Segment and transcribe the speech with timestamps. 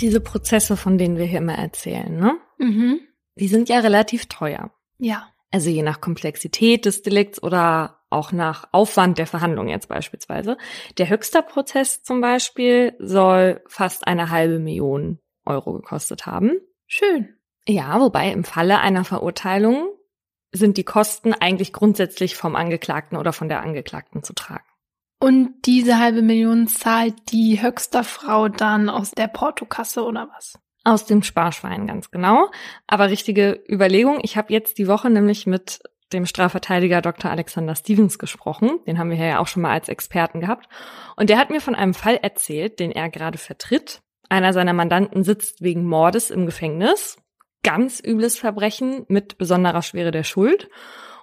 [0.00, 2.38] Diese Prozesse, von denen wir hier immer erzählen, ne?
[2.58, 3.00] Mhm.
[3.36, 4.70] Die sind ja relativ teuer.
[4.98, 5.28] Ja.
[5.50, 10.56] Also je nach Komplexität des Delikts oder auch nach Aufwand der Verhandlung jetzt beispielsweise.
[10.98, 16.52] Der höchste Prozess zum Beispiel soll fast eine halbe Million Euro gekostet haben.
[16.86, 17.34] Schön.
[17.66, 19.88] Ja, wobei im Falle einer Verurteilung
[20.52, 24.64] sind die Kosten eigentlich grundsätzlich vom Angeklagten oder von der Angeklagten zu tragen.
[25.18, 30.58] Und diese halbe Million zahlt die höchste Frau dann aus der Portokasse oder was?
[30.84, 32.50] Aus dem Sparschwein, ganz genau.
[32.86, 34.20] Aber richtige Überlegung.
[34.22, 35.80] Ich habe jetzt die Woche nämlich mit
[36.12, 37.30] dem Strafverteidiger Dr.
[37.30, 38.78] Alexander Stevens gesprochen.
[38.86, 40.68] Den haben wir ja auch schon mal als Experten gehabt.
[41.16, 44.00] Und der hat mir von einem Fall erzählt, den er gerade vertritt.
[44.30, 47.18] Einer seiner Mandanten sitzt wegen Mordes im Gefängnis
[47.62, 50.68] ganz übles Verbrechen mit besonderer Schwere der Schuld.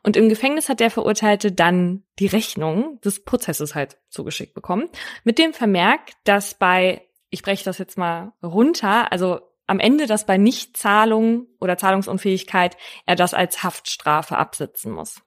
[0.05, 4.87] Und im Gefängnis hat der Verurteilte dann die Rechnung des Prozesses halt zugeschickt bekommen.
[5.23, 10.27] Mit dem Vermerk, dass bei, ich breche das jetzt mal runter, also am Ende, dass
[10.27, 15.23] bei Nichtzahlung oder Zahlungsunfähigkeit er das als Haftstrafe absitzen muss.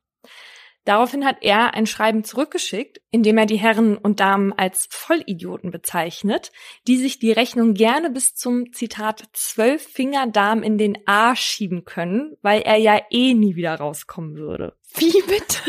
[0.89, 5.71] Daraufhin hat er ein Schreiben zurückgeschickt, in dem er die Herren und Damen als Vollidioten
[5.71, 6.51] bezeichnet,
[6.87, 12.39] die sich die Rechnung gerne bis zum Zitat zwölf Fingerdarm in den Arsch schieben können,
[12.41, 14.79] weil er ja eh nie wieder rauskommen würde.
[14.95, 15.61] Wie bitte?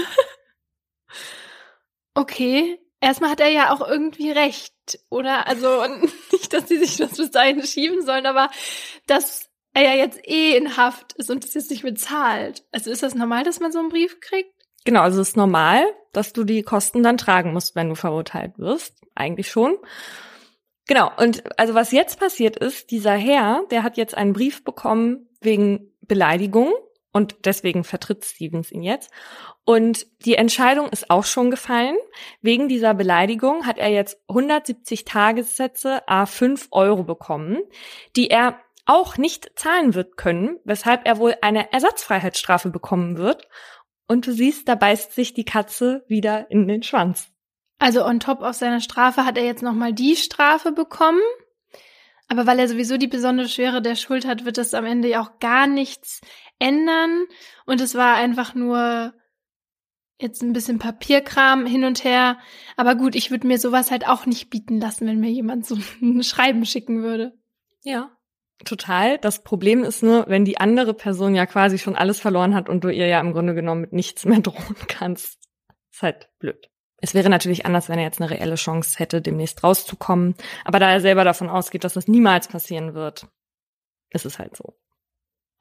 [2.13, 4.73] Okay, erstmal hat er ja auch irgendwie recht,
[5.09, 5.47] oder?
[5.47, 5.85] Also
[6.31, 8.49] nicht, dass die sich das bis dahin schieben sollen, aber
[9.05, 12.63] dass er ja jetzt eh in Haft ist und das jetzt nicht bezahlt.
[12.71, 14.58] Also ist das normal, dass man so einen Brief kriegt?
[14.85, 18.57] Genau, also es ist normal, dass du die Kosten dann tragen musst, wenn du verurteilt
[18.57, 19.01] wirst.
[19.15, 19.77] Eigentlich schon.
[20.87, 25.29] Genau, und also was jetzt passiert ist, dieser Herr, der hat jetzt einen Brief bekommen
[25.39, 26.73] wegen Beleidigung
[27.11, 29.11] und deswegen vertritt Stevens ihn jetzt.
[29.65, 31.95] Und die Entscheidung ist auch schon gefallen.
[32.41, 37.59] Wegen dieser Beleidigung hat er jetzt 170 Tagessätze a 5 Euro bekommen,
[38.15, 43.47] die er auch nicht zahlen wird können, weshalb er wohl eine Ersatzfreiheitsstrafe bekommen wird
[44.09, 47.31] und du siehst, da beißt sich die Katze wieder in den Schwanz.
[47.77, 51.21] Also on top auf seiner Strafe hat er jetzt nochmal die Strafe bekommen.
[52.27, 55.21] Aber weil er sowieso die besondere Schwere der Schuld hat, wird das am Ende ja
[55.21, 56.21] auch gar nichts
[56.57, 57.25] ändern.
[57.65, 59.13] Und es war einfach nur
[60.19, 62.39] jetzt ein bisschen Papierkram hin und her.
[62.77, 65.77] Aber gut, ich würde mir sowas halt auch nicht bieten lassen, wenn mir jemand so
[66.01, 67.37] ein Schreiben schicken würde.
[67.83, 68.11] Ja.
[68.65, 69.17] Total.
[69.19, 72.83] Das Problem ist nur, wenn die andere Person ja quasi schon alles verloren hat und
[72.83, 75.39] du ihr ja im Grunde genommen mit nichts mehr drohen kannst.
[75.91, 76.69] Ist halt blöd.
[77.01, 80.35] Es wäre natürlich anders, wenn er jetzt eine reelle Chance hätte, demnächst rauszukommen.
[80.65, 83.27] Aber da er selber davon ausgeht, dass das niemals passieren wird,
[84.09, 84.77] ist es halt so.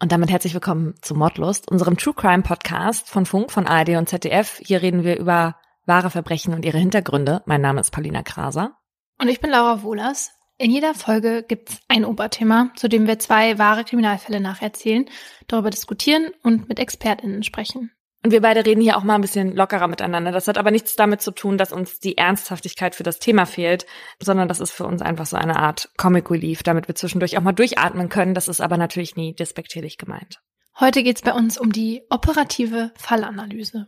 [0.01, 4.09] Und damit herzlich willkommen zu Mordlust, unserem True Crime Podcast von Funk, von ARD und
[4.09, 4.61] ZDF.
[4.65, 5.57] Hier reden wir über
[5.87, 7.43] wahre Verbrechen und ihre Hintergründe.
[7.47, 8.77] Mein Name ist Paulina Kraser.
[9.21, 10.38] Und ich bin Laura Wohlers.
[10.61, 15.09] In jeder Folge gibt's ein Oberthema, zu dem wir zwei wahre Kriminalfälle nacherzählen,
[15.47, 17.93] darüber diskutieren und mit ExpertInnen sprechen.
[18.25, 20.33] Und wir beide reden hier auch mal ein bisschen lockerer miteinander.
[20.33, 23.87] Das hat aber nichts damit zu tun, dass uns die Ernsthaftigkeit für das Thema fehlt,
[24.21, 27.43] sondern das ist für uns einfach so eine Art Comic Relief, damit wir zwischendurch auch
[27.43, 28.35] mal durchatmen können.
[28.35, 30.41] Das ist aber natürlich nie despektierlich gemeint.
[30.81, 33.87] Heute geht's bei uns um die operative Fallanalyse.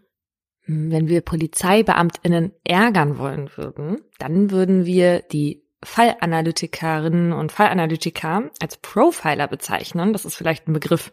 [0.67, 9.49] Wenn wir PolizeibeamtInnen ärgern wollen würden, dann würden wir die Fallanalytikerinnen und Fallanalytiker als Profiler
[9.49, 10.13] bezeichnen.
[10.13, 11.11] Das ist vielleicht ein Begriff,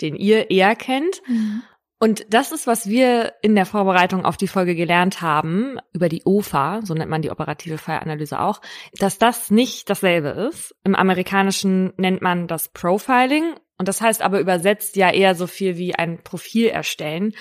[0.00, 1.22] den ihr eher kennt.
[1.26, 1.62] Mhm.
[2.00, 6.22] Und das ist, was wir in der Vorbereitung auf die Folge gelernt haben, über die
[6.24, 8.60] OFA, so nennt man die operative Fallanalyse auch,
[8.98, 10.76] dass das nicht dasselbe ist.
[10.84, 15.76] Im Amerikanischen nennt man das Profiling und das heißt aber übersetzt ja eher so viel
[15.76, 17.34] wie ein Profil erstellen.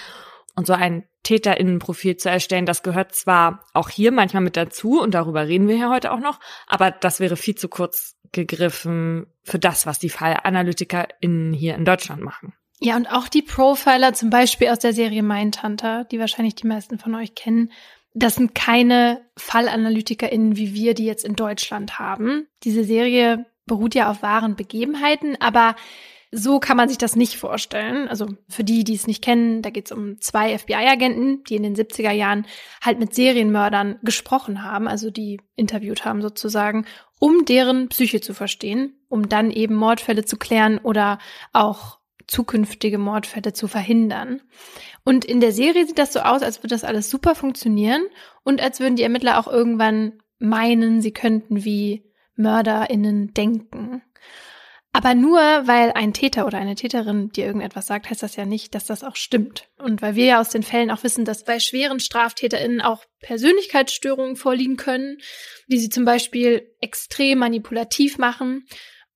[0.58, 5.14] Und so ein Täterinnenprofil zu erstellen, das gehört zwar auch hier manchmal mit dazu und
[5.14, 9.60] darüber reden wir ja heute auch noch, aber das wäre viel zu kurz gegriffen für
[9.60, 12.54] das, was die FallanalytikerInnen hier in Deutschland machen.
[12.80, 16.98] Ja, und auch die Profiler zum Beispiel aus der Serie Mindhunter, die wahrscheinlich die meisten
[16.98, 17.72] von euch kennen,
[18.16, 22.48] das sind keine FallanalytikerInnen wie wir, die jetzt in Deutschland haben.
[22.64, 25.76] Diese Serie beruht ja auf wahren Begebenheiten, aber
[26.32, 28.08] so kann man sich das nicht vorstellen.
[28.08, 31.64] Also für die, die es nicht kennen, da geht es um zwei FBI-Agenten, die in
[31.64, 32.46] den 70er Jahren
[32.82, 36.86] halt mit Serienmördern gesprochen haben, also die interviewt haben sozusagen,
[37.20, 41.20] um deren Psyche zu verstehen, um dann eben Mordfälle zu klären oder
[41.54, 44.42] auch zukünftige Mordfälle zu verhindern.
[45.06, 48.02] Und in der Serie sieht das so aus, als würde das alles super funktionieren
[48.44, 52.04] und als würden die Ermittler auch irgendwann meinen, sie könnten wie
[52.36, 54.02] MörderInnen denken.
[54.98, 58.74] Aber nur weil ein Täter oder eine Täterin dir irgendetwas sagt, heißt das ja nicht,
[58.74, 59.70] dass das auch stimmt.
[59.78, 64.38] Und weil wir ja aus den Fällen auch wissen, dass bei schweren StraftäterInnen auch Persönlichkeitsstörungen
[64.38, 65.20] vorliegen können,
[65.68, 68.66] die sie zum Beispiel extrem manipulativ machen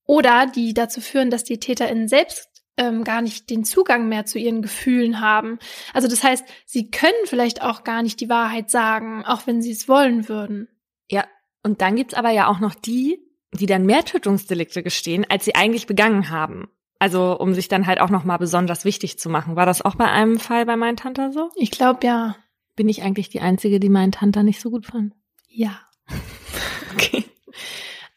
[0.06, 2.48] Oder die dazu führen, dass die TäterInnen selbst
[2.78, 5.58] ähm, gar nicht den Zugang mehr zu ihren Gefühlen haben.
[5.96, 9.72] Also das heißt, sie können vielleicht auch gar nicht die Wahrheit sagen, auch wenn sie
[9.72, 10.68] es wollen würden.
[11.10, 11.26] Ja,
[11.64, 15.56] und dann gibt's aber ja auch noch die, die dann mehr Tötungsdelikte gestehen, als sie
[15.56, 16.70] eigentlich begangen haben.
[17.00, 19.56] Also um sich dann halt auch noch mal besonders wichtig zu machen.
[19.56, 21.50] War das auch bei einem Fall bei meinen Tante so?
[21.56, 22.36] Ich glaube ja.
[22.76, 25.14] Bin ich eigentlich die Einzige, die meinen Tante nicht so gut fand?
[25.50, 25.80] Ja.
[26.94, 27.26] okay.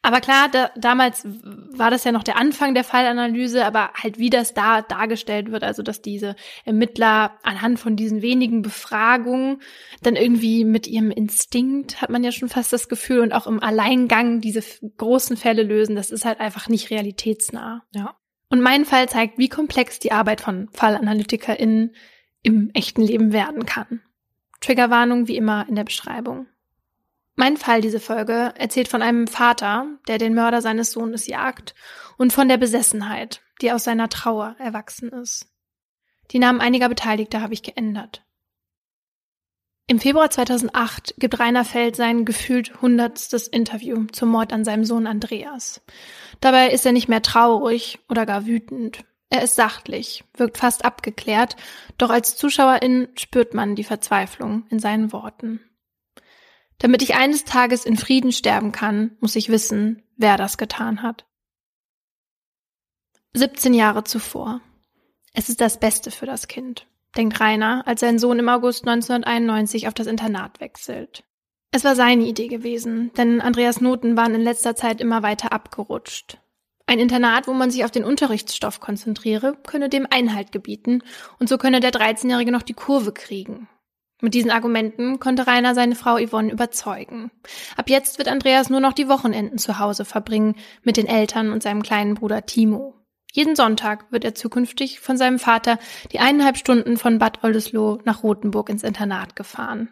[0.05, 4.29] Aber klar, da, damals war das ja noch der Anfang der Fallanalyse, aber halt wie
[4.29, 6.37] das da dargestellt wird, also dass diese
[6.67, 9.63] Ermittler anhand von diesen wenigen Befragungen
[10.03, 13.63] dann irgendwie mit ihrem Instinkt, hat man ja schon fast das Gefühl, und auch im
[13.63, 14.63] Alleingang diese
[14.99, 17.83] großen Fälle lösen, das ist halt einfach nicht realitätsnah.
[17.95, 18.15] Ja.
[18.51, 21.95] Und mein Fall zeigt, wie komplex die Arbeit von FallanalytikerInnen
[22.43, 24.03] im echten Leben werden kann.
[24.61, 26.47] Triggerwarnung wie immer in der Beschreibung.
[27.37, 31.75] Mein Fall, diese Folge, erzählt von einem Vater, der den Mörder seines Sohnes jagt
[32.17, 35.49] und von der Besessenheit, die aus seiner Trauer erwachsen ist.
[36.31, 38.25] Die Namen einiger Beteiligter habe ich geändert.
[39.87, 45.07] Im Februar 2008 gibt Rainer Feld sein gefühlt hundertstes Interview zum Mord an seinem Sohn
[45.07, 45.83] Andreas.
[46.41, 49.05] Dabei ist er nicht mehr traurig oder gar wütend.
[49.29, 51.57] Er ist sachlich, wirkt fast abgeklärt,
[51.99, 55.61] doch als Zuschauerin spürt man die Verzweiflung in seinen Worten.
[56.85, 61.25] Damit ich eines Tages in Frieden sterben kann, muss ich wissen, wer das getan hat.
[63.33, 64.61] 17 Jahre zuvor.
[65.33, 66.87] Es ist das Beste für das Kind,
[67.17, 71.25] denkt Rainer, als sein Sohn im August 1991 auf das Internat wechselt.
[71.71, 76.37] Es war seine Idee gewesen, denn Andreas Noten waren in letzter Zeit immer weiter abgerutscht.
[76.85, 81.03] Ein Internat, wo man sich auf den Unterrichtsstoff konzentriere, könne dem Einhalt gebieten
[81.39, 83.71] und so könne der 13-Jährige noch die Kurve kriegen.
[84.21, 87.31] Mit diesen Argumenten konnte Rainer seine Frau Yvonne überzeugen.
[87.77, 91.63] Ab jetzt wird Andreas nur noch die Wochenenden zu Hause verbringen, mit den Eltern und
[91.63, 92.95] seinem kleinen Bruder Timo.
[93.33, 95.79] Jeden Sonntag wird er zukünftig von seinem Vater
[96.13, 99.91] die eineinhalb Stunden von Bad Oldesloe nach Rothenburg ins Internat gefahren.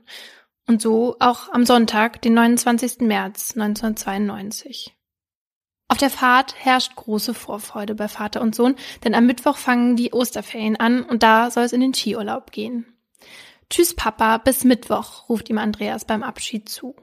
[0.69, 3.01] Und so auch am Sonntag, den 29.
[3.01, 4.95] März 1992.
[5.89, 10.13] Auf der Fahrt herrscht große Vorfreude bei Vater und Sohn, denn am Mittwoch fangen die
[10.13, 12.92] Osterferien an und da soll es in den Skiurlaub gehen.
[13.73, 16.95] Tschüss, Papa, bis Mittwoch, ruft ihm Andreas beim Abschied zu.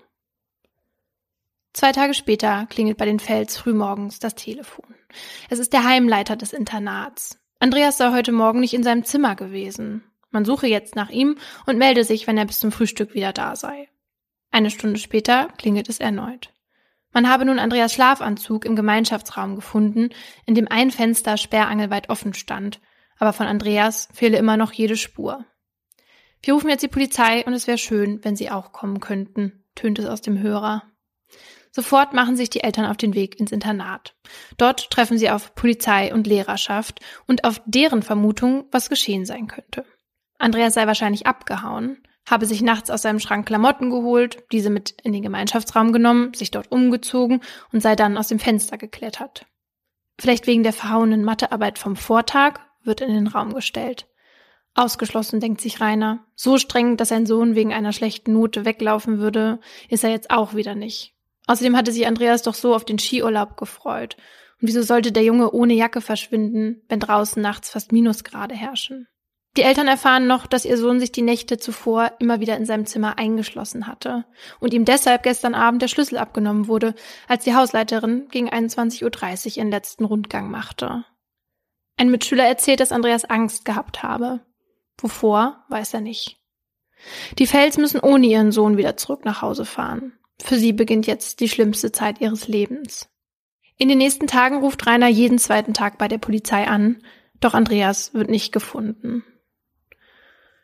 [1.73, 4.85] Zwei Tage später klingelt bei den Fels frühmorgens das Telefon.
[5.49, 7.39] Es ist der Heimleiter des Internats.
[7.57, 10.03] Andreas sei heute Morgen nicht in seinem Zimmer gewesen.
[10.29, 13.55] Man suche jetzt nach ihm und melde sich, wenn er bis zum Frühstück wieder da
[13.55, 13.89] sei.
[14.51, 16.53] Eine Stunde später klingelt es erneut.
[17.11, 20.09] Man habe nun Andreas Schlafanzug im Gemeinschaftsraum gefunden,
[20.45, 22.79] in dem ein Fenster sperrangelweit offen stand,
[23.17, 25.47] aber von Andreas fehle immer noch jede Spur.
[26.41, 29.99] Wir rufen jetzt die Polizei und es wäre schön, wenn Sie auch kommen könnten, tönt
[29.99, 30.83] es aus dem Hörer.
[31.71, 34.15] Sofort machen sich die Eltern auf den Weg ins Internat.
[34.57, 39.85] Dort treffen sie auf Polizei und Lehrerschaft und auf deren Vermutung, was geschehen sein könnte.
[40.39, 45.13] Andreas sei wahrscheinlich abgehauen, habe sich nachts aus seinem Schrank Klamotten geholt, diese mit in
[45.13, 49.45] den Gemeinschaftsraum genommen, sich dort umgezogen und sei dann aus dem Fenster geklettert.
[50.19, 54.07] Vielleicht wegen der verhauenen Mathearbeit vom Vortag wird in den Raum gestellt.
[54.79, 56.25] Ausgeschlossen, denkt sich Rainer.
[56.35, 59.59] So streng, dass sein Sohn wegen einer schlechten Note weglaufen würde,
[59.89, 61.13] ist er jetzt auch wieder nicht.
[61.47, 64.15] Außerdem hatte sich Andreas doch so auf den Skiurlaub gefreut.
[64.61, 69.07] Und wieso sollte der Junge ohne Jacke verschwinden, wenn draußen nachts fast Minusgrade herrschen?
[69.57, 72.85] Die Eltern erfahren noch, dass ihr Sohn sich die Nächte zuvor immer wieder in seinem
[72.85, 74.25] Zimmer eingeschlossen hatte
[74.59, 76.93] und ihm deshalb gestern Abend der Schlüssel abgenommen wurde,
[77.27, 81.03] als die Hausleiterin gegen 21.30 Uhr ihren letzten Rundgang machte.
[81.97, 84.39] Ein Mitschüler erzählt, dass Andreas Angst gehabt habe.
[85.01, 86.37] Wovor, weiß er nicht.
[87.37, 90.13] Die Fels müssen ohne ihren Sohn wieder zurück nach Hause fahren.
[90.41, 93.09] Für sie beginnt jetzt die schlimmste Zeit ihres Lebens.
[93.77, 97.01] In den nächsten Tagen ruft Rainer jeden zweiten Tag bei der Polizei an,
[97.39, 99.23] doch Andreas wird nicht gefunden.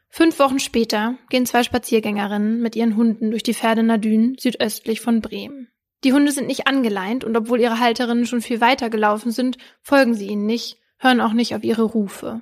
[0.10, 5.22] Fünf Wochen später gehen zwei Spaziergängerinnen mit ihren Hunden durch die Pferdener Dünen südöstlich von
[5.22, 5.70] Bremen.
[6.04, 10.14] Die Hunde sind nicht angeleint und obwohl ihre Halterinnen schon viel weiter gelaufen sind, folgen
[10.14, 12.42] sie ihnen nicht, hören auch nicht auf ihre Rufe.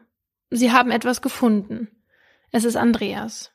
[0.55, 1.87] Sie haben etwas gefunden.
[2.51, 3.51] Es ist Andreas.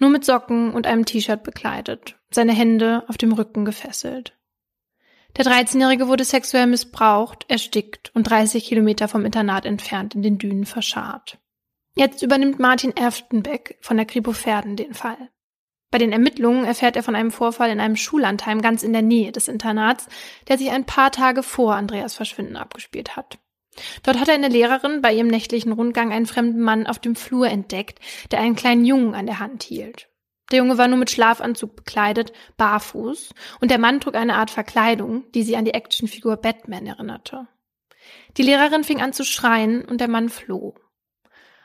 [0.00, 4.36] Nur mit Socken und einem T-Shirt bekleidet, seine Hände auf dem Rücken gefesselt.
[5.36, 10.66] Der 13-Jährige wurde sexuell missbraucht, erstickt und 30 Kilometer vom Internat entfernt in den Dünen
[10.66, 11.38] verscharrt.
[11.94, 15.30] Jetzt übernimmt Martin Erftenbeck von der Kripo Pferden den Fall.
[15.92, 19.30] Bei den Ermittlungen erfährt er von einem Vorfall in einem Schullandheim ganz in der Nähe
[19.30, 20.08] des Internats,
[20.48, 23.38] der sich ein paar Tage vor Andreas Verschwinden abgespielt hat.
[24.02, 28.00] Dort hat eine Lehrerin bei ihrem nächtlichen Rundgang einen fremden Mann auf dem Flur entdeckt,
[28.30, 30.08] der einen kleinen Jungen an der Hand hielt.
[30.52, 35.24] Der Junge war nur mit Schlafanzug bekleidet, barfuß, und der Mann trug eine Art Verkleidung,
[35.32, 37.48] die sie an die Actionfigur Batman erinnerte.
[38.36, 40.74] Die Lehrerin fing an zu schreien und der Mann floh.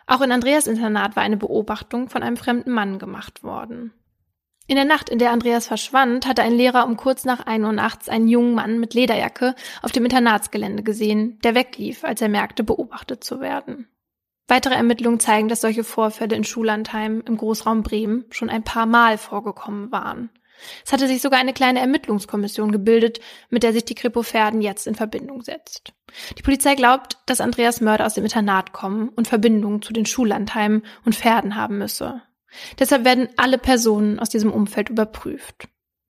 [0.08, 3.94] Auch in Andreas Internat war eine Beobachtung von einem fremden Mann gemacht worden.
[4.72, 7.74] In der Nacht, in der Andreas verschwand, hatte ein Lehrer um kurz nach ein Uhr
[7.74, 12.64] nachts einen jungen Mann mit Lederjacke auf dem Internatsgelände gesehen, der weglief, als er merkte,
[12.64, 13.90] beobachtet zu werden.
[14.48, 19.18] Weitere Ermittlungen zeigen, dass solche Vorfälle in Schullandheim im Großraum Bremen schon ein paar Mal
[19.18, 20.30] vorgekommen waren.
[20.86, 24.88] Es hatte sich sogar eine kleine Ermittlungskommission gebildet, mit der sich die Kripo Pferden jetzt
[24.88, 25.92] in Verbindung setzt.
[26.38, 30.84] Die Polizei glaubt, dass Andreas Mörder aus dem Internat kommen und Verbindungen zu den Schullandheimen
[31.04, 32.22] und Pferden haben müsse.
[32.80, 35.68] Deshalb werden alle Personen aus diesem Umfeld überprüft.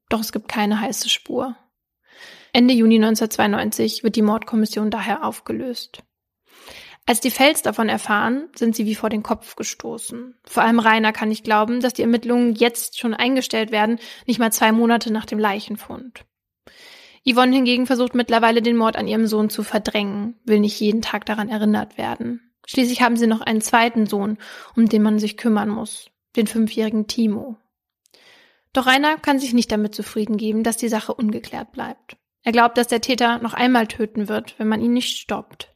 [0.08, 1.56] Doch es gibt keine heiße Spur.
[2.52, 6.02] Ende Juni 1992 wird die Mordkommission daher aufgelöst.
[7.06, 10.37] Als die Fels davon erfahren, sind sie wie vor den Kopf gestoßen.
[10.44, 14.52] Vor allem Rainer kann nicht glauben, dass die Ermittlungen jetzt schon eingestellt werden, nicht mal
[14.52, 16.25] zwei Monate nach dem Leichenfund.
[17.28, 21.25] Yvonne hingegen versucht mittlerweile den Mord an ihrem Sohn zu verdrängen, will nicht jeden Tag
[21.26, 22.52] daran erinnert werden.
[22.66, 24.38] Schließlich haben sie noch einen zweiten Sohn,
[24.76, 27.57] um den man sich kümmern muss, den fünfjährigen Timo.
[28.73, 32.17] Doch Rainer kann sich nicht damit zufrieden geben, dass die Sache ungeklärt bleibt.
[32.43, 35.75] Er glaubt, dass der Täter noch einmal töten wird, wenn man ihn nicht stoppt.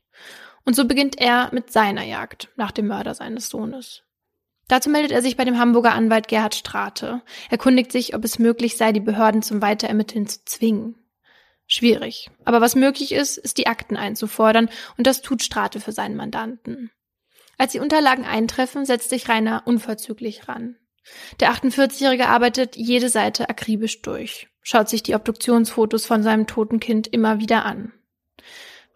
[0.64, 4.02] Und so beginnt er mit seiner Jagd nach dem Mörder seines Sohnes.
[4.68, 8.76] Dazu meldet er sich bei dem Hamburger Anwalt Gerhard Strate, erkundigt sich, ob es möglich
[8.76, 10.96] sei, die Behörden zum Weiterermitteln zu zwingen.
[11.68, 12.30] Schwierig.
[12.44, 16.90] Aber was möglich ist, ist die Akten einzufordern, und das tut Strate für seinen Mandanten.
[17.58, 20.76] Als die Unterlagen eintreffen, setzt sich Rainer unverzüglich ran.
[21.40, 27.06] Der 48-Jährige arbeitet jede Seite akribisch durch, schaut sich die Obduktionsfotos von seinem toten Kind
[27.06, 27.92] immer wieder an.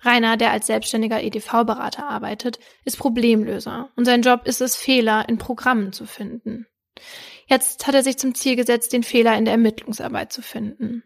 [0.03, 5.39] Rainer, der als selbstständiger EDV-Berater arbeitet, ist Problemlöser und sein Job ist es, Fehler in
[5.39, 6.67] Programmen zu finden.
[7.47, 11.03] Jetzt hat er sich zum Ziel gesetzt, den Fehler in der Ermittlungsarbeit zu finden.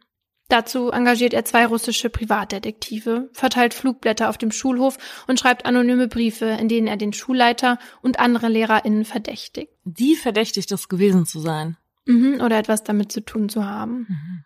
[0.49, 6.47] Dazu engagiert er zwei russische Privatdetektive, verteilt Flugblätter auf dem Schulhof und schreibt anonyme Briefe,
[6.47, 9.73] in denen er den Schulleiter und andere LehrerInnen verdächtigt.
[9.85, 11.79] Die verdächtigt es gewesen zu sein.
[12.07, 14.07] Mhm, oder etwas damit zu tun zu haben.
[14.09, 14.45] Mhm.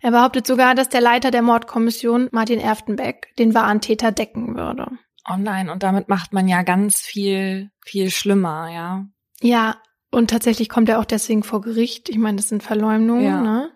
[0.00, 4.86] Er behauptet sogar, dass der Leiter der Mordkommission, Martin Erftenbeck, den wahren Täter decken würde.
[5.28, 9.06] Oh nein, und damit macht man ja ganz viel, viel schlimmer, ja.
[9.40, 9.76] Ja,
[10.10, 12.08] und tatsächlich kommt er auch deswegen vor Gericht.
[12.08, 13.40] Ich meine, das sind Verleumdungen, ja.
[13.40, 13.70] ne?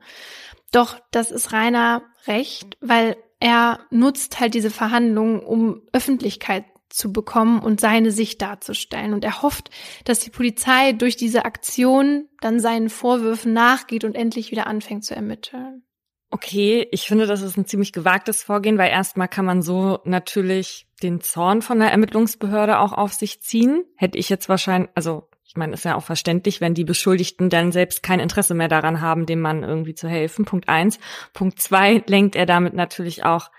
[0.73, 7.61] Doch das ist reiner Recht, weil er nutzt halt diese Verhandlungen, um Öffentlichkeit zu bekommen
[7.61, 9.15] und seine Sicht darzustellen.
[9.15, 9.71] Und er hofft,
[10.05, 15.15] dass die Polizei durch diese Aktion dann seinen Vorwürfen nachgeht und endlich wieder anfängt zu
[15.15, 15.85] ermitteln.
[16.33, 20.87] Okay, ich finde, das ist ein ziemlich gewagtes Vorgehen, weil erstmal kann man so natürlich
[21.03, 23.85] den Zorn von der Ermittlungsbehörde auch auf sich ziehen.
[23.97, 27.73] Hätte ich jetzt wahrscheinlich, also ich meine, ist ja auch verständlich, wenn die Beschuldigten dann
[27.73, 30.45] selbst kein Interesse mehr daran haben, dem Mann irgendwie zu helfen.
[30.45, 31.01] Punkt eins.
[31.33, 33.51] Punkt zwei lenkt er damit natürlich auch,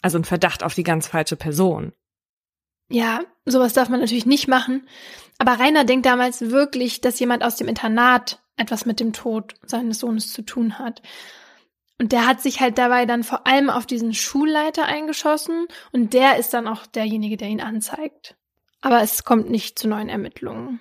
[0.00, 1.92] also ein Verdacht auf die ganz falsche Person.
[2.88, 4.86] Ja, sowas darf man natürlich nicht machen.
[5.38, 9.98] Aber Rainer denkt damals wirklich, dass jemand aus dem Internat etwas mit dem Tod seines
[9.98, 11.02] Sohnes zu tun hat.
[11.98, 16.36] Und der hat sich halt dabei dann vor allem auf diesen Schulleiter eingeschossen und der
[16.36, 18.36] ist dann auch derjenige, der ihn anzeigt.
[18.82, 20.80] Aber es kommt nicht zu neuen Ermittlungen.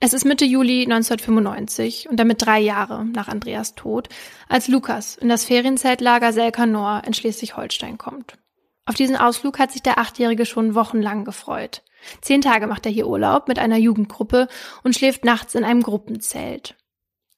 [0.00, 4.08] Es ist Mitte Juli 1995 und damit drei Jahre nach Andreas Tod,
[4.48, 8.38] als Lukas in das Ferienzeltlager Selkanor in Schleswig-Holstein kommt.
[8.86, 11.82] Auf diesen Ausflug hat sich der Achtjährige schon wochenlang gefreut.
[12.20, 14.48] Zehn Tage macht er hier Urlaub mit einer Jugendgruppe
[14.82, 16.76] und schläft nachts in einem Gruppenzelt.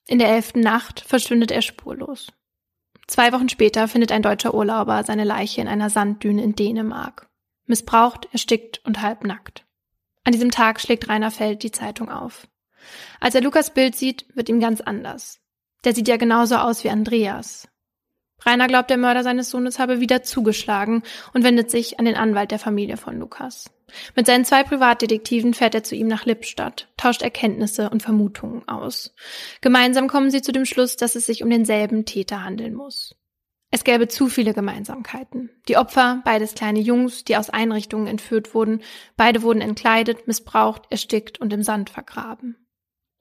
[0.09, 2.33] In der elften Nacht verschwindet er spurlos.
[3.07, 7.29] Zwei Wochen später findet ein deutscher Urlauber seine Leiche in einer Sanddüne in Dänemark.
[7.67, 9.66] Missbraucht, erstickt und halbnackt.
[10.27, 12.49] An diesem Tag schlägt Rainer Feld die Zeitung auf.
[13.21, 15.39] Als er Lukas Bild sieht, wird ihm ganz anders.
[15.85, 17.69] Der sieht ja genauso aus wie Andreas.
[18.45, 22.51] Rainer glaubt, der Mörder seines Sohnes habe wieder zugeschlagen und wendet sich an den Anwalt
[22.51, 23.71] der Familie von Lukas.
[24.17, 29.15] Mit seinen zwei Privatdetektiven fährt er zu ihm nach Lippstadt, tauscht Erkenntnisse und Vermutungen aus.
[29.61, 33.15] Gemeinsam kommen sie zu dem Schluss, dass es sich um denselben Täter handeln muss.
[33.71, 35.51] Es gäbe zu viele Gemeinsamkeiten.
[35.69, 38.83] Die Opfer, beides kleine Jungs, die aus Einrichtungen entführt wurden,
[39.17, 42.57] beide wurden entkleidet, missbraucht, erstickt und im Sand vergraben.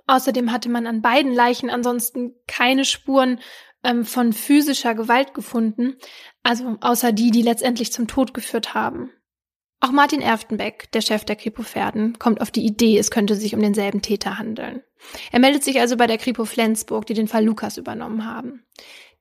[0.07, 3.39] Außerdem hatte man an beiden Leichen ansonsten keine Spuren
[3.83, 5.95] ähm, von physischer Gewalt gefunden,
[6.43, 9.11] also außer die, die letztendlich zum Tod geführt haben.
[9.79, 13.53] Auch Martin Erftenbeck, der Chef der Kripo Pferden, kommt auf die Idee, es könnte sich
[13.53, 14.81] um denselben Täter handeln.
[15.31, 18.63] Er meldet sich also bei der Kripo Flensburg, die den Fall Lukas übernommen haben.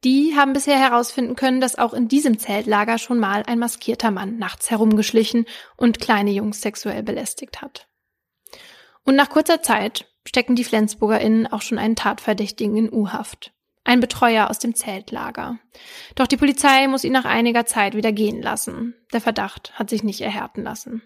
[0.03, 4.39] Die haben bisher herausfinden können, dass auch in diesem Zeltlager schon mal ein maskierter Mann
[4.39, 5.47] nachts herumgeschlichen
[5.77, 7.89] und kleine Jungs sexuell belästigt hat.
[9.05, 13.53] Und nach kurzer Zeit stecken die FlensburgerInnen auch schon einen Tatverdächtigen in U-Haft.
[13.85, 15.59] ein Betreuer aus dem Zeltlager.
[16.15, 18.95] Doch die Polizei muss ihn nach einiger Zeit wieder gehen lassen.
[19.13, 21.03] Der Verdacht hat sich nicht erhärten lassen.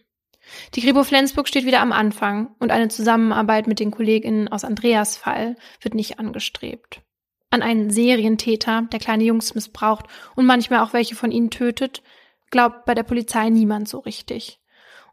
[0.75, 5.17] Die Kripo Flensburg steht wieder am Anfang und eine Zusammenarbeit mit den Kolleginnen aus Andreas
[5.17, 7.03] Fall wird nicht angestrebt.
[7.51, 12.03] An einen Serientäter, der kleine Jungs missbraucht und manchmal auch welche von ihnen tötet,
[12.51, 14.61] glaubt bei der Polizei niemand so richtig.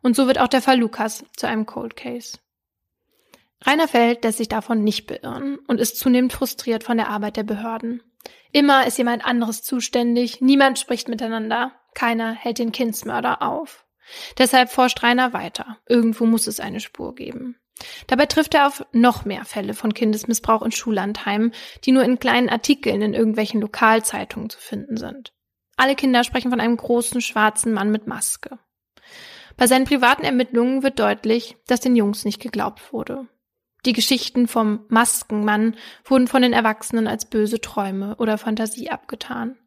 [0.02, 2.40] Und so wird auch der Fall Lukas zu einem Cold Case.
[3.66, 7.44] Rainer Feld lässt sich davon nicht beirren und ist zunehmend frustriert von der Arbeit der
[7.44, 8.04] Behörden.
[8.52, 13.86] Immer ist jemand anderes zuständig, niemand spricht miteinander, keiner hält den Kindsmörder auf.
[14.38, 15.78] Deshalb forscht Rainer weiter.
[15.88, 17.58] Irgendwo muss es eine Spur geben.
[18.08, 21.52] Dabei trifft er auf noch mehr Fälle von Kindesmissbrauch in Schullandheimen,
[21.84, 25.34] die nur in kleinen Artikeln in irgendwelchen Lokalzeitungen zu finden sind.
[25.76, 28.60] Alle Kinder sprechen von einem großen schwarzen Mann mit Maske.
[29.58, 33.28] Bei seinen privaten Ermittlungen wird deutlich, dass den Jungs nicht geglaubt wurde.
[33.86, 39.58] Die Geschichten vom Maskenmann wurden von den Erwachsenen als böse Träume oder Fantasie abgetan.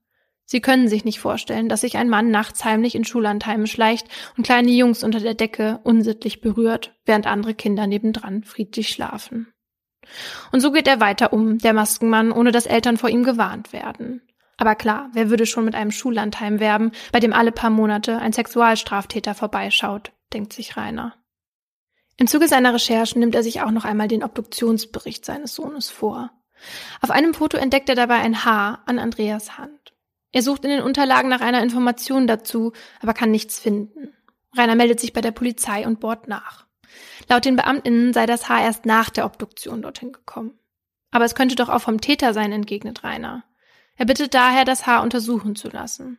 [0.50, 4.45] Sie können sich nicht vorstellen, dass sich ein Mann nachts heimlich in Schullandheime schleicht und
[4.45, 9.52] kleine Jungs unter der Decke unsittlich berührt, während andere Kinder nebendran friedlich schlafen.
[10.50, 14.23] Und so geht er weiter um, der Maskenmann, ohne dass Eltern vor ihm gewarnt werden.
[14.57, 18.33] Aber klar, wer würde schon mit einem Schullandheim werben, bei dem alle paar Monate ein
[18.33, 21.14] Sexualstraftäter vorbeischaut, denkt sich Rainer.
[22.17, 26.31] Im Zuge seiner Recherchen nimmt er sich auch noch einmal den Obduktionsbericht seines Sohnes vor.
[27.02, 29.77] Auf einem Foto entdeckt er dabei ein Haar an Andreas Hand.
[30.32, 34.14] Er sucht in den Unterlagen nach einer Information dazu, aber kann nichts finden.
[34.56, 36.66] Rainer meldet sich bei der Polizei und bohrt nach.
[37.28, 40.58] Laut den Beamtinnen sei das Haar erst nach der Obduktion dorthin gekommen.
[41.11, 43.44] Aber es könnte doch auch vom Täter sein, entgegnet Rainer.
[43.97, 46.18] Er bittet daher, das Haar untersuchen zu lassen.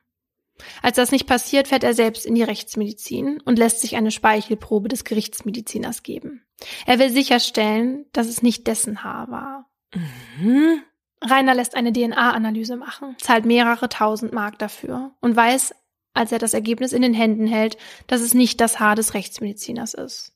[0.81, 4.89] Als das nicht passiert, fährt er selbst in die Rechtsmedizin und lässt sich eine Speichelprobe
[4.89, 6.43] des Gerichtsmediziners geben.
[6.85, 9.69] Er will sicherstellen, dass es nicht dessen Haar war.
[9.93, 10.83] Mhm.
[11.21, 15.75] Rainer lässt eine DNA-Analyse machen, zahlt mehrere tausend Mark dafür und weiß,
[16.13, 17.77] als er das Ergebnis in den Händen hält,
[18.07, 20.33] dass es nicht das Haar des Rechtsmediziners ist.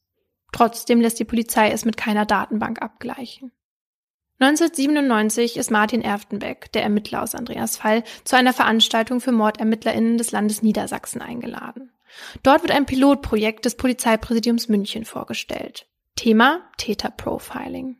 [0.52, 3.52] Trotzdem lässt die Polizei es mit keiner Datenbank abgleichen.
[4.40, 10.32] 1997 ist Martin Erftenbeck, der Ermittler aus Andreas Fall, zu einer Veranstaltung für MordermittlerInnen des
[10.32, 11.92] Landes Niedersachsen eingeladen.
[12.44, 15.88] Dort wird ein Pilotprojekt des Polizeipräsidiums München vorgestellt.
[16.16, 17.98] Thema Täterprofiling.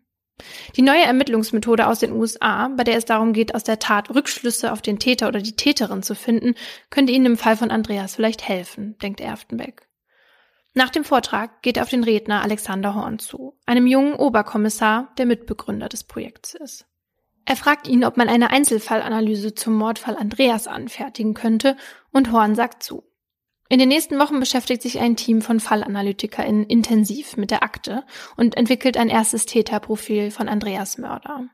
[0.76, 4.72] Die neue Ermittlungsmethode aus den USA, bei der es darum geht, aus der Tat Rückschlüsse
[4.72, 6.56] auf den Täter oder die Täterin zu finden,
[6.90, 9.88] könnte Ihnen im Fall von Andreas vielleicht helfen, denkt Erftenbeck.
[10.74, 15.28] Nach dem Vortrag geht er auf den Redner Alexander Horn zu, einem jungen Oberkommissar, der
[15.28, 16.88] Mitbegründer des Projekts ist.
[17.46, 21.78] Er fragt ihn, ob man eine Einzelfallanalyse zum Mordfall Andreas anfertigen könnte,
[22.12, 23.04] und Horn sagt zu.
[23.70, 28.04] In den nächsten Wochen beschäftigt sich ein Team von FallanalytikerInnen intensiv mit der Akte
[28.36, 31.48] und entwickelt ein erstes Täterprofil von Andreas Mörder.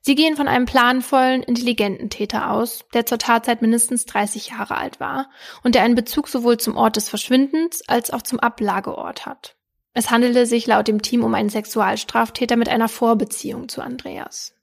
[0.00, 5.00] Sie gehen von einem planvollen, intelligenten Täter aus, der zur Tatzeit mindestens 30 Jahre alt
[5.00, 5.28] war
[5.62, 9.56] und der einen Bezug sowohl zum Ort des Verschwindens als auch zum Ablageort hat.
[9.94, 14.54] Es handelte sich laut dem Team um einen Sexualstraftäter mit einer Vorbeziehung zu Andreas.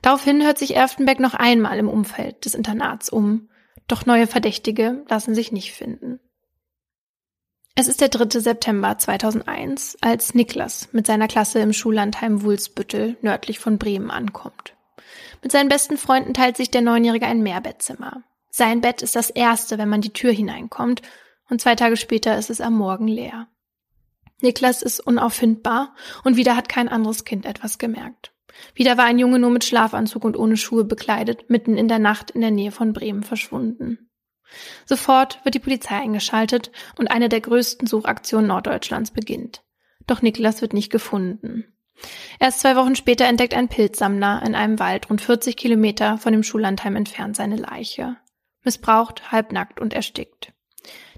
[0.00, 3.48] Daraufhin hört sich Erftenbeck noch einmal im Umfeld des Internats um
[3.92, 6.18] doch neue Verdächtige lassen sich nicht finden.
[7.74, 8.40] Es ist der 3.
[8.40, 14.74] September 2001, als Niklas mit seiner Klasse im Schullandheim Wulsbüttel nördlich von Bremen ankommt.
[15.42, 18.22] Mit seinen besten Freunden teilt sich der Neunjährige ein Mehrbettzimmer.
[18.50, 21.02] Sein Bett ist das erste, wenn man die Tür hineinkommt,
[21.50, 23.48] und zwei Tage später ist es am Morgen leer.
[24.40, 28.32] Niklas ist unauffindbar und wieder hat kein anderes Kind etwas gemerkt.
[28.74, 32.30] Wieder war ein Junge nur mit Schlafanzug und ohne Schuhe bekleidet, mitten in der Nacht
[32.30, 34.10] in der Nähe von Bremen verschwunden.
[34.84, 39.62] Sofort wird die Polizei eingeschaltet und eine der größten Suchaktionen Norddeutschlands beginnt.
[40.06, 41.64] Doch Niklas wird nicht gefunden.
[42.38, 46.42] Erst zwei Wochen später entdeckt ein Pilzsammler in einem Wald rund 40 Kilometer von dem
[46.42, 48.16] Schullandheim entfernt seine Leiche.
[48.64, 50.52] Missbraucht, halbnackt und erstickt.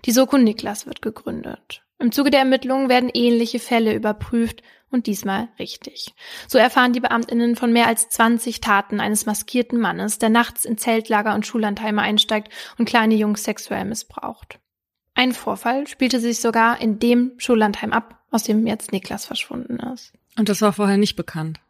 [0.05, 1.83] Die Soko Niklas wird gegründet.
[1.99, 4.63] Im Zuge der Ermittlungen werden ähnliche Fälle überprüft
[4.95, 6.15] und diesmal richtig.
[6.49, 10.79] So erfahren die Beamtinnen von mehr als 20 Taten eines maskierten Mannes, der nachts in
[10.79, 14.61] Zeltlager und Schullandheime einsteigt und kleine Jungs sexuell missbraucht.
[15.15, 20.13] Ein Vorfall spielte sich sogar in dem Schullandheim ab, aus dem jetzt Niklas verschwunden ist.
[20.39, 21.61] Und das war vorher nicht bekannt.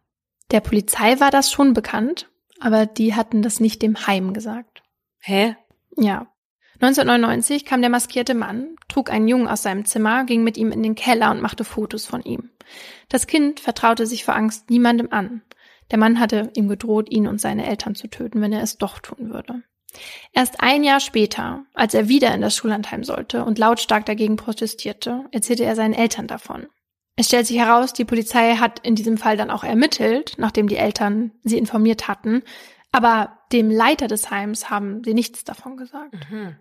[0.51, 4.83] Der Polizei war das schon bekannt, aber die hatten das nicht dem Heim gesagt.
[5.19, 5.57] Hä?
[5.97, 6.27] Ja.
[6.81, 10.83] 1999 kam der maskierte Mann, trug einen Jungen aus seinem Zimmer, ging mit ihm in
[10.83, 12.51] den Keller und machte Fotos von ihm.
[13.09, 15.42] Das Kind vertraute sich vor Angst niemandem an.
[15.90, 18.98] Der Mann hatte ihm gedroht, ihn und seine Eltern zu töten, wenn er es doch
[18.98, 19.62] tun würde.
[20.33, 25.24] Erst ein Jahr später, als er wieder in das Schullandheim sollte und lautstark dagegen protestierte,
[25.31, 26.66] erzählte er seinen Eltern davon.
[27.16, 30.77] Es stellt sich heraus, die Polizei hat in diesem Fall dann auch ermittelt, nachdem die
[30.77, 32.42] Eltern sie informiert hatten,
[32.94, 36.14] Aber dem Leiter des Heims haben sie nichts davon gesagt.
[36.31, 36.55] Mhm.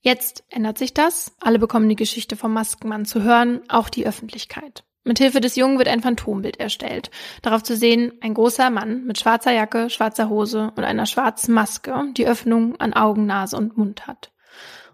[0.00, 1.34] Jetzt ändert sich das.
[1.40, 4.84] Alle bekommen die Geschichte vom Maskenmann zu hören, auch die Öffentlichkeit.
[5.04, 7.10] Mithilfe des Jungen wird ein Phantombild erstellt.
[7.42, 12.04] Darauf zu sehen ein großer Mann mit schwarzer Jacke, schwarzer Hose und einer schwarzen Maske,
[12.16, 14.32] die Öffnung an Augen, Nase und Mund hat.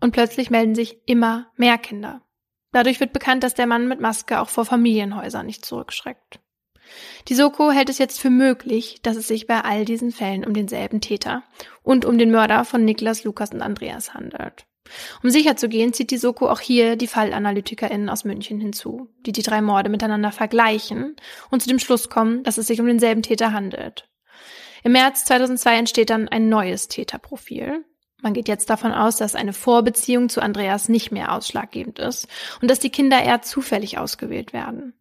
[0.00, 2.22] Und plötzlich melden sich immer mehr Kinder.
[2.72, 6.40] Dadurch wird bekannt, dass der Mann mit Maske auch vor Familienhäusern nicht zurückschreckt.
[7.28, 10.54] Die Soko hält es jetzt für möglich, dass es sich bei all diesen Fällen um
[10.54, 11.42] denselben Täter
[11.82, 14.66] und um den Mörder von Niklas, Lukas und Andreas handelt.
[15.22, 19.32] Um sicher zu gehen, zieht die Soko auch hier die FallanalytikerInnen aus München hinzu, die
[19.32, 21.16] die drei Morde miteinander vergleichen
[21.50, 24.08] und zu dem Schluss kommen, dass es sich um denselben Täter handelt.
[24.84, 27.84] Im März 2002 entsteht dann ein neues Täterprofil,
[28.20, 32.26] man geht jetzt davon aus, dass eine Vorbeziehung zu Andreas nicht mehr ausschlaggebend ist
[32.60, 34.94] und dass die Kinder eher zufällig ausgewählt werden.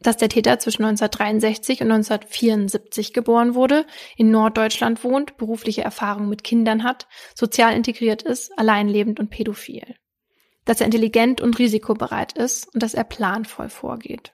[0.00, 3.84] Dass der Täter zwischen 1963 und 1974 geboren wurde,
[4.16, 9.94] in Norddeutschland wohnt, berufliche Erfahrung mit Kindern hat, sozial integriert ist, alleinlebend und pädophil.
[10.64, 14.32] Dass er intelligent und risikobereit ist und dass er planvoll vorgeht.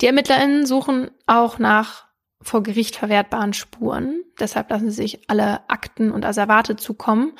[0.00, 2.11] Die ErmittlerInnen suchen auch nach
[2.42, 4.22] vor Gericht verwertbaren Spuren.
[4.38, 7.32] Deshalb lassen sich alle Akten und Asservate zukommen.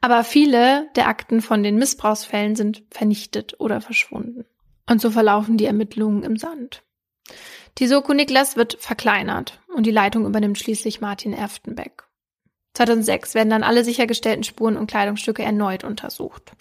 [0.00, 4.44] Aber viele der Akten von den Missbrauchsfällen sind vernichtet oder verschwunden.
[4.88, 6.82] Und so verlaufen die Ermittlungen im Sand.
[7.78, 12.04] Die Soko Niklas wird verkleinert und die Leitung übernimmt schließlich Martin Erftenbeck.
[12.74, 16.52] 2006 werden dann alle sichergestellten Spuren und Kleidungsstücke erneut untersucht.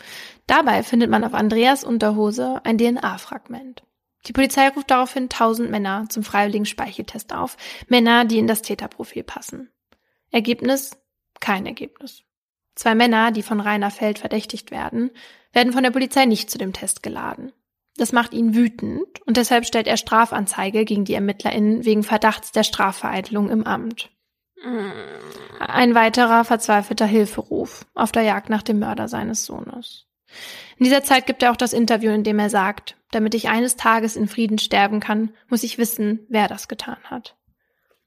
[0.48, 3.84] Dabei findet man auf Andreas Unterhose ein DNA-Fragment.
[4.26, 7.58] Die Polizei ruft daraufhin tausend Männer zum freiwilligen Speicheltest auf.
[7.88, 9.70] Männer, die in das Täterprofil passen.
[10.32, 10.98] Ergebnis?
[11.40, 12.24] Kein Ergebnis.
[12.76, 15.12] Zwei Männer, die von Rainer Feld verdächtigt werden,
[15.52, 17.52] werden von der Polizei nicht zu dem Test geladen.
[17.98, 22.64] Das macht ihn wütend und deshalb stellt er Strafanzeige gegen die ErmittlerInnen wegen Verdachts der
[22.64, 24.10] Strafvereitelung im Amt.
[25.60, 30.08] Ein weiterer verzweifelter Hilferuf auf der Jagd nach dem Mörder seines Sohnes.
[30.78, 33.76] In dieser Zeit gibt er auch das Interview, in dem er sagt, damit ich eines
[33.76, 37.36] Tages in Frieden sterben kann, muss ich wissen, wer das getan hat.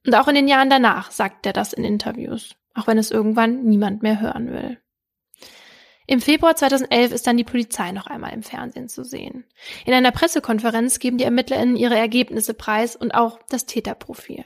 [0.04, 3.64] Und auch in den Jahren danach sagt er das in Interviews, auch wenn es irgendwann
[3.64, 4.78] niemand mehr hören will.
[6.08, 9.44] Im Februar 2011 ist dann die Polizei noch einmal im Fernsehen zu sehen.
[9.84, 14.44] In einer Pressekonferenz geben die ErmittlerInnen ihre Ergebnisse preis und auch das Täterprofil.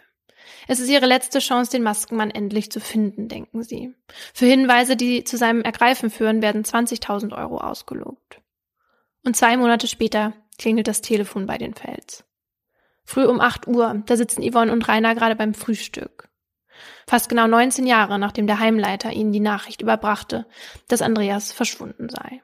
[0.70, 3.92] Es ist ihre letzte Chance, den Maskenmann endlich zu finden, denken sie.
[4.32, 8.40] Für Hinweise, die zu seinem Ergreifen führen, werden 20.000 Euro ausgelobt.
[9.24, 12.22] Und zwei Monate später klingelt das Telefon bei den Fels.
[13.02, 16.28] Früh um 8 Uhr, da sitzen Yvonne und Rainer gerade beim Frühstück.
[17.04, 20.46] Fast genau 19 Jahre nachdem der Heimleiter ihnen die Nachricht überbrachte,
[20.86, 22.42] dass Andreas verschwunden sei.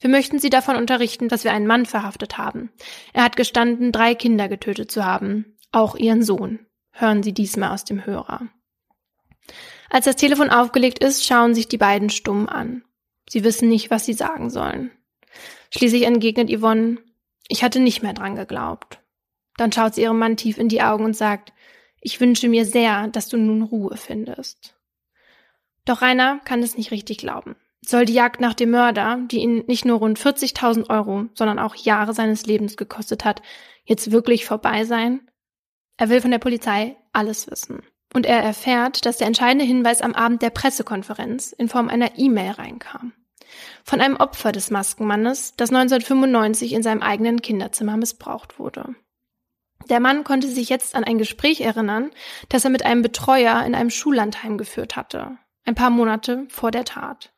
[0.00, 2.72] Wir möchten Sie davon unterrichten, dass wir einen Mann verhaftet haben.
[3.12, 6.58] Er hat gestanden, drei Kinder getötet zu haben, auch ihren Sohn
[7.00, 8.48] hören Sie diesmal aus dem Hörer.
[9.90, 12.84] Als das Telefon aufgelegt ist, schauen sich die beiden stumm an.
[13.28, 14.90] Sie wissen nicht, was sie sagen sollen.
[15.70, 16.98] Schließlich entgegnet Yvonne,
[17.48, 19.00] ich hatte nicht mehr dran geglaubt.
[19.56, 21.52] Dann schaut sie ihrem Mann tief in die Augen und sagt,
[22.00, 24.74] ich wünsche mir sehr, dass du nun Ruhe findest.
[25.84, 27.56] Doch Rainer kann es nicht richtig glauben.
[27.80, 31.74] Soll die Jagd nach dem Mörder, die ihn nicht nur rund 40.000 Euro, sondern auch
[31.74, 33.40] Jahre seines Lebens gekostet hat,
[33.84, 35.27] jetzt wirklich vorbei sein?
[35.98, 37.82] Er will von der Polizei alles wissen.
[38.14, 42.52] Und er erfährt, dass der entscheidende Hinweis am Abend der Pressekonferenz in Form einer E-Mail
[42.52, 43.12] reinkam.
[43.84, 48.94] Von einem Opfer des Maskenmannes, das 1995 in seinem eigenen Kinderzimmer missbraucht wurde.
[49.90, 52.10] Der Mann konnte sich jetzt an ein Gespräch erinnern,
[52.48, 56.84] das er mit einem Betreuer in einem Schullandheim geführt hatte, ein paar Monate vor der
[56.84, 57.32] Tat.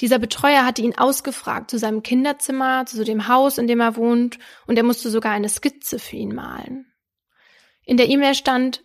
[0.00, 4.38] Dieser Betreuer hatte ihn ausgefragt zu seinem Kinderzimmer, zu dem Haus, in dem er wohnt,
[4.66, 6.86] und er musste sogar eine Skizze für ihn malen.
[7.86, 8.84] In der E-Mail stand,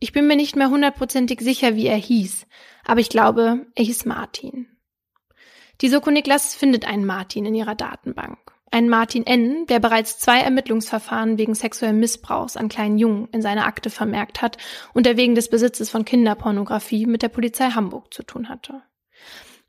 [0.00, 2.46] ich bin mir nicht mehr hundertprozentig sicher, wie er hieß,
[2.84, 4.66] aber ich glaube, er hieß Martin.
[5.82, 8.38] Die Soko Niklas findet einen Martin in ihrer Datenbank.
[8.70, 13.66] Einen Martin N., der bereits zwei Ermittlungsverfahren wegen sexuellen Missbrauchs an kleinen Jungen in seiner
[13.66, 14.56] Akte vermerkt hat
[14.94, 18.82] und der wegen des Besitzes von Kinderpornografie mit der Polizei Hamburg zu tun hatte.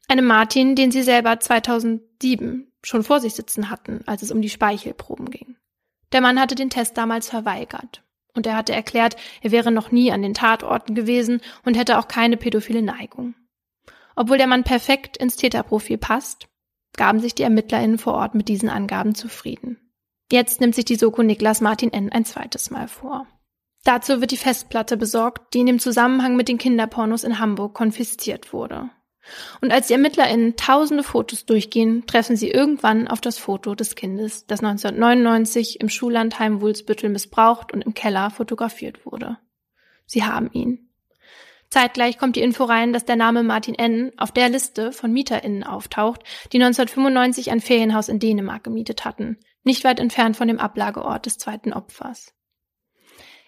[0.08, 4.50] Einem Martin, den sie selber 2007 schon vor sich sitzen hatten, als es um die
[4.50, 5.58] Speichelproben ging.
[6.14, 8.04] Der Mann hatte den Test damals verweigert
[8.40, 12.08] und er hatte erklärt, er wäre noch nie an den Tatorten gewesen und hätte auch
[12.08, 13.36] keine pädophile Neigung.
[14.16, 16.48] Obwohl der Mann perfekt ins Täterprofil passt,
[16.96, 19.78] gaben sich die ErmittlerInnen vor Ort mit diesen Angaben zufrieden.
[20.32, 22.14] Jetzt nimmt sich die Soko Niklas Martin N.
[22.14, 23.28] ein zweites Mal vor.
[23.84, 28.54] Dazu wird die Festplatte besorgt, die in dem Zusammenhang mit den Kinderpornos in Hamburg konfisziert
[28.54, 28.90] wurde.
[29.62, 34.46] Und als die ErmittlerInnen tausende Fotos durchgehen, treffen sie irgendwann auf das Foto des Kindes,
[34.48, 39.38] das 1999 im Schullandheim Wulsbüttel missbraucht und im Keller fotografiert wurde.
[40.06, 40.90] Sie haben ihn.
[41.70, 44.12] Zeitgleich kommt die Info rein, dass der Name Martin N.
[44.18, 49.84] auf der Liste von MieterInnen auftaucht, die 1995 ein Ferienhaus in Dänemark gemietet hatten, nicht
[49.84, 52.34] weit entfernt von dem Ablageort des zweiten Opfers.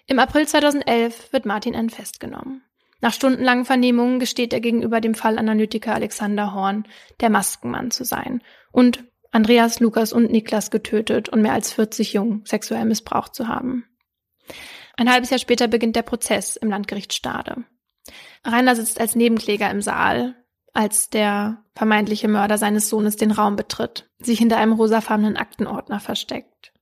[0.06, 1.89] Im April 2011 wird Martin N.
[1.89, 2.63] festgenommen.
[3.02, 6.88] Nach stundenlangen Vernehmungen gesteht er gegenüber dem Fallanalytiker Alexander Horn,
[7.20, 12.44] der Maskenmann zu sein und Andreas, Lukas und Niklas getötet und mehr als 40 Jungen
[12.46, 13.86] sexuell missbraucht zu haben.
[14.98, 17.64] Ein halbes Jahr später beginnt der Prozess im Landgericht Stade.
[18.46, 20.36] Rainer sitzt als Nebenkläger im Saal,
[20.74, 26.74] als der vermeintliche Mörder seines Sohnes den Raum betritt, sich hinter einem rosafarbenen Aktenordner versteckt.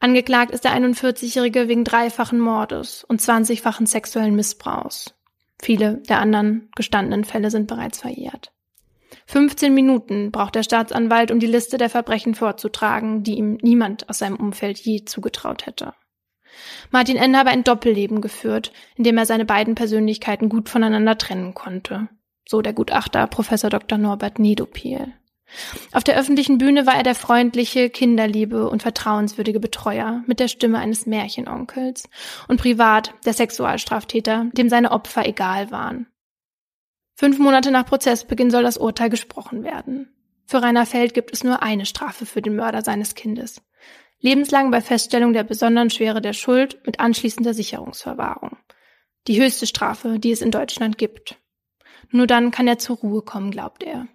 [0.00, 5.15] Angeklagt ist der 41-Jährige wegen dreifachen Mordes und 20-fachen sexuellen Missbrauchs.
[5.60, 8.52] Viele der anderen gestandenen Fälle sind bereits verjährt.
[9.26, 14.18] 15 Minuten braucht der Staatsanwalt, um die Liste der Verbrechen vorzutragen, die ihm niemand aus
[14.18, 15.94] seinem Umfeld je zugetraut hätte.
[16.90, 17.36] Martin N.
[17.36, 22.08] habe ein Doppelleben geführt, in dem er seine beiden Persönlichkeiten gut voneinander trennen konnte.
[22.48, 23.98] So der Gutachter Professor Dr.
[23.98, 25.12] Norbert Niedopil.
[25.92, 30.78] Auf der öffentlichen Bühne war er der freundliche, kinderliebe und vertrauenswürdige Betreuer mit der Stimme
[30.78, 32.08] eines Märchenonkels
[32.48, 36.06] und privat der Sexualstraftäter, dem seine Opfer egal waren.
[37.14, 40.12] Fünf Monate nach Prozessbeginn soll das Urteil gesprochen werden.
[40.46, 43.62] Für Rainer Feld gibt es nur eine Strafe für den Mörder seines Kindes.
[44.18, 48.56] Lebenslang bei Feststellung der besonderen Schwere der Schuld mit anschließender Sicherungsverwahrung.
[49.26, 51.36] Die höchste Strafe, die es in Deutschland gibt.
[52.10, 54.06] Nur dann kann er zur Ruhe kommen, glaubt er.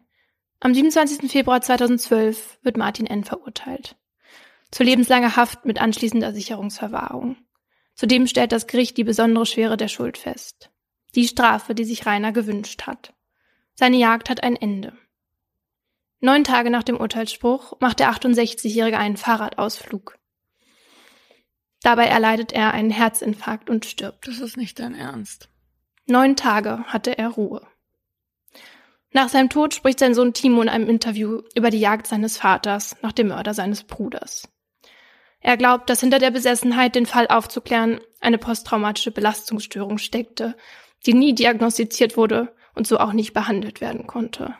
[0.63, 1.32] Am 27.
[1.32, 3.24] Februar 2012 wird Martin N.
[3.24, 3.95] verurteilt.
[4.69, 7.36] Zu lebenslanger Haft mit anschließender Sicherungsverwahrung.
[7.95, 10.69] Zudem stellt das Gericht die besondere Schwere der Schuld fest.
[11.15, 13.15] Die Strafe, die sich Rainer gewünscht hat.
[13.74, 14.93] Seine Jagd hat ein Ende.
[16.19, 20.19] Neun Tage nach dem Urteilsspruch macht der 68-Jährige einen Fahrradausflug.
[21.82, 24.28] Dabei erleidet er einen Herzinfarkt und stirbt.
[24.28, 25.50] Das ist nicht dein Ernst.
[26.06, 27.67] Neun Tage hatte er Ruhe.
[29.13, 32.95] Nach seinem Tod spricht sein Sohn Timo in einem Interview über die Jagd seines Vaters
[33.02, 34.47] nach dem Mörder seines Bruders.
[35.41, 40.56] Er glaubt, dass hinter der Besessenheit, den Fall aufzuklären, eine posttraumatische Belastungsstörung steckte,
[41.06, 44.56] die nie diagnostiziert wurde und so auch nicht behandelt werden konnte.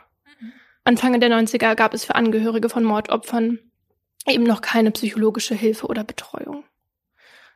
[0.84, 3.60] Anfang der 90er gab es für Angehörige von Mordopfern
[4.26, 6.64] eben noch keine psychologische Hilfe oder Betreuung.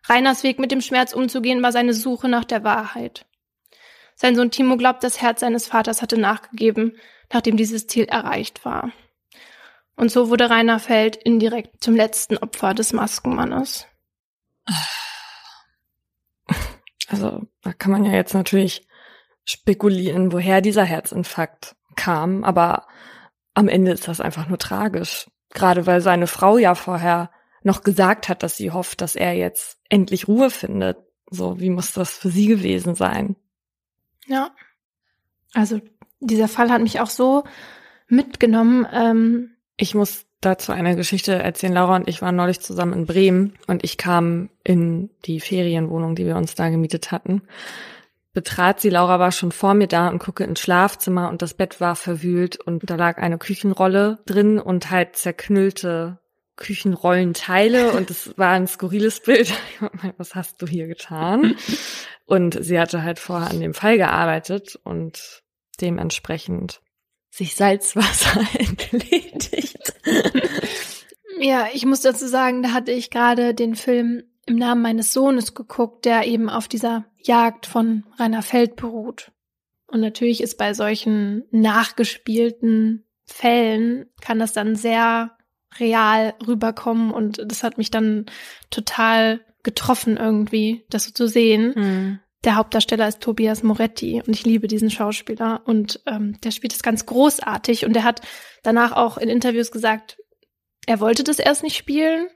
[0.05, 3.27] Reiners Weg mit dem Schmerz umzugehen war seine Suche nach der Wahrheit.
[4.17, 6.97] Sein Sohn Timo glaubt, das Herz seines Vaters hatte nachgegeben,
[7.33, 8.91] nachdem dieses Ziel erreicht war.
[9.95, 13.87] Und so wurde Rainer Feld indirekt zum letzten Opfer des Maskenmannes.
[17.09, 18.85] Also, da kann man ja jetzt natürlich
[19.45, 22.89] spekulieren, woher dieser Herzinfarkt kam, aber
[23.55, 25.31] am Ende ist das einfach nur tragisch.
[25.51, 27.31] Gerade weil seine Frau ja vorher
[27.63, 30.99] noch gesagt hat, dass sie hofft, dass er jetzt endlich Ruhe findet.
[31.31, 33.37] So, wie muss das für sie gewesen sein?
[34.27, 34.51] Ja.
[35.55, 35.81] Also,
[36.21, 37.45] dieser Fall hat mich auch so
[38.09, 38.87] mitgenommen.
[38.93, 41.73] Ähm ich muss dazu eine Geschichte erzählen.
[41.73, 46.27] Laura und ich waren neulich zusammen in Bremen und ich kam in die Ferienwohnung, die
[46.27, 47.43] wir uns da gemietet hatten
[48.37, 48.91] betrat sie.
[48.91, 52.61] Laura war schon vor mir da und gucke ins Schlafzimmer und das Bett war verwühlt
[52.61, 56.19] und da lag eine Küchenrolle drin und halt zerknüllte
[56.57, 59.53] Küchenrollenteile und es war ein skurriles Bild.
[60.17, 61.57] Was hast du hier getan?
[62.25, 65.43] Und sie hatte halt vorher an dem Fall gearbeitet und
[65.81, 66.81] dementsprechend
[67.31, 69.95] sich Salzwasser entledigt.
[71.39, 75.55] Ja, ich muss dazu sagen, da hatte ich gerade den Film im Namen meines Sohnes
[75.55, 79.33] geguckt, der eben auf dieser Jagd von Rainer Feld beruht.
[79.89, 85.36] Und natürlich ist bei solchen nachgespielten Fällen kann das dann sehr
[85.81, 88.27] real rüberkommen und das hat mich dann
[88.71, 91.73] total getroffen irgendwie, das so zu sehen.
[91.75, 92.21] Mhm.
[92.45, 96.83] Der Hauptdarsteller ist Tobias Moretti und ich liebe diesen Schauspieler und ähm, der spielt es
[96.83, 98.21] ganz großartig und er hat
[98.63, 100.19] danach auch in Interviews gesagt,
[100.87, 102.29] er wollte das erst nicht spielen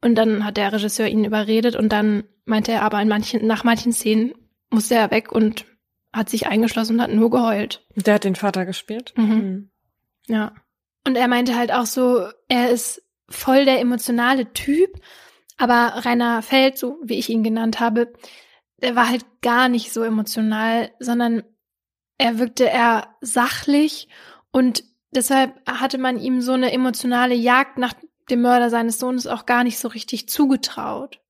[0.00, 3.64] und dann hat der Regisseur ihn überredet und dann meinte er aber in manchen, nach
[3.64, 4.34] manchen Szenen
[4.70, 5.66] musste er weg und
[6.12, 7.84] hat sich eingeschlossen und hat nur geheult.
[7.94, 9.12] Der hat den Vater gespielt?
[9.16, 9.24] Mhm.
[9.24, 9.70] mhm.
[10.26, 10.54] Ja.
[11.06, 15.00] Und er meinte halt auch so, er ist voll der emotionale Typ,
[15.56, 18.12] aber Rainer Feld, so wie ich ihn genannt habe,
[18.82, 21.42] der war halt gar nicht so emotional, sondern
[22.18, 24.08] er wirkte eher sachlich
[24.52, 27.94] und deshalb hatte man ihm so eine emotionale Jagd nach
[28.30, 31.20] dem Mörder seines Sohnes auch gar nicht so richtig zugetraut.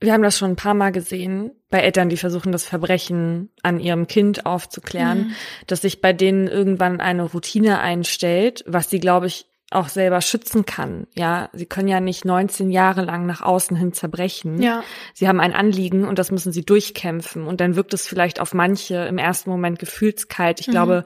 [0.00, 3.80] Wir haben das schon ein paar Mal gesehen bei Eltern, die versuchen, das Verbrechen an
[3.80, 5.34] ihrem Kind aufzuklären, mhm.
[5.66, 10.66] dass sich bei denen irgendwann eine Routine einstellt, was sie, glaube ich, auch selber schützen
[10.66, 11.06] kann.
[11.14, 14.62] Ja, sie können ja nicht 19 Jahre lang nach außen hin zerbrechen.
[14.62, 14.84] Ja.
[15.14, 17.46] Sie haben ein Anliegen und das müssen sie durchkämpfen.
[17.46, 20.60] Und dann wirkt es vielleicht auf manche im ersten Moment gefühlskalt.
[20.60, 20.72] Ich Mhm.
[20.72, 21.04] glaube,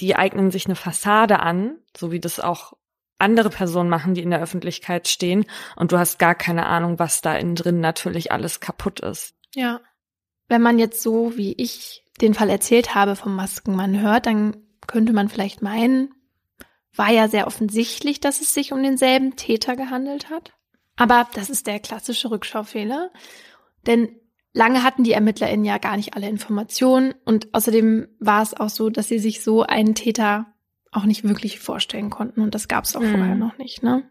[0.00, 2.72] die eignen sich eine Fassade an, so wie das auch
[3.20, 5.44] andere Personen machen, die in der Öffentlichkeit stehen.
[5.76, 9.34] Und du hast gar keine Ahnung, was da innen drin natürlich alles kaputt ist.
[9.54, 9.80] Ja.
[10.48, 14.56] Wenn man jetzt so wie ich den Fall erzählt habe vom Maskenmann hört, dann
[14.86, 16.14] könnte man vielleicht meinen,
[16.94, 20.52] war ja sehr offensichtlich, dass es sich um denselben Täter gehandelt hat.
[20.96, 23.10] Aber das ist der klassische Rückschaufehler.
[23.86, 24.16] Denn
[24.52, 28.90] lange hatten die ErmittlerInnen ja gar nicht alle Informationen und außerdem war es auch so,
[28.90, 30.46] dass sie sich so einen Täter
[30.92, 33.10] auch nicht wirklich vorstellen konnten und das gab es auch Mhm.
[33.16, 33.82] vorher noch nicht.
[33.82, 34.02] Ne?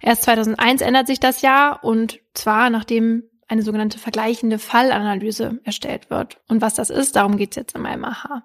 [0.00, 6.38] Erst 2001 ändert sich das Jahr und zwar nachdem eine sogenannte vergleichende Fallanalyse erstellt wird.
[6.48, 8.42] Und was das ist, darum geht's jetzt im MAH.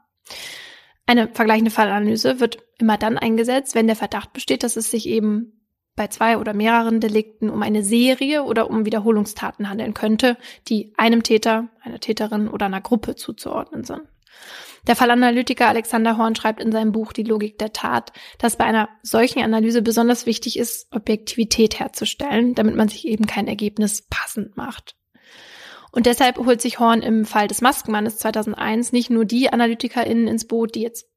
[1.06, 5.60] Eine vergleichende Fallanalyse wird immer dann eingesetzt, wenn der Verdacht besteht, dass es sich eben
[5.96, 10.38] bei zwei oder mehreren Delikten um eine Serie oder um Wiederholungstaten handeln könnte,
[10.70, 14.02] die einem Täter, einer Täterin oder einer Gruppe zuzuordnen sind.
[14.88, 18.90] Der Fallanalytiker Alexander Horn schreibt in seinem Buch Die Logik der Tat, dass bei einer
[19.02, 24.96] solchen Analyse besonders wichtig ist, Objektivität herzustellen, damit man sich eben kein Ergebnis passend macht.
[25.92, 30.48] Und deshalb holt sich Horn im Fall des Maskenmannes 2001 nicht nur die AnalytikerInnen ins
[30.48, 31.08] Boot, die jetzt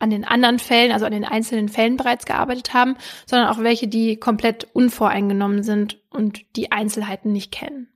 [0.00, 3.88] an den anderen Fällen, also an den einzelnen Fällen bereits gearbeitet haben, sondern auch welche,
[3.88, 7.88] die komplett unvoreingenommen sind und die Einzelheiten nicht kennen.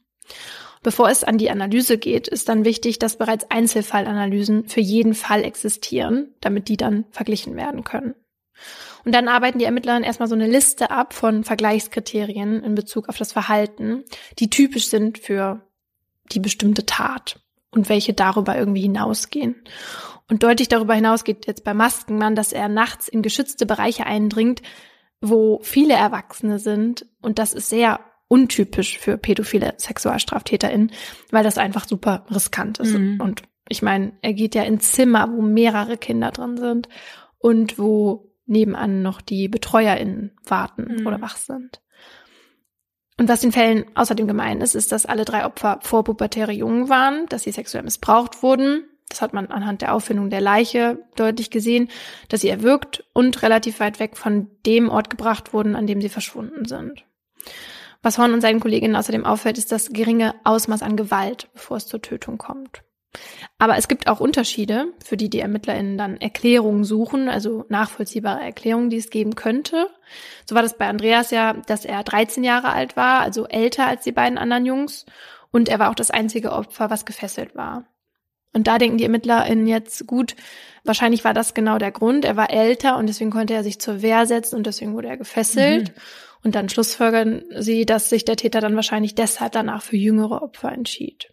[0.83, 5.45] Bevor es an die Analyse geht, ist dann wichtig, dass bereits Einzelfallanalysen für jeden Fall
[5.45, 8.15] existieren, damit die dann verglichen werden können.
[9.05, 13.17] Und dann arbeiten die Ermittler erstmal so eine Liste ab von Vergleichskriterien in Bezug auf
[13.17, 14.05] das Verhalten,
[14.39, 15.61] die typisch sind für
[16.33, 17.41] die bestimmte Tat
[17.71, 19.57] und welche darüber irgendwie hinausgehen.
[20.29, 24.63] Und deutlich darüber hinaus geht jetzt bei Maskenmann, dass er nachts in geschützte Bereiche eindringt,
[25.21, 27.07] wo viele Erwachsene sind.
[27.21, 28.01] Und das ist sehr
[28.33, 30.91] untypisch für pädophile SexualstraftäterInnen,
[31.31, 32.95] weil das einfach super riskant ist.
[32.95, 33.21] Mhm.
[33.21, 36.89] Und ich meine, er geht ja in Zimmer, wo mehrere Kinder drin sind
[37.39, 41.07] und wo nebenan noch die BetreuerInnen warten Mhm.
[41.07, 41.83] oder wach sind.
[43.19, 47.27] Und was den Fällen außerdem gemein ist, ist, dass alle drei Opfer vorpubertäre Jungen waren,
[47.27, 48.85] dass sie sexuell missbraucht wurden.
[49.11, 51.91] Das hat man anhand der Auffindung der Leiche deutlich gesehen,
[52.31, 56.09] dass sie erwürgt und relativ weit weg von dem Ort gebracht wurden, an dem sie
[56.09, 57.05] verschwunden sind.
[58.03, 61.87] Was Horn und seinen Kolleginnen außerdem auffällt, ist das geringe Ausmaß an Gewalt, bevor es
[61.87, 62.83] zur Tötung kommt.
[63.59, 68.91] Aber es gibt auch Unterschiede, für die die ErmittlerInnen dann Erklärungen suchen, also nachvollziehbare Erklärungen,
[68.91, 69.89] die es geben könnte.
[70.47, 74.05] So war das bei Andreas ja, dass er 13 Jahre alt war, also älter als
[74.05, 75.07] die beiden anderen Jungs.
[75.51, 77.85] Und er war auch das einzige Opfer, was gefesselt war.
[78.55, 80.35] Und da denken die ErmittlerInnen jetzt, gut,
[80.85, 82.25] wahrscheinlich war das genau der Grund.
[82.25, 85.17] Er war älter und deswegen konnte er sich zur Wehr setzen und deswegen wurde er
[85.17, 85.93] gefesselt.
[86.45, 90.73] Und dann schlussfolgern sie, dass sich der Täter dann wahrscheinlich deshalb danach für jüngere Opfer
[90.73, 91.33] entschied.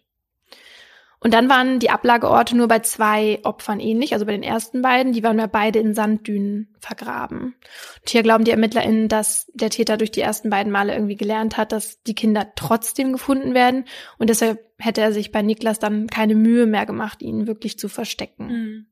[1.22, 5.12] Und dann waren die Ablageorte nur bei zwei Opfern ähnlich, also bei den ersten beiden,
[5.12, 7.56] die waren ja beide in Sanddünen vergraben.
[8.00, 11.58] Und hier glauben die ErmittlerInnen, dass der Täter durch die ersten beiden Male irgendwie gelernt
[11.58, 13.84] hat, dass die Kinder trotzdem gefunden werden
[14.16, 17.90] und deshalb hätte er sich bei Niklas dann keine Mühe mehr gemacht, ihn wirklich zu
[17.90, 18.46] verstecken.
[18.46, 18.86] Mhm.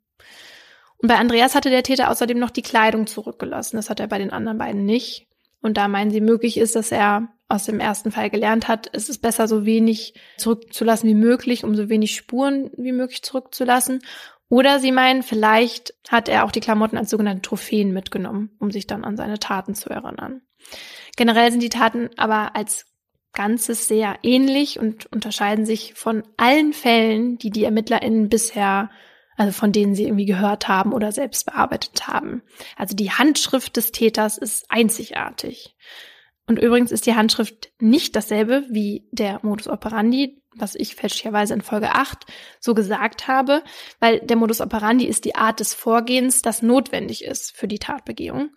[0.99, 3.77] Und bei Andreas hatte der Täter außerdem noch die Kleidung zurückgelassen.
[3.77, 5.28] Das hat er bei den anderen beiden nicht.
[5.61, 9.09] Und da meinen sie, möglich ist, dass er aus dem ersten Fall gelernt hat, es
[9.09, 14.01] ist besser, so wenig zurückzulassen wie möglich, um so wenig Spuren wie möglich zurückzulassen.
[14.51, 18.87] Oder sie meinen, vielleicht hat er auch die Klamotten als sogenannte Trophäen mitgenommen, um sich
[18.87, 20.43] dann an seine Taten zu erinnern.
[21.17, 22.87] Generell sind die Taten aber als
[23.33, 28.91] Ganzes sehr ähnlich und unterscheiden sich von allen Fällen, die die ErmittlerInnen bisher
[29.39, 32.43] also von denen sie irgendwie gehört haben oder selbst bearbeitet haben.
[32.77, 35.77] Also die Handschrift des Täters ist einzigartig.
[36.47, 41.61] Und übrigens ist die Handschrift nicht dasselbe wie der Modus operandi, was ich fälschlicherweise in
[41.61, 42.27] Folge 8
[42.59, 43.63] so gesagt habe,
[44.01, 48.51] weil der Modus operandi ist die Art des Vorgehens, das notwendig ist für die Tatbegehung.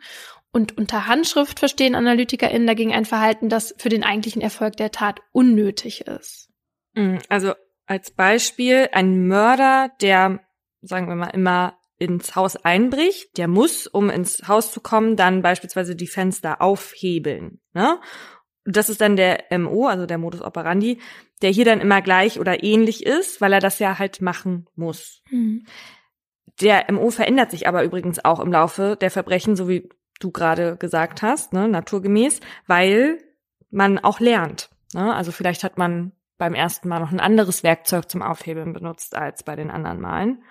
[0.51, 5.20] Und unter Handschrift verstehen AnalytikerInnen dagegen ein Verhalten, das für den eigentlichen Erfolg der Tat
[5.32, 6.49] unnötig ist.
[6.93, 7.53] Mhm, Also
[7.86, 10.39] als Beispiel ein Mörder, der
[10.82, 15.44] sagen wir mal, immer ins Haus einbricht, der muss, um ins Haus zu kommen, dann
[15.44, 17.60] beispielsweise die Fenster aufhebeln.
[17.74, 18.00] Ne?
[18.66, 21.00] Das ist dann der MO, also der Modus operandi,
[21.42, 25.22] der hier dann immer gleich oder ähnlich ist, weil er das ja halt machen muss.
[25.30, 25.66] Hm.
[26.60, 30.78] Der MO verändert sich aber übrigens auch im Laufe der Verbrechen, so wie du gerade
[30.78, 33.20] gesagt hast, ne, naturgemäß, weil
[33.70, 34.70] man auch lernt.
[34.94, 35.14] Ne?
[35.14, 39.44] Also vielleicht hat man beim ersten Mal noch ein anderes Werkzeug zum Aufhebeln benutzt als
[39.44, 40.44] bei den anderen Malen.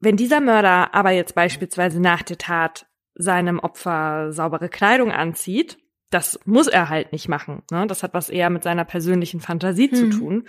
[0.00, 5.78] Wenn dieser Mörder aber jetzt beispielsweise nach der Tat seinem Opfer saubere Kleidung anzieht,
[6.10, 7.62] das muss er halt nicht machen.
[7.70, 7.86] Ne?
[7.86, 9.94] Das hat was eher mit seiner persönlichen Fantasie hm.
[9.94, 10.48] zu tun.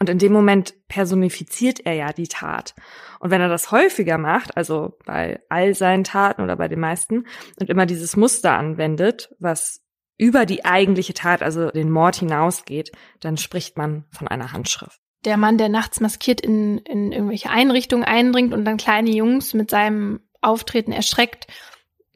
[0.00, 2.74] Und in dem Moment personifiziert er ja die Tat.
[3.18, 7.24] Und wenn er das häufiger macht, also bei all seinen Taten oder bei den meisten,
[7.58, 9.82] und immer dieses Muster anwendet, was
[10.16, 15.00] über die eigentliche Tat, also den Mord hinausgeht, dann spricht man von einer Handschrift.
[15.24, 19.70] Der Mann, der nachts maskiert in, in irgendwelche Einrichtungen eindringt und dann kleine Jungs mit
[19.70, 21.46] seinem Auftreten erschreckt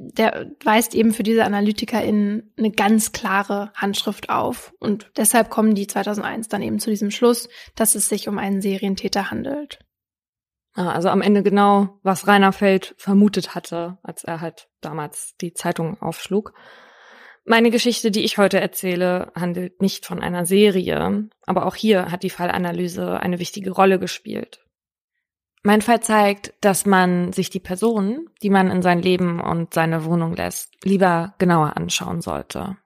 [0.03, 4.75] der weist eben für diese AnalytikerInnen eine ganz klare Handschrift auf.
[4.79, 8.61] Und deshalb kommen die 2001 dann eben zu diesem Schluss, dass es sich um einen
[8.61, 9.79] Serientäter handelt.
[10.75, 16.01] Also am Ende genau, was Rainer Feld vermutet hatte, als er halt damals die Zeitung
[16.01, 16.55] aufschlug.
[17.45, 22.23] Meine Geschichte, die ich heute erzähle, handelt nicht von einer Serie, aber auch hier hat
[22.23, 24.65] die Fallanalyse eine wichtige Rolle gespielt.
[25.65, 30.05] Mein Fall zeigt, dass man sich die Person, die man in sein Leben und seine
[30.05, 32.77] Wohnung lässt, lieber genauer anschauen sollte.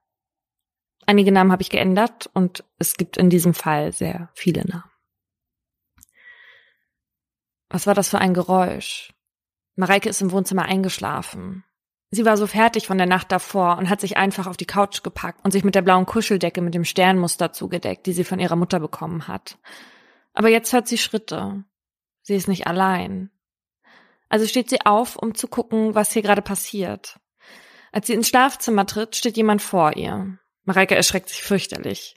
[1.06, 4.90] Einige Namen habe ich geändert und es gibt in diesem Fall sehr viele Namen.
[7.68, 9.12] Was war das für ein Geräusch?
[9.76, 11.64] Mareike ist im Wohnzimmer eingeschlafen.
[12.10, 15.02] Sie war so fertig von der Nacht davor und hat sich einfach auf die Couch
[15.02, 18.56] gepackt und sich mit der blauen Kuscheldecke mit dem Sternmuster zugedeckt, die sie von ihrer
[18.56, 19.58] Mutter bekommen hat.
[20.32, 21.64] Aber jetzt hört sie Schritte.
[22.22, 23.30] Sie ist nicht allein.
[24.28, 27.18] Also steht sie auf, um zu gucken, was hier gerade passiert.
[27.92, 30.38] Als sie ins Schlafzimmer tritt, steht jemand vor ihr.
[30.64, 32.16] Mareike erschreckt sich fürchterlich.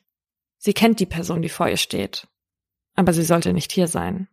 [0.57, 2.27] Sie kennt die Person, die vor ihr steht.
[2.95, 4.27] Aber sie sollte nicht hier sein.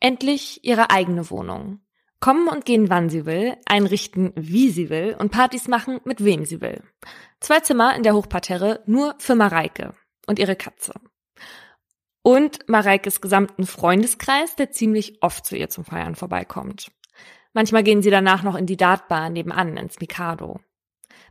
[0.00, 1.81] Endlich ihre eigene Wohnung.
[2.22, 6.44] Kommen und gehen, wann sie will, einrichten, wie sie will und Partys machen, mit wem
[6.44, 6.80] sie will.
[7.40, 9.94] Zwei Zimmer in der Hochparterre nur für Mareike
[10.28, 10.94] und ihre Katze
[12.22, 16.92] und Mareikes gesamten Freundeskreis, der ziemlich oft zu ihr zum Feiern vorbeikommt.
[17.54, 20.60] Manchmal gehen sie danach noch in die Dartbar nebenan ins Mikado.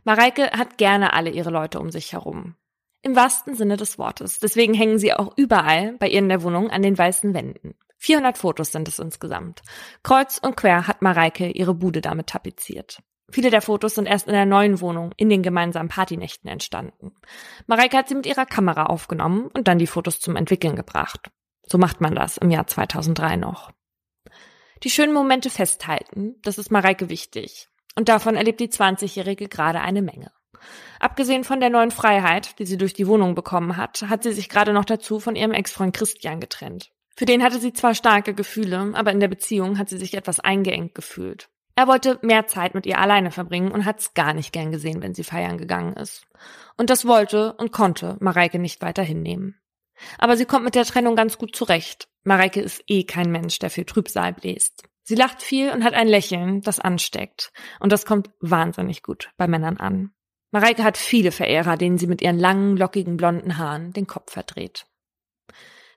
[0.04, 2.54] Mareike hat gerne alle ihre Leute um sich herum.
[3.00, 4.40] Im wahrsten Sinne des Wortes.
[4.40, 7.74] Deswegen hängen sie auch überall bei ihr in der Wohnung an den weißen Wänden.
[8.02, 9.62] 400 Fotos sind es insgesamt.
[10.02, 13.00] Kreuz und quer hat Mareike ihre Bude damit tapeziert.
[13.30, 17.14] Viele der Fotos sind erst in der neuen Wohnung in den gemeinsamen Partynächten entstanden.
[17.68, 21.30] Mareike hat sie mit ihrer Kamera aufgenommen und dann die Fotos zum Entwickeln gebracht.
[21.64, 23.70] So macht man das im Jahr 2003 noch.
[24.82, 27.68] Die schönen Momente festhalten, das ist Mareike wichtig.
[27.94, 30.32] Und davon erlebt die 20-Jährige gerade eine Menge.
[30.98, 34.48] Abgesehen von der neuen Freiheit, die sie durch die Wohnung bekommen hat, hat sie sich
[34.48, 36.90] gerade noch dazu von ihrem Ex-Freund Christian getrennt.
[37.16, 40.40] Für den hatte sie zwar starke Gefühle, aber in der Beziehung hat sie sich etwas
[40.40, 41.48] eingeengt gefühlt.
[41.74, 45.14] Er wollte mehr Zeit mit ihr alleine verbringen und hat's gar nicht gern gesehen, wenn
[45.14, 46.26] sie feiern gegangen ist.
[46.76, 49.58] Und das wollte und konnte Mareike nicht weiter hinnehmen.
[50.18, 52.08] Aber sie kommt mit der Trennung ganz gut zurecht.
[52.24, 54.84] Mareike ist eh kein Mensch, der viel Trübsal bläst.
[55.02, 57.52] Sie lacht viel und hat ein Lächeln, das ansteckt.
[57.80, 60.12] Und das kommt wahnsinnig gut bei Männern an.
[60.50, 64.86] Mareike hat viele Verehrer, denen sie mit ihren langen, lockigen, blonden Haaren den Kopf verdreht.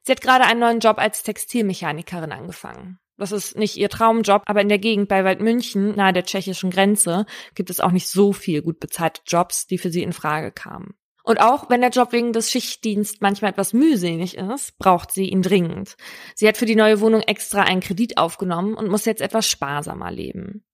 [0.06, 3.00] Sie hat gerade einen neuen Job als Textilmechanikerin angefangen.
[3.18, 7.26] Das ist nicht ihr Traumjob, aber in der Gegend bei Waldmünchen, nahe der tschechischen Grenze,
[7.56, 10.94] gibt es auch nicht so viel gut bezahlte Jobs, die für sie in Frage kamen.
[11.24, 15.42] Und auch wenn der Job wegen des Schichtdienst manchmal etwas mühselig ist, braucht sie ihn
[15.42, 15.96] dringend.
[16.36, 20.12] Sie hat für die neue Wohnung extra einen Kredit aufgenommen und muss jetzt etwas sparsamer
[20.12, 20.66] leben.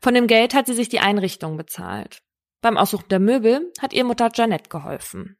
[0.00, 2.22] Von dem Geld hat sie sich die Einrichtung bezahlt.
[2.62, 5.36] Beim Aussuchen der Möbel hat ihr Mutter Janette geholfen.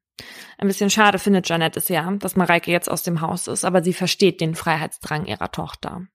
[0.58, 3.82] Ein bisschen schade findet Janette es ja, dass Mareike jetzt aus dem Haus ist, aber
[3.82, 6.06] sie versteht den Freiheitsdrang ihrer Tochter.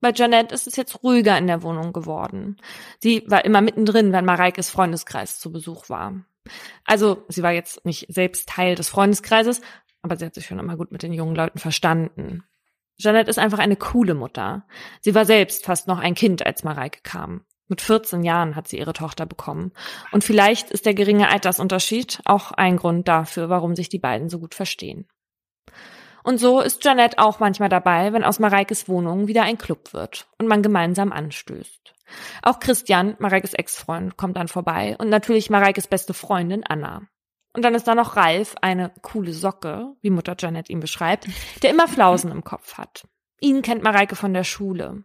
[0.00, 2.56] Bei Janette ist es jetzt ruhiger in der Wohnung geworden.
[3.00, 6.24] Sie war immer mittendrin, wenn Mareikes Freundeskreis zu Besuch war.
[6.84, 9.60] Also, sie war jetzt nicht selbst Teil des Freundeskreises,
[10.02, 12.44] aber sie hat sich schon immer gut mit den jungen Leuten verstanden.
[12.96, 14.66] Janette ist einfach eine coole Mutter.
[15.00, 17.44] Sie war selbst fast noch ein Kind, als Mareike kam.
[17.68, 19.72] Mit 14 Jahren hat sie ihre Tochter bekommen.
[20.10, 24.38] Und vielleicht ist der geringe Altersunterschied auch ein Grund dafür, warum sich die beiden so
[24.38, 25.06] gut verstehen.
[26.24, 30.26] Und so ist Janette auch manchmal dabei, wenn aus Mareikes Wohnung wieder ein Club wird
[30.38, 31.94] und man gemeinsam anstößt.
[32.42, 37.02] Auch Christian, Mareikes Ex-Freund, kommt dann vorbei und natürlich Mareikes beste Freundin Anna.
[37.54, 41.26] Und dann ist da noch Ralf, eine coole Socke, wie Mutter Janet ihn beschreibt,
[41.62, 43.06] der immer Flausen im Kopf hat.
[43.40, 45.04] Ihn kennt Mareike von der Schule.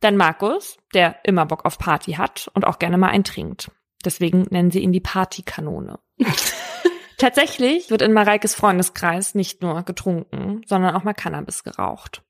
[0.00, 3.70] Dann Markus, der immer Bock auf Party hat und auch gerne mal eintrinkt.
[4.04, 5.98] Deswegen nennen sie ihn die Partykanone.
[7.18, 12.22] Tatsächlich wird in Mareikes Freundeskreis nicht nur getrunken, sondern auch mal Cannabis geraucht.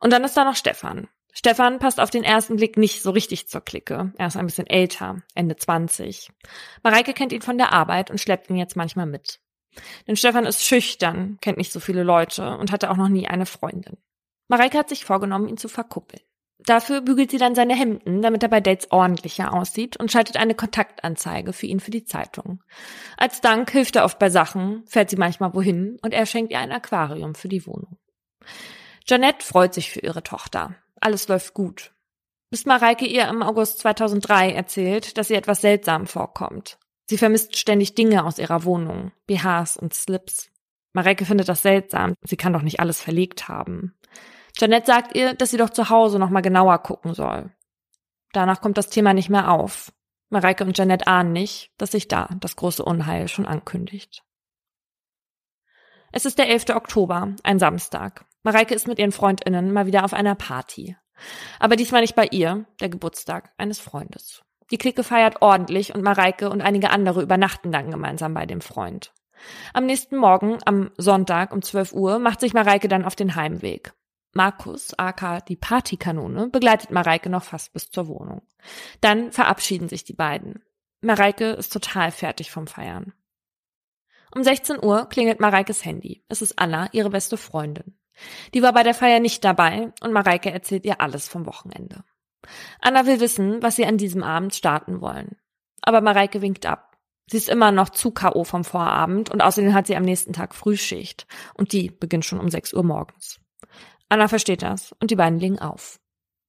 [0.00, 1.08] Und dann ist da noch Stefan.
[1.32, 4.12] Stefan passt auf den ersten Blick nicht so richtig zur Clique.
[4.18, 6.30] Er ist ein bisschen älter, Ende 20.
[6.82, 9.40] Mareike kennt ihn von der Arbeit und schleppt ihn jetzt manchmal mit.
[10.06, 13.46] Denn Stefan ist schüchtern, kennt nicht so viele Leute und hatte auch noch nie eine
[13.46, 13.98] Freundin.
[14.48, 16.22] Mareike hat sich vorgenommen, ihn zu verkuppeln.
[16.68, 20.54] Dafür bügelt sie dann seine Hemden, damit er bei Dates ordentlicher aussieht und schaltet eine
[20.54, 22.62] Kontaktanzeige für ihn für die Zeitung.
[23.16, 26.58] Als Dank hilft er oft bei Sachen, fährt sie manchmal wohin und er schenkt ihr
[26.58, 27.96] ein Aquarium für die Wohnung.
[29.06, 30.74] Janette freut sich für ihre Tochter.
[31.00, 31.92] Alles läuft gut.
[32.50, 36.76] Bis Mareike ihr im August 2003 erzählt, dass ihr etwas seltsam vorkommt.
[37.06, 40.50] Sie vermisst ständig Dinge aus ihrer Wohnung, BHs und Slips.
[40.92, 42.12] Mareike findet das seltsam.
[42.26, 43.94] Sie kann doch nicht alles verlegt haben.
[44.58, 47.50] Janette sagt ihr, dass sie doch zu Hause noch mal genauer gucken soll.
[48.32, 49.92] Danach kommt das Thema nicht mehr auf.
[50.30, 54.24] Mareike und Janette ahnen nicht, dass sich da das große Unheil schon ankündigt.
[56.12, 56.70] Es ist der 11.
[56.70, 58.24] Oktober, ein Samstag.
[58.42, 60.96] Mareike ist mit ihren Freundinnen mal wieder auf einer Party.
[61.58, 64.42] Aber diesmal nicht bei ihr, der Geburtstag eines Freundes.
[64.70, 69.12] Die Clique feiert ordentlich und Mareike und einige andere übernachten dann gemeinsam bei dem Freund.
[69.72, 73.92] Am nächsten Morgen, am Sonntag um 12 Uhr, macht sich Mareike dann auf den Heimweg.
[74.32, 78.42] Markus, aka die Partykanone, begleitet Mareike noch fast bis zur Wohnung.
[79.00, 80.62] Dann verabschieden sich die beiden.
[81.00, 83.12] Mareike ist total fertig vom Feiern.
[84.34, 86.24] Um 16 Uhr klingelt Mareikes Handy.
[86.28, 87.98] Es ist Anna, ihre beste Freundin.
[88.52, 92.04] Die war bei der Feier nicht dabei und Mareike erzählt ihr alles vom Wochenende.
[92.80, 95.36] Anna will wissen, was sie an diesem Abend starten wollen.
[95.80, 96.96] Aber Mareike winkt ab.
[97.30, 98.44] Sie ist immer noch zu K.O.
[98.44, 102.48] vom Vorabend und außerdem hat sie am nächsten Tag Frühschicht und die beginnt schon um
[102.48, 103.40] 6 Uhr morgens.
[104.08, 106.00] Anna versteht das und die beiden legen auf.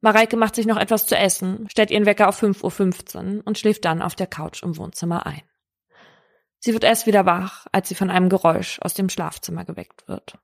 [0.02, 3.84] Mareike macht sich noch etwas zu essen, stellt ihren Wecker auf 5.15 Uhr und schläft
[3.84, 5.42] dann auf der Couch im Wohnzimmer ein.
[6.60, 10.38] Sie wird erst wieder wach, als sie von einem Geräusch aus dem Schlafzimmer geweckt wird.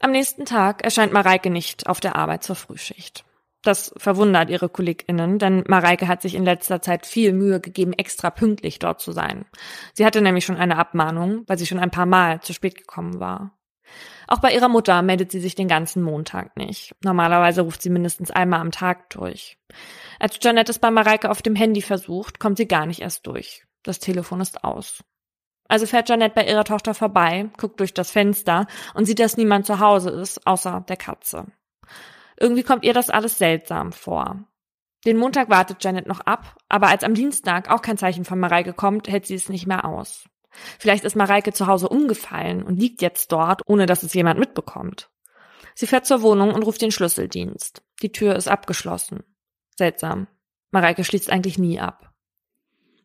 [0.00, 3.24] Am nächsten Tag erscheint Mareike nicht auf der Arbeit zur Frühschicht.
[3.62, 8.30] Das verwundert ihre KollegInnen, denn Mareike hat sich in letzter Zeit viel Mühe gegeben, extra
[8.30, 9.46] pünktlich dort zu sein.
[9.94, 13.18] Sie hatte nämlich schon eine Abmahnung, weil sie schon ein paar Mal zu spät gekommen
[13.18, 13.57] war.
[14.26, 16.94] Auch bei ihrer Mutter meldet sie sich den ganzen Montag nicht.
[17.02, 19.58] Normalerweise ruft sie mindestens einmal am Tag durch.
[20.18, 23.64] Als Janette es bei Mareike auf dem Handy versucht, kommt sie gar nicht erst durch.
[23.82, 25.02] Das Telefon ist aus.
[25.68, 29.66] Also fährt Janette bei ihrer Tochter vorbei, guckt durch das Fenster und sieht, dass niemand
[29.66, 31.46] zu Hause ist, außer der Katze.
[32.38, 34.44] Irgendwie kommt ihr das alles seltsam vor.
[35.04, 38.72] Den Montag wartet Janet noch ab, aber als am Dienstag auch kein Zeichen von Mareike
[38.72, 40.28] kommt, hält sie es nicht mehr aus.
[40.78, 45.10] Vielleicht ist Mareike zu Hause umgefallen und liegt jetzt dort, ohne dass es jemand mitbekommt.
[45.74, 47.82] Sie fährt zur Wohnung und ruft den Schlüsseldienst.
[48.02, 49.22] Die Tür ist abgeschlossen.
[49.76, 50.26] Seltsam.
[50.70, 52.12] Mareike schließt eigentlich nie ab.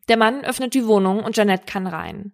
[0.08, 2.32] Der Mann öffnet die Wohnung und Janette kann rein.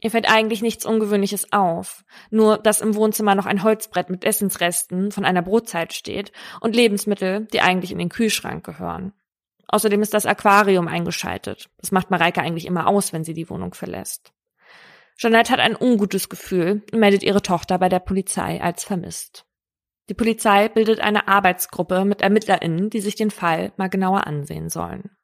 [0.00, 5.12] Ihr fällt eigentlich nichts Ungewöhnliches auf, nur dass im Wohnzimmer noch ein Holzbrett mit Essensresten
[5.12, 9.12] von einer Brotzeit steht und Lebensmittel, die eigentlich in den Kühlschrank gehören.
[9.68, 11.70] Außerdem ist das Aquarium eingeschaltet.
[11.78, 14.32] Das macht Mareike eigentlich immer aus, wenn sie die Wohnung verlässt.
[15.22, 19.46] Jeanette hat ein ungutes Gefühl und meldet ihre Tochter bei der Polizei als vermisst.
[20.08, 25.16] Die Polizei bildet eine Arbeitsgruppe mit ErmittlerInnen, die sich den Fall mal genauer ansehen sollen.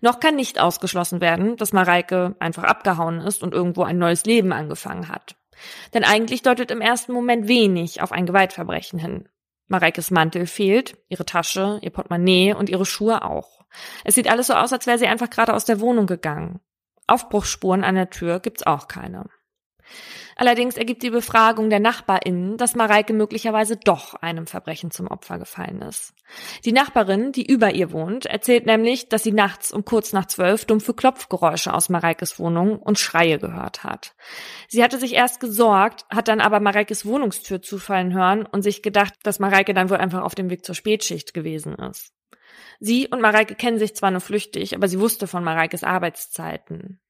[0.00, 4.52] Noch kann nicht ausgeschlossen werden, dass Mareike einfach abgehauen ist und irgendwo ein neues Leben
[4.52, 5.34] angefangen hat.
[5.92, 9.28] Denn eigentlich deutet im ersten Moment wenig auf ein Gewaltverbrechen hin.
[9.66, 13.64] Mareikes Mantel fehlt, ihre Tasche, ihr Portemonnaie und ihre Schuhe auch.
[14.04, 16.60] Es sieht alles so aus, als wäre sie einfach gerade aus der Wohnung gegangen.
[17.06, 19.26] Aufbruchsspuren an der Tür gibt's auch keine.
[20.36, 25.82] Allerdings ergibt die Befragung der NachbarInnen, dass Mareike möglicherweise doch einem Verbrechen zum Opfer gefallen
[25.82, 26.14] ist.
[26.64, 30.64] Die Nachbarin, die über ihr wohnt, erzählt nämlich, dass sie nachts um kurz nach zwölf
[30.64, 34.14] dumpfe Klopfgeräusche aus Mareikes Wohnung und Schreie gehört hat.
[34.68, 39.14] Sie hatte sich erst gesorgt, hat dann aber Mareikes Wohnungstür zufallen hören und sich gedacht,
[39.24, 42.12] dass Mareike dann wohl einfach auf dem Weg zur Spätschicht gewesen ist.
[42.80, 47.00] Sie und Mareike kennen sich zwar nur flüchtig, aber sie wusste von Mareikes Arbeitszeiten.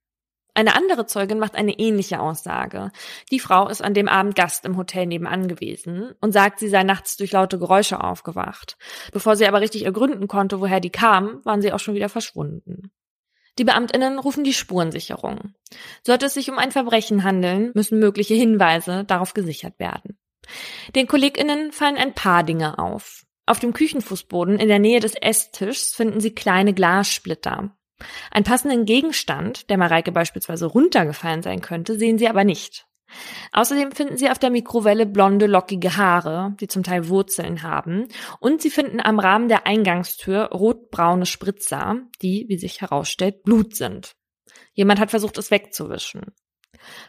[0.55, 2.91] Eine andere Zeugin macht eine ähnliche Aussage.
[3.31, 6.83] Die Frau ist an dem Abend Gast im Hotel nebenan gewesen und sagt, sie sei
[6.83, 8.77] nachts durch laute Geräusche aufgewacht.
[9.13, 12.93] Bevor sie aber richtig ergründen konnte, woher die kamen, waren sie auch schon wieder verschwunden.
[13.59, 15.55] Die Beamtinnen rufen die Spurensicherung.
[16.03, 20.19] Sollte es sich um ein Verbrechen handeln, müssen mögliche Hinweise darauf gesichert werden.
[20.95, 23.25] Den Kolleginnen fallen ein paar Dinge auf.
[23.47, 27.77] Auf dem Küchenfußboden in der Nähe des Esstischs finden sie kleine Glassplitter.
[28.31, 32.87] Einen passenden Gegenstand, der Mareike beispielsweise runtergefallen sein könnte, sehen sie aber nicht.
[33.53, 38.09] Außerdem finden sie auf der Mikrowelle blonde, lockige Haare, die zum Teil Wurzeln haben.
[38.41, 44.17] Und sie finden am Rahmen der Eingangstür rotbraune Spritzer, die, wie sich herausstellt, Blut sind.
[44.73, 46.33] Jemand hat versucht, es wegzuwischen.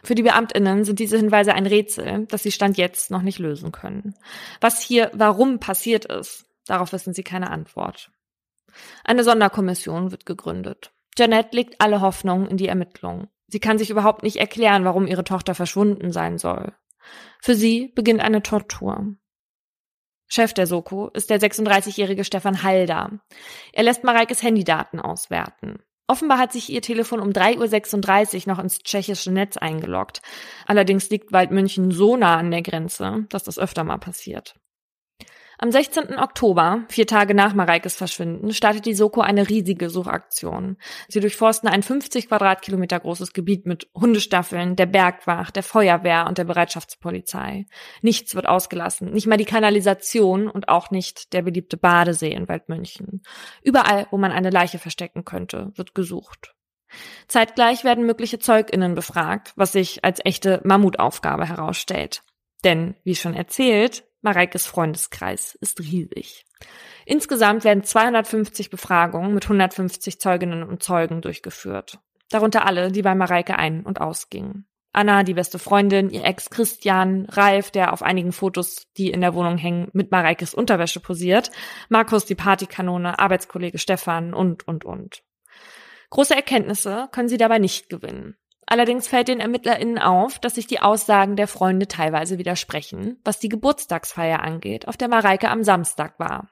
[0.02, 3.72] Für die Beamtinnen sind diese Hinweise ein Rätsel, das sie Stand jetzt noch nicht lösen
[3.72, 4.14] können.
[4.60, 8.10] Was hier warum passiert ist, darauf wissen sie keine Antwort.
[9.04, 10.92] Eine Sonderkommission wird gegründet.
[11.16, 13.28] Janette legt alle Hoffnung in die Ermittlungen.
[13.46, 16.74] Sie kann sich überhaupt nicht erklären, warum ihre Tochter verschwunden sein soll.
[17.40, 19.14] Für sie beginnt eine Tortur.
[20.26, 23.20] Chef der Soko ist der 36-jährige Stefan Halder.
[23.72, 25.82] Er lässt Mareikes Handydaten auswerten.
[26.06, 30.20] Offenbar hat sich ihr Telefon um 3.36 Uhr noch ins tschechische Netz eingeloggt.
[30.66, 34.54] Allerdings liegt Waldmünchen so nah an der Grenze, dass das öfter mal passiert.
[35.58, 36.18] Am 16.
[36.18, 40.76] Oktober, vier Tage nach Mareikes Verschwinden, startet die Soko eine riesige Suchaktion.
[41.08, 46.44] Sie durchforsten ein 50 Quadratkilometer großes Gebiet mit Hundestaffeln, der Bergwacht, der Feuerwehr und der
[46.44, 47.66] Bereitschaftspolizei.
[48.02, 53.22] Nichts wird ausgelassen, nicht mal die Kanalisation und auch nicht der beliebte Badesee in Waldmünchen.
[53.62, 56.54] Überall, wo man eine Leiche verstecken könnte, wird gesucht.
[57.28, 62.22] Zeitgleich werden mögliche ZeugInnen befragt, was sich als echte Mammutaufgabe herausstellt.
[62.64, 66.46] Denn, wie schon erzählt, Mareikes Freundeskreis ist riesig.
[67.04, 71.98] Insgesamt werden 250 Befragungen mit 150 Zeuginnen und Zeugen durchgeführt.
[72.30, 74.66] Darunter alle, die bei Mareike ein- und ausgingen.
[74.94, 79.34] Anna, die beste Freundin, ihr Ex Christian, Ralf, der auf einigen Fotos, die in der
[79.34, 81.50] Wohnung hängen, mit Mareikes Unterwäsche posiert,
[81.90, 85.22] Markus, die Partykanone, Arbeitskollege Stefan und, und, und.
[86.10, 88.36] Große Erkenntnisse können sie dabei nicht gewinnen.
[88.66, 93.48] Allerdings fällt den ErmittlerInnen auf, dass sich die Aussagen der Freunde teilweise widersprechen, was die
[93.48, 96.48] Geburtstagsfeier angeht, auf der Mareike am Samstag war.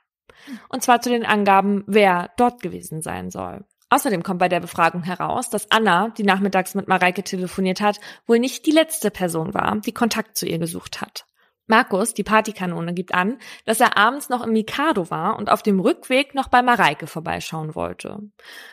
[0.69, 3.65] Und zwar zu den Angaben, wer dort gewesen sein soll.
[3.91, 8.39] Außerdem kommt bei der Befragung heraus, dass Anna, die nachmittags mit Mareike telefoniert hat, wohl
[8.39, 11.27] nicht die letzte Person war, die Kontakt zu ihr gesucht hat.
[11.67, 15.81] Markus, die Partykanone, gibt an, dass er abends noch im Mikado war und auf dem
[15.81, 18.19] Rückweg noch bei Mareike vorbeischauen wollte.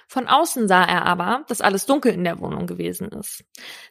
[0.07, 3.45] Von außen sah er aber, dass alles dunkel in der Wohnung gewesen ist.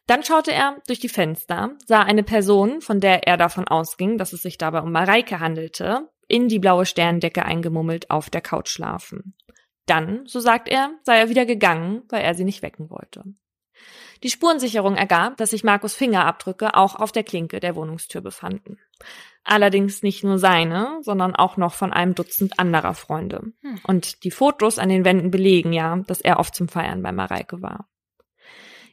[0.07, 4.33] Dann schaute er durch die Fenster, sah eine Person, von der er davon ausging, dass
[4.33, 9.35] es sich dabei um Mareike handelte, in die blaue Sterndecke eingemummelt auf der Couch schlafen.
[9.87, 13.25] Dann, so sagt er, sei er wieder gegangen, weil er sie nicht wecken wollte.
[14.23, 18.79] Die Spurensicherung ergab, dass sich Markus Fingerabdrücke auch auf der Klinke der Wohnungstür befanden.
[19.45, 23.53] Allerdings nicht nur seine, sondern auch noch von einem Dutzend anderer Freunde.
[23.63, 23.81] Hm.
[23.85, 27.63] Und die Fotos an den Wänden belegen ja, dass er oft zum Feiern bei Mareike
[27.63, 27.89] war.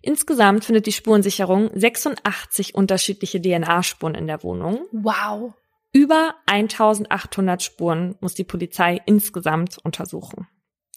[0.01, 4.85] Insgesamt findet die Spurensicherung 86 unterschiedliche DNA-Spuren in der Wohnung.
[4.91, 5.53] Wow.
[5.91, 10.47] Über 1800 Spuren muss die Polizei insgesamt untersuchen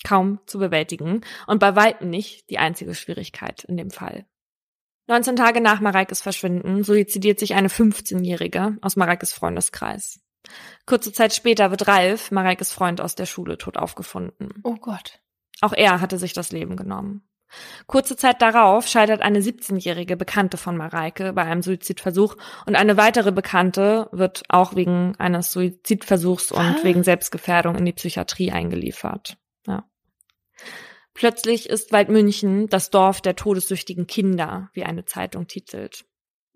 [0.04, 4.26] kaum zu bewältigen und bei weitem nicht die einzige Schwierigkeit in dem Fall.
[5.08, 10.20] 19 Tage nach Mareikes Verschwinden suizidiert sich eine 15-Jährige aus Mareikes Freundeskreis.
[10.86, 14.50] Kurze Zeit später wird Ralf, Mareikes Freund aus der Schule, tot aufgefunden.
[14.62, 15.20] Oh Gott.
[15.60, 17.22] Auch er hatte sich das Leben genommen.
[17.86, 22.36] Kurze Zeit darauf scheitert eine 17-jährige Bekannte von Mareike bei einem Suizidversuch
[22.66, 26.76] und eine weitere Bekannte wird auch wegen eines Suizidversuchs und ah.
[26.82, 29.38] wegen Selbstgefährdung in die Psychiatrie eingeliefert.
[29.66, 29.84] Ja.
[31.18, 36.04] Plötzlich ist Waldmünchen das Dorf der todessüchtigen Kinder, wie eine Zeitung titelt.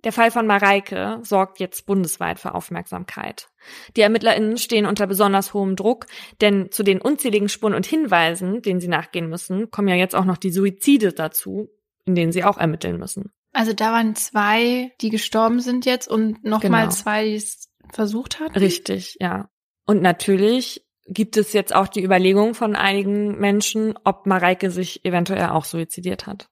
[0.04, 3.48] Der Fall von Mareike sorgt jetzt bundesweit für Aufmerksamkeit.
[3.96, 6.06] Die ErmittlerInnen stehen unter besonders hohem Druck,
[6.40, 10.24] denn zu den unzähligen Spuren und Hinweisen, denen sie nachgehen müssen, kommen ja jetzt auch
[10.24, 11.68] noch die Suizide dazu,
[12.04, 13.32] in denen sie auch ermitteln müssen.
[13.52, 16.94] Also da waren zwei, die gestorben sind jetzt und nochmal genau.
[16.94, 18.56] zwei, die es versucht hatten?
[18.56, 19.50] Richtig, ja.
[19.86, 25.46] Und natürlich gibt es jetzt auch die Überlegung von einigen Menschen, ob Mareike sich eventuell
[25.46, 26.48] auch suizidiert hat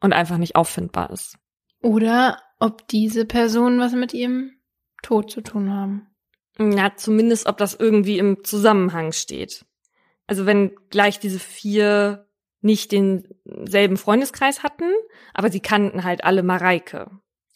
[0.00, 1.38] und einfach nicht auffindbar ist.
[1.82, 4.52] Oder ob diese Personen was mit ihrem
[5.02, 6.06] Tod zu tun haben.
[6.58, 9.64] Ja, zumindest ob das irgendwie im Zusammenhang steht.
[10.26, 12.26] Also wenn gleich diese vier
[12.60, 14.90] nicht denselben Freundeskreis hatten,
[15.32, 17.10] aber sie kannten halt alle Mareike.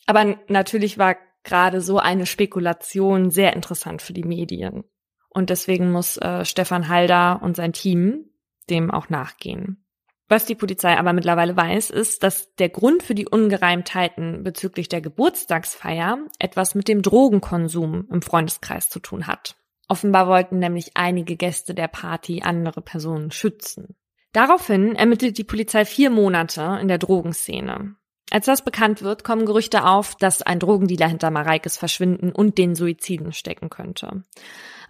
[0.06, 4.84] Aber natürlich war gerade so eine Spekulation sehr interessant für die Medien.
[5.32, 8.26] Und deswegen muss äh, Stefan Halder und sein Team
[8.70, 9.84] dem auch nachgehen.
[10.28, 15.02] Was die Polizei aber mittlerweile weiß, ist, dass der Grund für die Ungereimtheiten bezüglich der
[15.02, 19.56] Geburtstagsfeier etwas mit dem Drogenkonsum im Freundeskreis zu tun hat.
[19.88, 23.94] Offenbar wollten nämlich einige Gäste der Party andere Personen schützen.
[24.32, 27.96] Daraufhin ermittelt die Polizei vier Monate in der Drogenszene.
[28.30, 32.74] Als das bekannt wird, kommen Gerüchte auf, dass ein Drogendealer hinter Mareikes Verschwinden und den
[32.74, 34.22] Suiziden stecken könnte.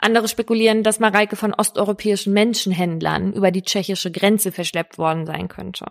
[0.03, 5.87] Andere spekulieren, dass Mareike von osteuropäischen Menschenhändlern über die tschechische Grenze verschleppt worden sein könnte.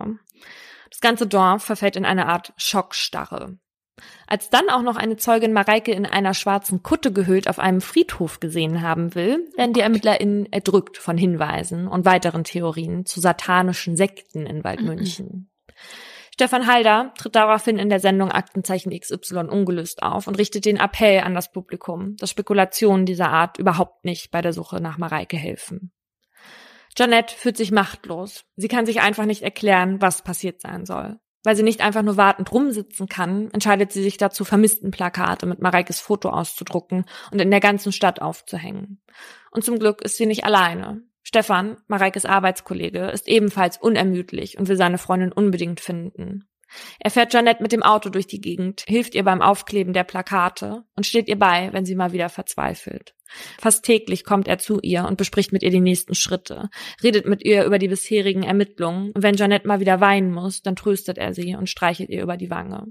[0.90, 3.56] Das ganze Dorf verfällt in eine Art Schockstarre.
[4.26, 8.40] Als dann auch noch eine Zeugin Mareike in einer schwarzen Kutte gehüllt auf einem Friedhof
[8.40, 14.46] gesehen haben will, werden die ErmittlerInnen erdrückt von Hinweisen und weiteren Theorien zu satanischen Sekten
[14.46, 15.50] in Waldmünchen.
[16.42, 21.20] Stefan Halder tritt daraufhin in der Sendung Aktenzeichen XY ungelöst auf und richtet den Appell
[21.20, 25.92] an das Publikum, dass Spekulationen dieser Art überhaupt nicht bei der Suche nach Mareike helfen.
[26.98, 28.44] Janette fühlt sich machtlos.
[28.56, 31.20] Sie kann sich einfach nicht erklären, was passiert sein soll.
[31.44, 36.00] Weil sie nicht einfach nur wartend rumsitzen kann, entscheidet sie sich dazu, Vermisstenplakate mit Mareikes
[36.00, 39.00] Foto auszudrucken und in der ganzen Stadt aufzuhängen.
[39.52, 41.02] Und zum Glück ist sie nicht alleine.
[41.22, 46.48] Stefan, Mareikes Arbeitskollege, ist ebenfalls unermüdlich und will seine Freundin unbedingt finden.
[46.98, 50.84] Er fährt Janette mit dem Auto durch die Gegend, hilft ihr beim Aufkleben der Plakate
[50.96, 53.14] und steht ihr bei, wenn sie mal wieder verzweifelt.
[53.58, 56.68] Fast täglich kommt er zu ihr und bespricht mit ihr die nächsten Schritte,
[57.02, 60.76] redet mit ihr über die bisherigen Ermittlungen und wenn Janette mal wieder weinen muss, dann
[60.76, 62.86] tröstet er sie und streichelt ihr über die Wange.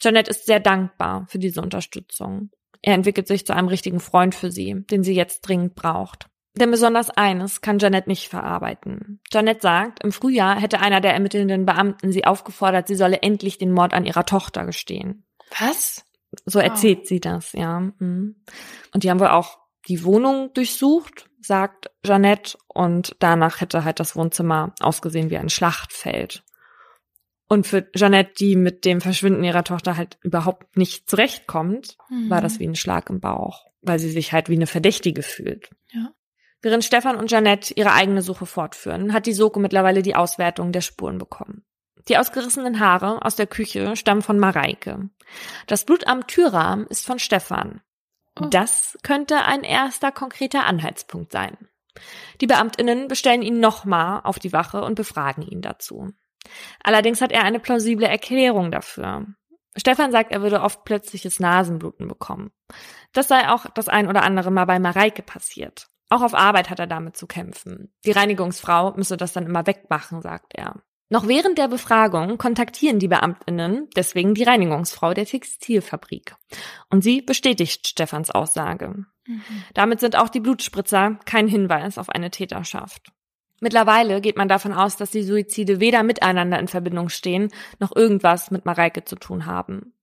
[0.00, 2.50] Janette ist sehr dankbar für diese Unterstützung.
[2.82, 6.28] Er entwickelt sich zu einem richtigen Freund für sie, den sie jetzt dringend braucht.
[6.58, 9.20] Denn besonders eines kann Janet nicht verarbeiten.
[9.30, 13.72] Janet sagt, im Frühjahr hätte einer der ermittelnden Beamten sie aufgefordert, sie solle endlich den
[13.72, 15.24] Mord an ihrer Tochter gestehen.
[15.58, 16.04] Was?
[16.46, 17.06] So erzählt oh.
[17.06, 17.80] sie das, ja.
[17.98, 18.36] Mhm.
[18.92, 24.16] Und die haben wohl auch die Wohnung durchsucht, sagt Jeanette, und danach hätte halt das
[24.16, 26.42] Wohnzimmer ausgesehen wie ein Schlachtfeld.
[27.48, 32.28] Und für Jeanette, die mit dem Verschwinden ihrer Tochter halt überhaupt nicht zurechtkommt, mhm.
[32.30, 35.70] war das wie ein Schlag im Bauch, weil sie sich halt wie eine Verdächtige fühlt.
[35.92, 36.10] Ja.
[36.66, 40.80] Während Stefan und Jeanette ihre eigene Suche fortführen, hat die Soko mittlerweile die Auswertung der
[40.80, 41.64] Spuren bekommen.
[42.08, 45.08] Die ausgerissenen Haare aus der Küche stammen von Mareike.
[45.68, 47.82] Das Blut am Türrahmen ist von Stefan.
[48.40, 48.46] Oh.
[48.46, 51.56] Das könnte ein erster konkreter Anhaltspunkt sein.
[52.40, 56.10] Die Beamtinnen bestellen ihn nochmal auf die Wache und befragen ihn dazu.
[56.82, 59.24] Allerdings hat er eine plausible Erklärung dafür.
[59.76, 62.50] Stefan sagt, er würde oft plötzliches Nasenbluten bekommen.
[63.12, 65.86] Das sei auch das ein oder andere Mal bei Mareike passiert.
[66.08, 67.92] Auch auf Arbeit hat er damit zu kämpfen.
[68.04, 70.82] Die Reinigungsfrau müsse das dann immer wegmachen, sagt er.
[71.08, 76.34] Noch während der Befragung kontaktieren die Beamtinnen deswegen die Reinigungsfrau der Textilfabrik.
[76.90, 79.06] Und sie bestätigt Stefans Aussage.
[79.26, 79.42] Mhm.
[79.74, 83.12] Damit sind auch die Blutspritzer kein Hinweis auf eine Täterschaft.
[83.60, 88.50] Mittlerweile geht man davon aus, dass die Suizide weder miteinander in Verbindung stehen, noch irgendwas
[88.50, 89.94] mit Mareike zu tun haben.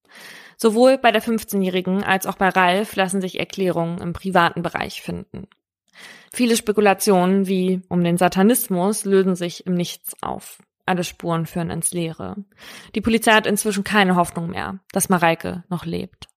[0.58, 5.48] Sowohl bei der 15-Jährigen als auch bei Ralf lassen sich Erklärungen im privaten Bereich finden.
[6.34, 10.64] Viele Spekulationen wie um den Satanismus lösen sich im Nichts auf.
[10.86, 12.36] Alle Spuren führen ins Leere.
[12.96, 16.28] Die Polizei hat inzwischen keine Hoffnung mehr, dass Mareike noch lebt.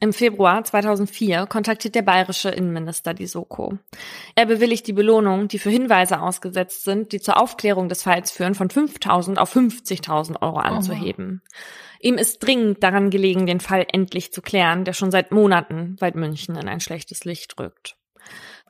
[0.00, 3.78] Im Februar 2004 kontaktiert der bayerische Innenminister die Soko.
[4.34, 8.56] Er bewilligt die Belohnung, die für Hinweise ausgesetzt sind, die zur Aufklärung des Falls führen,
[8.56, 11.40] von 5.000 auf 50.000 Euro anzuheben.
[11.44, 11.48] Oh.
[12.00, 16.16] Ihm ist dringend daran gelegen, den Fall endlich zu klären, der schon seit Monaten weit
[16.16, 17.96] München in ein schlechtes Licht rückt.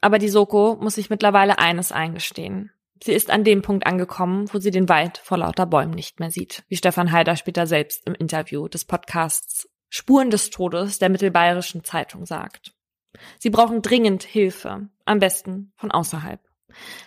[0.02, 2.72] Aber die Soko muss sich mittlerweile eines eingestehen.
[3.02, 6.30] Sie ist an dem Punkt angekommen, wo sie den Wald vor lauter Bäumen nicht mehr
[6.30, 11.84] sieht, wie Stefan Heider später selbst im Interview des Podcasts Spuren des Todes der Mittelbayerischen
[11.84, 12.74] Zeitung sagt.
[13.38, 16.40] Sie brauchen dringend Hilfe, am besten von außerhalb.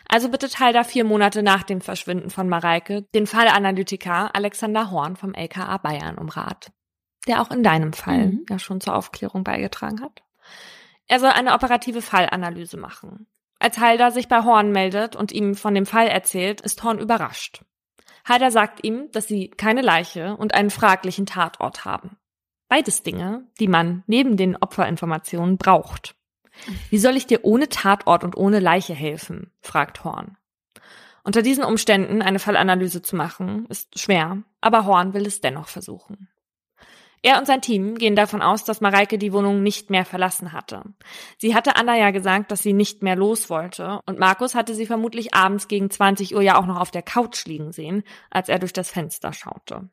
[0.08, 5.34] Also bittet Heider vier Monate nach dem Verschwinden von Mareike den Fallanalytiker Alexander Horn vom
[5.34, 6.72] LKA Bayern um Rat,
[7.28, 8.46] der auch in deinem Fall mhm.
[8.50, 10.22] ja schon zur Aufklärung beigetragen hat.
[11.08, 13.28] Er soll eine operative Fallanalyse machen.
[13.60, 17.64] Als Halder sich bei Horn meldet und ihm von dem Fall erzählt, ist Horn überrascht.
[18.28, 22.18] Halder sagt ihm, dass sie keine Leiche und einen fraglichen Tatort haben.
[22.68, 26.16] Beides Dinge, die man neben den Opferinformationen braucht.
[26.90, 29.52] Wie soll ich dir ohne Tatort und ohne Leiche helfen?
[29.62, 30.38] fragt Horn.
[31.24, 36.30] Unter diesen Umständen eine Fallanalyse zu machen, ist schwer, aber Horn will es dennoch versuchen.
[37.26, 40.84] Er und sein Team gehen davon aus, dass Mareike die Wohnung nicht mehr verlassen hatte.
[41.40, 44.86] Sie hatte Anna ja gesagt, dass sie nicht mehr los wollte und Markus hatte sie
[44.86, 48.60] vermutlich abends gegen 20 Uhr ja auch noch auf der Couch liegen sehen, als er
[48.60, 49.90] durch das Fenster schaute.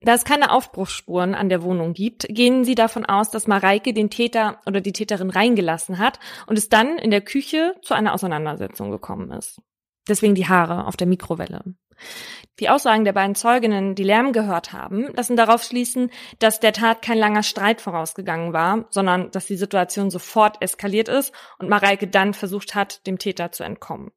[0.00, 4.10] Da es keine Aufbruchsspuren an der Wohnung gibt, gehen sie davon aus, dass Mareike den
[4.10, 8.90] Täter oder die Täterin reingelassen hat und es dann in der Küche zu einer Auseinandersetzung
[8.90, 9.62] gekommen ist.
[10.08, 11.62] Deswegen die Haare auf der Mikrowelle.
[12.58, 17.02] Die Aussagen der beiden Zeuginnen, die Lärm gehört haben, lassen darauf schließen, dass der Tat
[17.02, 22.34] kein langer Streit vorausgegangen war, sondern dass die Situation sofort eskaliert ist und Mareike dann
[22.34, 24.10] versucht hat, dem Täter zu entkommen.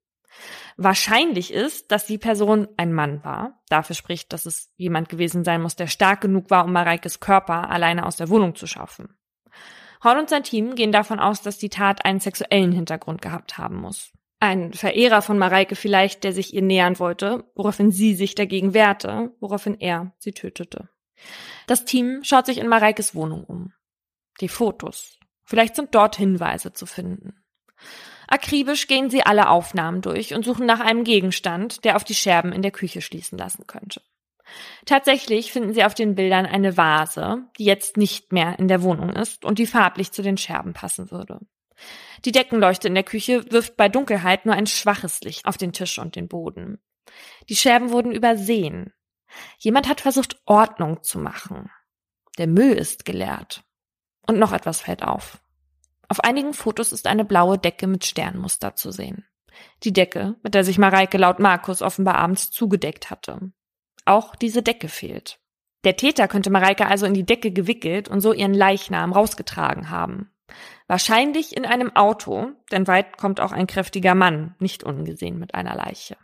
[0.77, 3.61] Wahrscheinlich ist, dass die Person ein Mann war.
[3.67, 7.69] Dafür spricht, dass es jemand gewesen sein muss, der stark genug war, um Mareikes Körper
[7.69, 9.17] alleine aus der Wohnung zu schaffen.
[10.01, 13.75] Horn und sein Team gehen davon aus, dass die Tat einen sexuellen Hintergrund gehabt haben
[13.75, 14.13] muss.
[14.39, 19.33] Ein Verehrer von Mareike vielleicht, der sich ihr nähern wollte, woraufhin sie sich dagegen wehrte,
[19.39, 20.89] woraufhin er sie tötete.
[21.67, 23.73] Das Team schaut sich in Mareikes Wohnung um.
[24.39, 25.19] Die Fotos.
[25.43, 27.43] Vielleicht sind dort Hinweise zu finden.
[28.27, 32.53] Akribisch gehen sie alle Aufnahmen durch und suchen nach einem Gegenstand, der auf die Scherben
[32.53, 34.01] in der Küche schließen lassen könnte.
[34.85, 39.09] Tatsächlich finden sie auf den Bildern eine Vase, die jetzt nicht mehr in der Wohnung
[39.09, 41.39] ist und die farblich zu den Scherben passen würde.
[42.25, 45.99] Die Deckenleuchte in der Küche wirft bei Dunkelheit nur ein schwaches Licht auf den Tisch
[45.99, 46.81] und den Boden.
[47.47, 48.93] Die Scherben wurden übersehen.
[49.57, 51.69] Jemand hat versucht, Ordnung zu machen.
[52.37, 53.63] Der Müll ist geleert.
[54.27, 55.41] Und noch etwas fällt auf.
[56.07, 59.25] Auf einigen Fotos ist eine blaue Decke mit Sternmuster zu sehen.
[59.83, 63.51] Die Decke, mit der sich Mareike laut Markus offenbar abends zugedeckt hatte.
[64.05, 65.39] Auch diese Decke fehlt.
[65.83, 70.31] Der Täter könnte Mareike also in die Decke gewickelt und so ihren Leichnam rausgetragen haben.
[70.87, 75.75] Wahrscheinlich in einem Auto, denn weit kommt auch ein kräftiger Mann, nicht ungesehen mit einer
[75.75, 76.17] Leiche.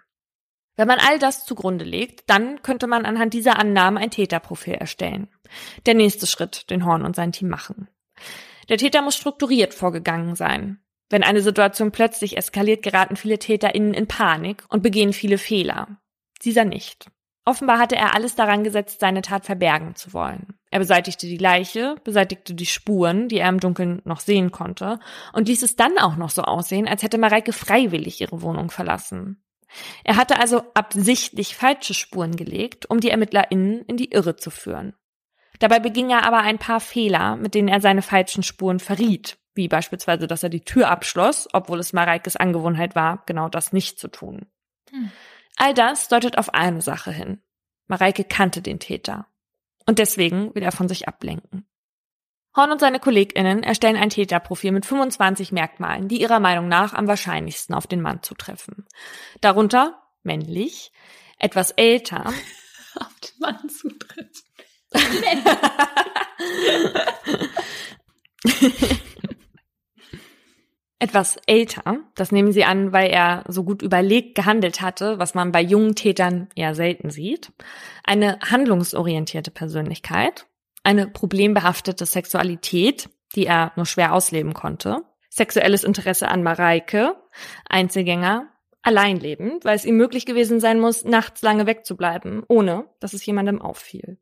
[0.75, 5.29] Wenn man all das zugrunde legt, dann könnte man anhand dieser Annahmen ein Täterprofil erstellen.
[5.85, 7.87] Der nächste Schritt, den Horn und sein Team machen.
[8.67, 10.79] Der Täter muss strukturiert vorgegangen sein.
[11.09, 16.01] Wenn eine Situation plötzlich eskaliert, geraten viele TäterInnen in Panik und begehen viele Fehler.
[16.41, 17.09] Dieser nicht.
[17.45, 20.57] Offenbar hatte er alles daran gesetzt, seine Tat verbergen zu wollen.
[20.71, 24.99] Er beseitigte die Leiche, beseitigte die Spuren, die er im Dunkeln noch sehen konnte,
[25.31, 29.43] und ließ es dann auch noch so aussehen, als hätte Mareike freiwillig ihre Wohnung verlassen.
[30.03, 34.93] Er hatte also absichtlich falsche Spuren gelegt, um die ErmittlerInnen in die Irre zu führen.
[35.59, 39.67] Dabei beging er aber ein paar Fehler, mit denen er seine falschen Spuren verriet, wie
[39.67, 44.07] beispielsweise, dass er die Tür abschloss, obwohl es Mareikes Angewohnheit war, genau das nicht zu
[44.09, 44.47] tun.
[44.89, 45.11] Hm.
[45.57, 47.41] All das deutet auf eine Sache hin.
[47.87, 49.27] Mareike kannte den Täter.
[49.85, 51.67] Und deswegen will er von sich ablenken.
[52.55, 57.07] Horn und seine KollegInnen erstellen ein Täterprofil mit 25 Merkmalen, die ihrer Meinung nach am
[57.07, 58.87] wahrscheinlichsten auf den Mann zutreffen.
[59.41, 60.91] Darunter männlich,
[61.37, 62.25] etwas älter.
[62.95, 64.31] auf den Mann zutreffen.
[70.99, 71.99] etwas älter.
[72.15, 75.95] Das nehmen sie an, weil er so gut überlegt gehandelt hatte, was man bei jungen
[75.95, 77.51] Tätern eher selten sieht.
[78.03, 80.47] Eine handlungsorientierte Persönlichkeit,
[80.83, 87.15] eine problembehaftete Sexualität, die er nur schwer ausleben konnte, sexuelles Interesse an Mareike,
[87.67, 88.47] Einzelgänger,
[88.81, 93.61] alleinlebend, weil es ihm möglich gewesen sein muss, nachts lange wegzubleiben, ohne dass es jemandem
[93.61, 94.19] auffiel.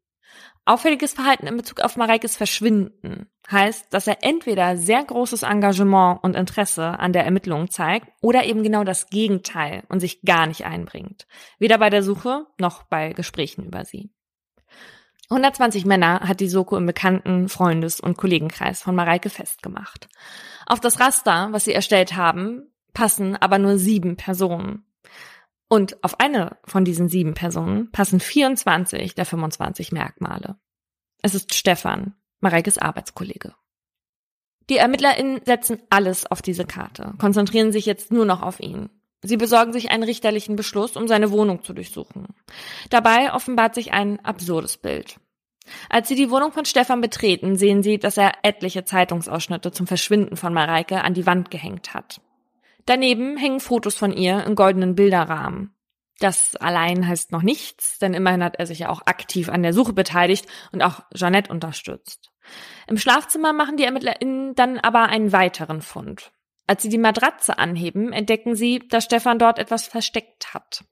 [0.65, 6.35] Auffälliges Verhalten in Bezug auf Mareikes Verschwinden heißt, dass er entweder sehr großes Engagement und
[6.35, 11.27] Interesse an der Ermittlung zeigt oder eben genau das Gegenteil und sich gar nicht einbringt.
[11.59, 14.09] Weder bei der Suche noch bei Gesprächen über sie.
[15.29, 20.07] 120 Männer hat die Soko im bekannten Freundes- und Kollegenkreis von Mareike festgemacht.
[20.65, 24.85] Auf das Raster, was sie erstellt haben, passen aber nur sieben Personen.
[25.73, 30.55] Und auf eine von diesen sieben Personen passen 24 der 25 Merkmale.
[31.23, 33.55] Es ist Stefan, Mareikes Arbeitskollege.
[34.69, 38.91] Die ErmittlerInnen setzen alles auf diese Karte, konzentrieren sich jetzt nur noch auf ihn.
[39.23, 42.27] Sie besorgen sich einen richterlichen Beschluss, um seine Wohnung zu durchsuchen.
[42.91, 45.19] Dabei offenbart sich ein absurdes Bild.
[45.89, 50.37] Als sie die Wohnung von Stefan betreten, sehen sie, dass er etliche Zeitungsausschnitte zum Verschwinden
[50.37, 52.21] von Mareike an die Wand gehängt hat.
[52.85, 55.75] Daneben hängen Fotos von ihr in goldenen Bilderrahmen.
[56.19, 59.73] Das allein heißt noch nichts, denn immerhin hat er sich ja auch aktiv an der
[59.73, 62.31] Suche beteiligt und auch Jeanette unterstützt.
[62.87, 66.31] Im Schlafzimmer machen die ErmittlerInnen dann aber einen weiteren Fund.
[66.67, 70.85] Als sie die Matratze anheben, entdecken sie, dass Stefan dort etwas versteckt hat.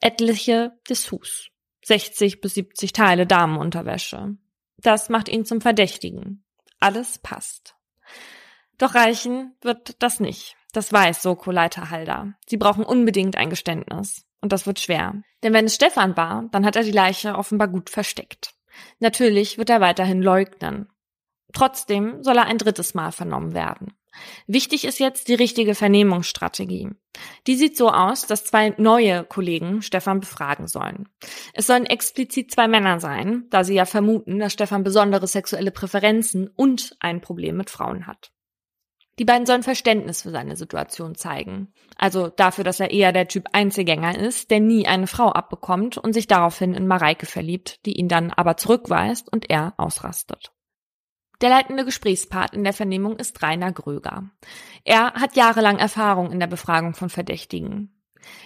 [0.00, 1.48] Etliche Dessous.
[1.84, 4.36] 60 bis 70 Teile Damenunterwäsche.
[4.78, 6.44] Das macht ihn zum Verdächtigen.
[6.80, 7.76] Alles passt.
[8.78, 10.56] Doch reichen wird das nicht.
[10.74, 12.34] Das weiß Soko-Leiter Halder.
[12.46, 14.26] Sie brauchen unbedingt ein Geständnis.
[14.40, 15.22] Und das wird schwer.
[15.42, 18.54] Denn wenn es Stefan war, dann hat er die Leiche offenbar gut versteckt.
[18.98, 20.88] Natürlich wird er weiterhin leugnen.
[21.52, 23.94] Trotzdem soll er ein drittes Mal vernommen werden.
[24.48, 26.90] Wichtig ist jetzt die richtige Vernehmungsstrategie.
[27.46, 31.08] Die sieht so aus, dass zwei neue Kollegen Stefan befragen sollen.
[31.52, 36.48] Es sollen explizit zwei Männer sein, da sie ja vermuten, dass Stefan besondere sexuelle Präferenzen
[36.48, 38.33] und ein Problem mit Frauen hat.
[39.18, 41.72] Die beiden sollen Verständnis für seine Situation zeigen.
[41.96, 46.12] Also dafür, dass er eher der Typ Einzelgänger ist, der nie eine Frau abbekommt und
[46.12, 50.52] sich daraufhin in Mareike verliebt, die ihn dann aber zurückweist und er ausrastet.
[51.40, 54.30] Der leitende Gesprächspart in der Vernehmung ist Rainer Gröger.
[54.84, 57.90] Er hat jahrelang Erfahrung in der Befragung von Verdächtigen.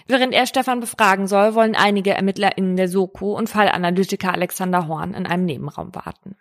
[0.07, 5.25] Während er Stefan befragen soll, wollen einige ErmittlerInnen der Soko und Fallanalytiker Alexander Horn in
[5.25, 6.35] einem Nebenraum warten.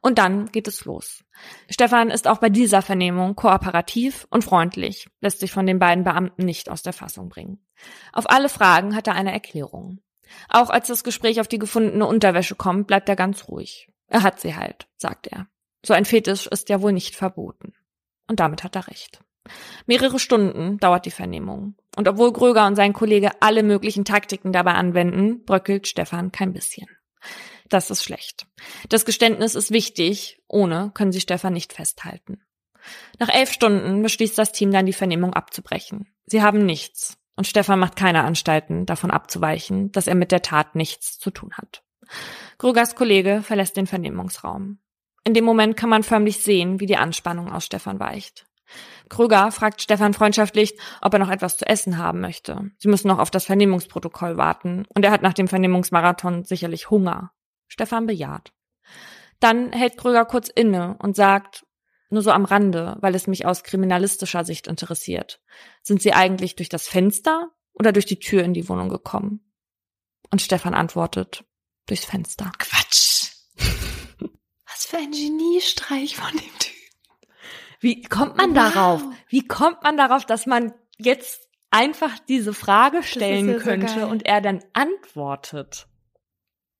[0.00, 1.24] Und dann geht es los.
[1.68, 6.44] Stefan ist auch bei dieser Vernehmung kooperativ und freundlich, lässt sich von den beiden Beamten
[6.44, 7.58] nicht aus der Fassung bringen.
[8.12, 10.00] Auf alle Fragen hat er eine Erklärung.
[10.48, 13.88] Auch als das Gespräch auf die gefundene Unterwäsche kommt, bleibt er ganz ruhig.
[14.08, 15.46] Er hat sie halt, sagt er.
[15.84, 17.74] So ein Fetisch ist ja wohl nicht verboten.
[18.28, 19.20] Und damit hat er recht.
[19.86, 21.76] Mehrere Stunden dauert die Vernehmung.
[21.96, 26.88] Und obwohl Gröger und sein Kollege alle möglichen Taktiken dabei anwenden, bröckelt Stefan kein bisschen.
[27.68, 28.46] Das ist schlecht.
[28.88, 30.40] Das Geständnis ist wichtig.
[30.48, 32.42] Ohne können sie Stefan nicht festhalten.
[33.18, 36.06] Nach elf Stunden beschließt das Team dann, die Vernehmung abzubrechen.
[36.26, 37.18] Sie haben nichts.
[37.34, 41.52] Und Stefan macht keine Anstalten, davon abzuweichen, dass er mit der Tat nichts zu tun
[41.54, 41.82] hat.
[42.58, 44.78] Krügers Kollege verlässt den Vernehmungsraum.
[45.24, 48.46] In dem Moment kann man förmlich sehen, wie die Anspannung aus Stefan weicht.
[49.08, 52.70] Krüger fragt Stefan freundschaftlich, ob er noch etwas zu essen haben möchte.
[52.78, 57.32] Sie müssen noch auf das Vernehmungsprotokoll warten und er hat nach dem Vernehmungsmarathon sicherlich Hunger.
[57.68, 58.52] Stefan bejaht.
[59.40, 61.66] Dann hält Krüger kurz inne und sagt,
[62.08, 65.40] nur so am Rande, weil es mich aus kriminalistischer Sicht interessiert.
[65.82, 69.52] Sind Sie eigentlich durch das Fenster oder durch die Tür in die Wohnung gekommen?
[70.30, 71.44] Und Stefan antwortet,
[71.86, 72.50] durchs Fenster.
[72.58, 73.30] Quatsch.
[74.66, 76.72] Was für ein Geniestreich von dem Typ.
[77.80, 78.54] Wie kommt man Wow.
[78.56, 79.02] darauf?
[79.28, 84.04] Wie kommt man darauf, dass man jetzt einfach diese Frage stellen ja so könnte geil.
[84.04, 85.88] und er dann antwortet?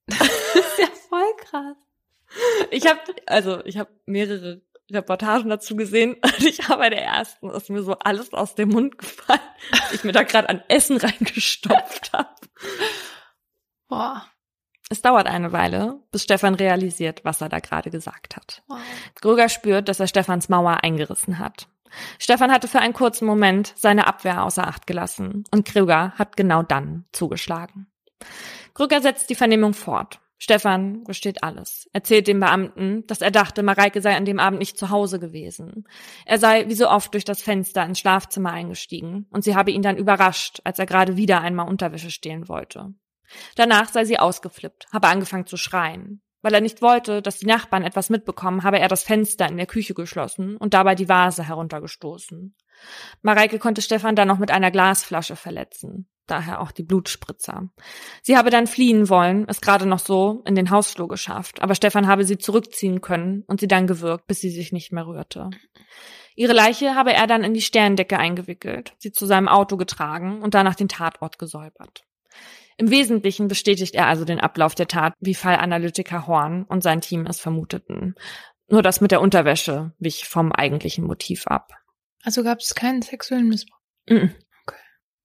[0.07, 1.77] Das ist ja voll krass.
[2.71, 7.51] Ich habe also ich habe mehrere Reportagen dazu gesehen und ich habe bei der ersten
[7.51, 9.41] ist mir so alles aus dem Mund gefallen,
[9.93, 12.35] ich mir da gerade an Essen reingestopft habe.
[13.89, 14.27] Boah.
[14.89, 18.63] Es dauert eine Weile, bis Stefan realisiert, was er da gerade gesagt hat.
[18.69, 18.79] Wow.
[19.21, 21.67] Gröger spürt, dass er Stefans Mauer eingerissen hat.
[22.21, 26.63] Stefan hatte für einen kurzen Moment seine Abwehr außer Acht gelassen und Krüger hat genau
[26.63, 27.89] dann zugeschlagen.
[28.75, 30.21] Krüger setzt die Vernehmung fort.
[30.39, 34.79] Stefan gesteht alles, erzählt dem Beamten, dass er dachte, Mareike sei an dem Abend nicht
[34.79, 35.85] zu Hause gewesen.
[36.27, 39.81] Er sei wie so oft durch das Fenster ins Schlafzimmer eingestiegen und sie habe ihn
[39.81, 42.93] dann überrascht, als er gerade wieder einmal Unterwäsche stehlen wollte.
[43.55, 46.21] Danach sei sie ausgeflippt, habe angefangen zu schreien.
[46.43, 49.67] Weil er nicht wollte, dass die Nachbarn etwas mitbekommen, habe er das Fenster in der
[49.67, 52.55] Küche geschlossen und dabei die Vase heruntergestoßen.
[53.23, 57.69] Mareike konnte Stefan dann noch mit einer Glasflasche verletzen, daher auch die Blutspritzer.
[58.23, 62.07] Sie habe dann fliehen wollen, es gerade noch so in den Hausflur geschafft, aber Stefan
[62.07, 65.51] habe sie zurückziehen können und sie dann gewürgt, bis sie sich nicht mehr rührte.
[66.35, 70.55] Ihre Leiche habe er dann in die Sterndecke eingewickelt, sie zu seinem Auto getragen und
[70.55, 72.05] danach den Tatort gesäubert.
[72.77, 77.25] Im Wesentlichen bestätigt er also den Ablauf der Tat, wie Fallanalytiker Horn und sein Team
[77.27, 78.15] es vermuteten.
[78.69, 81.73] Nur das mit der Unterwäsche wich vom eigentlichen Motiv ab.
[82.27, 83.79] Also gab es keinen sexuellen Missbrauch.
[84.09, 84.35] Mhm.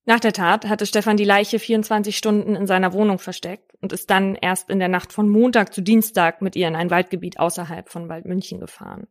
[0.06, 4.12] Nach der Tat hatte Stefan die Leiche 24 Stunden in seiner Wohnung versteckt und ist
[4.12, 7.90] dann erst in der Nacht von Montag zu Dienstag mit ihr in ein Waldgebiet außerhalb
[7.90, 9.08] von Waldmünchen gefahren.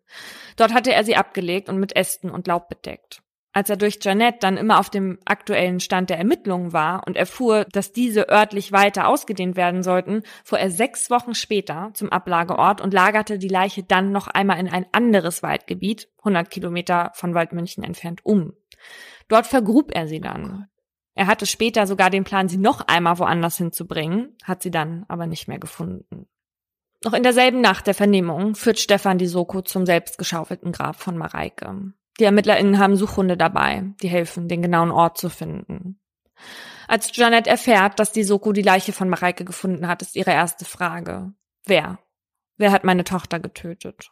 [0.54, 3.22] Dort hatte er sie abgelegt und mit Ästen und Laub bedeckt.
[3.52, 7.66] Als er durch Janette dann immer auf dem aktuellen Stand der Ermittlungen war und erfuhr,
[7.72, 12.94] dass diese örtlich weiter ausgedehnt werden sollten, fuhr er sechs Wochen später zum Ablageort und
[12.94, 18.20] lagerte die Leiche dann noch einmal in ein anderes Waldgebiet, 100 Kilometer von Waldmünchen entfernt,
[18.22, 18.52] um.
[19.26, 20.68] Dort vergrub er sie dann.
[21.14, 25.26] Er hatte später sogar den Plan, sie noch einmal woanders hinzubringen, hat sie dann aber
[25.26, 26.28] nicht mehr gefunden.
[27.02, 31.92] Noch in derselben Nacht der Vernehmung führt Stefan die Soko zum selbstgeschaufelten Grab von Mareike.
[32.20, 35.98] Die ErmittlerInnen haben Suchhunde dabei, die helfen, den genauen Ort zu finden.
[36.86, 40.66] Als Janet erfährt, dass die Soko die Leiche von Mareike gefunden hat, ist ihre erste
[40.66, 41.32] Frage.
[41.64, 41.98] Wer?
[42.58, 44.10] Wer hat meine Tochter getötet?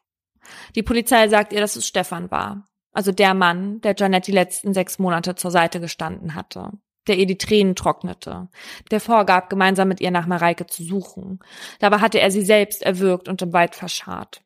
[0.74, 2.66] Die Polizei sagt ihr, dass es Stefan war.
[2.92, 6.72] Also der Mann, der Janet die letzten sechs Monate zur Seite gestanden hatte.
[7.08, 8.48] Der ihr die Tränen trocknete.
[8.90, 11.40] Der vorgab, gemeinsam mit ihr nach Mareike zu suchen.
[11.78, 14.42] Dabei hatte er sie selbst erwürgt und im Wald verscharrt.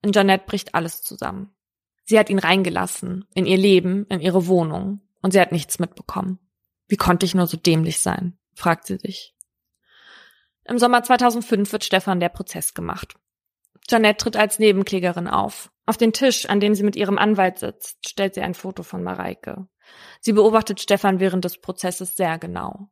[0.00, 1.54] In Janet bricht alles zusammen.
[2.12, 6.38] Sie hat ihn reingelassen, in ihr Leben, in ihre Wohnung, und sie hat nichts mitbekommen.
[6.86, 8.36] Wie konnte ich nur so dämlich sein?
[8.52, 9.34] fragt sie sich.
[10.64, 13.14] Im Sommer 2005 wird Stefan der Prozess gemacht.
[13.88, 15.72] Janette tritt als Nebenklägerin auf.
[15.86, 19.02] Auf den Tisch, an dem sie mit ihrem Anwalt sitzt, stellt sie ein Foto von
[19.02, 19.66] Mareike.
[20.20, 22.90] Sie beobachtet Stefan während des Prozesses sehr genau.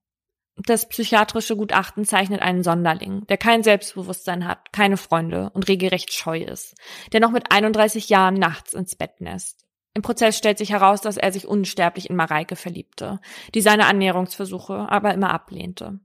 [0.67, 6.41] Das psychiatrische Gutachten zeichnet einen Sonderling, der kein Selbstbewusstsein hat, keine Freunde und regelrecht scheu
[6.41, 6.75] ist,
[7.13, 9.65] der noch mit 31 Jahren nachts ins Bett nässt.
[9.95, 13.21] Im Prozess stellt sich heraus, dass er sich unsterblich in Mareike verliebte,
[13.55, 15.99] die seine Annäherungsversuche aber immer ablehnte.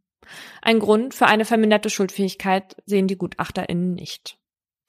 [0.62, 4.40] Ein Grund für eine verminderte Schuldfähigkeit sehen die GutachterInnen nicht.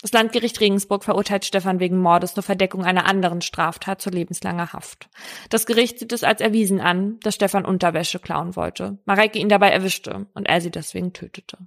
[0.02, 5.08] Das Landgericht Regensburg verurteilt Stefan wegen Mordes zur Verdeckung einer anderen Straftat zu lebenslanger Haft.
[5.48, 9.70] Das Gericht sieht es als erwiesen an, dass Stefan Unterwäsche klauen wollte, Mareike ihn dabei
[9.70, 11.58] erwischte und er sie deswegen tötete.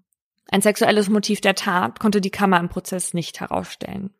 [0.52, 4.14] Ein sexuelles Motiv der Tat konnte die Kammer im Prozess nicht herausstellen.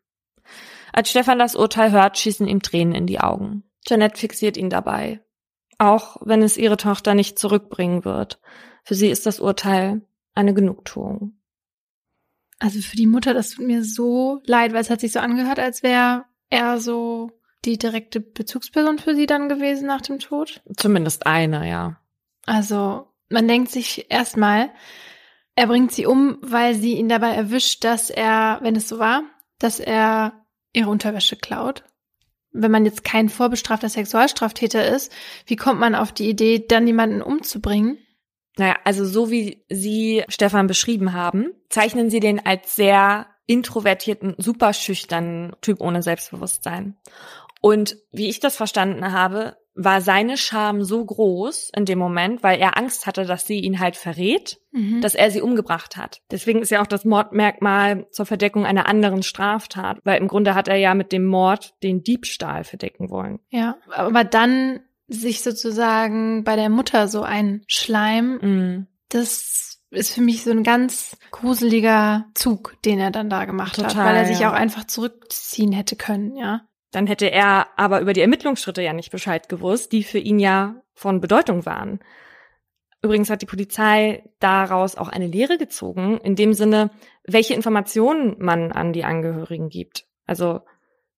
[0.92, 3.64] Als Stefan das Urteil hört, schießen ihm Tränen in die Augen.
[3.86, 5.20] Jeanette fixiert ihn dabei.
[5.78, 8.40] Auch wenn es ihre Tochter nicht zurückbringen wird.
[8.84, 10.02] Für sie ist das Urteil
[10.34, 11.39] eine Genugtuung.
[12.60, 15.58] Also für die Mutter, das tut mir so leid, weil es hat sich so angehört,
[15.58, 17.32] als wäre er so
[17.64, 20.62] die direkte Bezugsperson für sie dann gewesen nach dem Tod.
[20.76, 22.00] Zumindest eine, ja.
[22.46, 24.70] Also man denkt sich erstmal,
[25.54, 29.22] er bringt sie um, weil sie ihn dabei erwischt, dass er, wenn es so war,
[29.58, 31.84] dass er ihre Unterwäsche klaut.
[32.52, 35.12] wenn man jetzt kein vorbestrafter Sexualstraftäter ist,
[35.46, 37.98] wie kommt man auf die Idee, dann jemanden umzubringen?
[38.56, 44.72] Naja, also so wie Sie Stefan beschrieben haben, zeichnen Sie den als sehr introvertierten, super
[44.72, 46.96] schüchternen Typ ohne Selbstbewusstsein.
[47.60, 52.58] Und wie ich das verstanden habe, war seine Scham so groß in dem Moment, weil
[52.58, 55.00] er Angst hatte, dass sie ihn halt verrät, mhm.
[55.00, 56.20] dass er sie umgebracht hat.
[56.30, 60.68] Deswegen ist ja auch das Mordmerkmal zur Verdeckung einer anderen Straftat, weil im Grunde hat
[60.68, 63.38] er ja mit dem Mord den Diebstahl verdecken wollen.
[63.48, 64.80] Ja, aber dann
[65.10, 68.86] sich sozusagen bei der Mutter so ein Schleim, mhm.
[69.08, 73.94] das ist für mich so ein ganz gruseliger Zug, den er dann da gemacht Total,
[73.94, 74.50] hat, weil er sich ja.
[74.50, 76.62] auch einfach zurückziehen hätte können, ja.
[76.92, 80.82] Dann hätte er aber über die Ermittlungsschritte ja nicht Bescheid gewusst, die für ihn ja
[80.94, 82.00] von Bedeutung waren.
[83.02, 86.90] Übrigens hat die Polizei daraus auch eine Lehre gezogen, in dem Sinne,
[87.24, 90.04] welche Informationen man an die Angehörigen gibt.
[90.26, 90.60] Also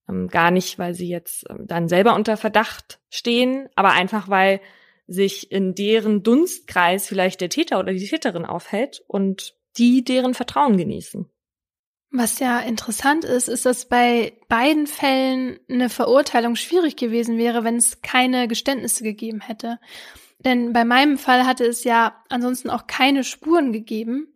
[0.09, 4.61] ähm, gar nicht, weil sie jetzt ähm, dann selber unter Verdacht stehen, aber einfach, weil
[5.07, 10.77] sich in deren Dunstkreis vielleicht der Täter oder die Täterin aufhält und die deren Vertrauen
[10.77, 11.29] genießen.
[12.15, 17.77] Was ja interessant ist, ist, dass bei beiden Fällen eine Verurteilung schwierig gewesen wäre, wenn
[17.77, 19.79] es keine Geständnisse gegeben hätte.
[20.39, 24.35] Denn bei meinem Fall hatte es ja ansonsten auch keine Spuren gegeben.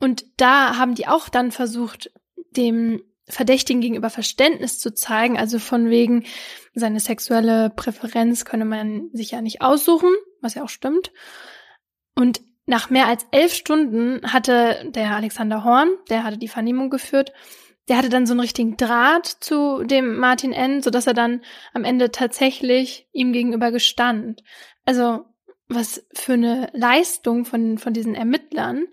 [0.00, 2.10] Und da haben die auch dann versucht,
[2.50, 6.24] dem Verdächtigen gegenüber Verständnis zu zeigen, also von wegen
[6.74, 10.10] seine sexuelle Präferenz könne man sich ja nicht aussuchen,
[10.40, 11.12] was ja auch stimmt.
[12.14, 17.32] Und nach mehr als elf Stunden hatte der Alexander Horn, der hatte die Vernehmung geführt,
[17.88, 21.84] der hatte dann so einen richtigen Draht zu dem Martin N., sodass er dann am
[21.84, 24.42] Ende tatsächlich ihm gegenüber gestand.
[24.84, 25.26] Also
[25.68, 28.86] was für eine Leistung von, von diesen Ermittlern.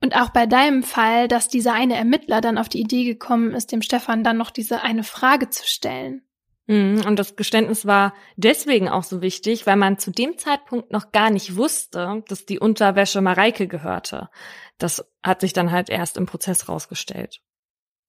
[0.00, 3.72] Und auch bei deinem Fall, dass dieser eine Ermittler dann auf die Idee gekommen ist,
[3.72, 6.22] dem Stefan dann noch diese eine Frage zu stellen.
[6.66, 11.12] Mhm, und das Geständnis war deswegen auch so wichtig, weil man zu dem Zeitpunkt noch
[11.12, 14.28] gar nicht wusste, dass die Unterwäsche Mareike gehörte.
[14.78, 17.40] Das hat sich dann halt erst im Prozess rausgestellt.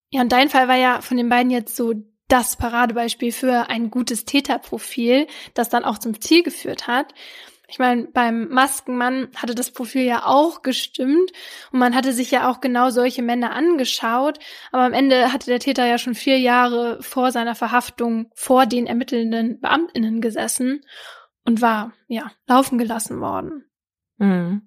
[0.09, 1.93] Ja, und dein Fall war ja von den beiden jetzt so
[2.27, 7.13] das Paradebeispiel für ein gutes Täterprofil, das dann auch zum Ziel geführt hat.
[7.70, 11.32] Ich meine, beim Maskenmann hatte das Profil ja auch gestimmt
[11.72, 14.39] und man hatte sich ja auch genau solche Männer angeschaut,
[14.72, 18.88] aber am Ende hatte der Täter ja schon vier Jahre vor seiner Verhaftung vor den
[18.88, 20.82] ermittelnden Beamtinnen gesessen
[21.43, 23.65] und war, ja, laufen gelassen worden.
[24.18, 24.66] Mhm.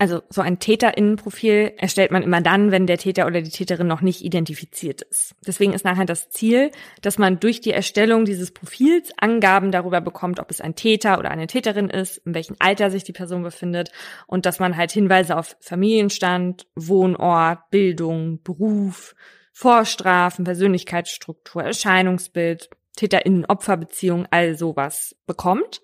[0.00, 4.00] Also so ein Täterinnenprofil erstellt man immer dann, wenn der Täter oder die Täterin noch
[4.00, 5.34] nicht identifiziert ist.
[5.46, 6.70] Deswegen ist nachher das Ziel,
[7.02, 11.30] dass man durch die Erstellung dieses Profils Angaben darüber bekommt, ob es ein Täter oder
[11.30, 13.92] eine Täterin ist, in welchem Alter sich die Person befindet
[14.26, 19.14] und dass man halt Hinweise auf Familienstand, Wohnort, Bildung, Beruf,
[19.52, 25.82] Vorstrafen, Persönlichkeitsstruktur, Erscheinungsbild, Täterinnen-Opfer-Beziehung, all sowas bekommt.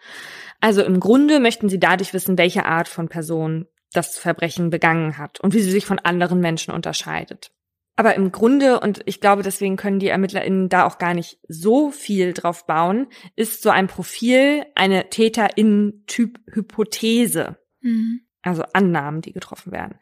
[0.62, 5.40] Also im Grunde möchten Sie dadurch wissen, welche Art von Person das Verbrechen begangen hat
[5.40, 7.50] und wie sie sich von anderen Menschen unterscheidet.
[7.96, 11.90] Aber im Grunde, und ich glaube, deswegen können die ErmittlerInnen da auch gar nicht so
[11.90, 13.06] viel drauf bauen,
[13.36, 17.56] ist so ein Profil eine TäterInnen-Typ-Hypothese.
[17.80, 18.20] Mhm.
[18.42, 19.98] Also Annahmen, die getroffen werden.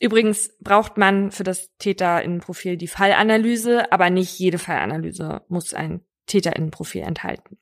[0.00, 7.00] Übrigens braucht man für das TäterInnen-Profil die Fallanalyse, aber nicht jede Fallanalyse muss ein TäterInnen-Profil
[7.02, 7.56] enthalten.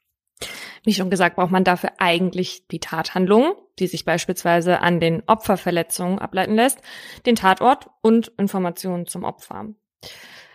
[0.85, 6.19] Wie schon gesagt, braucht man dafür eigentlich die Tathandlung, die sich beispielsweise an den Opferverletzungen
[6.19, 6.81] ableiten lässt,
[7.27, 9.67] den Tatort und Informationen zum Opfer.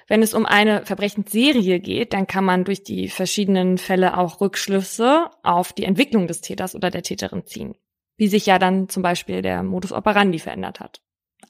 [0.07, 5.29] Wenn es um eine Verbrechensserie geht, dann kann man durch die verschiedenen Fälle auch Rückschlüsse
[5.43, 7.75] auf die Entwicklung des Täters oder der Täterin ziehen,
[8.17, 11.01] wie sich ja dann zum Beispiel der Modus operandi verändert hat.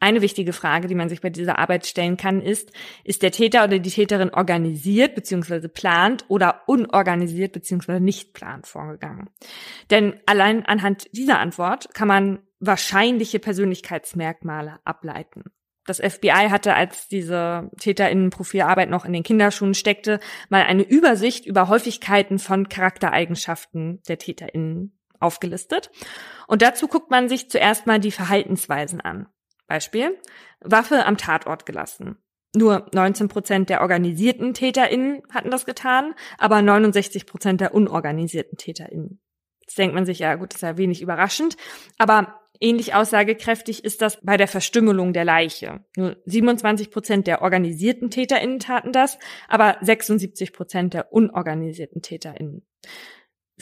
[0.04, 2.74] Eine wichtige Frage, die man sich bei dieser Arbeit stellen kann, ist,
[3.06, 5.70] ist der Täter oder die Täterin organisiert bzw.
[5.70, 8.02] plant oder unorganisiert bzw.
[8.02, 9.30] nicht plant vorgegangen?
[9.92, 15.46] Denn allein anhand dieser Antwort kann man wahrscheinliche Persönlichkeitsmerkmale ableiten.
[15.86, 20.20] Das FBI hatte, als diese Täterinnenprofilarbeit noch in den Kinderschuhen steckte,
[20.50, 25.92] mal eine Übersicht über Häufigkeiten von Charaktereigenschaften der Täterinnen aufgelistet.
[26.50, 29.28] Und dazu guckt man sich zuerst mal die Verhaltensweisen an.
[29.68, 30.18] Beispiel,
[30.62, 32.18] Waffe am Tatort gelassen.
[32.56, 39.20] Nur 19 Prozent der organisierten TäterInnen hatten das getan, aber 69 Prozent der unorganisierten TäterInnen.
[39.62, 41.58] Jetzt denkt man sich, ja gut, ist ja wenig überraschend,
[41.98, 45.84] aber ähnlich aussagekräftig ist das bei der Verstümmelung der Leiche.
[45.96, 49.18] Nur 27 Prozent der organisierten TäterInnen taten das,
[49.48, 52.68] aber 76 Prozent der unorganisierten TäterInnen.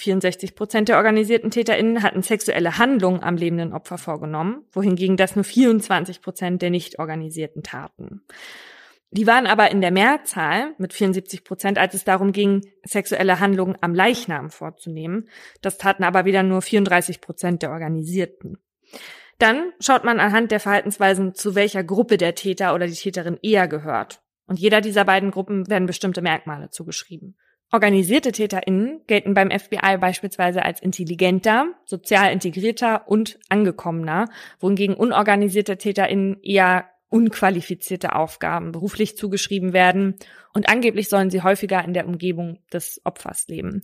[0.02, 5.46] 64 Prozent der organisierten TäterInnen hatten sexuelle Handlungen am lebenden Opfer vorgenommen, wohingegen das nur
[5.46, 8.22] 24 Prozent der nicht organisierten taten.
[9.12, 13.78] Die waren aber in der Mehrzahl mit 74 Prozent, als es darum ging, sexuelle Handlungen
[13.82, 15.28] am Leichnam vorzunehmen.
[15.62, 18.58] Das taten aber wieder nur 34 Prozent der Organisierten.
[19.38, 23.68] Dann schaut man anhand der Verhaltensweisen, zu welcher Gruppe der Täter oder die Täterin eher
[23.68, 24.22] gehört.
[24.48, 27.36] Und jeder dieser beiden Gruppen werden bestimmte Merkmale zugeschrieben.
[27.72, 34.30] Organisierte TäterInnen gelten beim FBI beispielsweise als intelligenter, sozial integrierter und angekommener,
[34.60, 40.16] wohingegen unorganisierte TäterInnen eher unqualifizierte Aufgaben beruflich zugeschrieben werden
[40.54, 43.84] und angeblich sollen sie häufiger in der Umgebung des Opfers leben.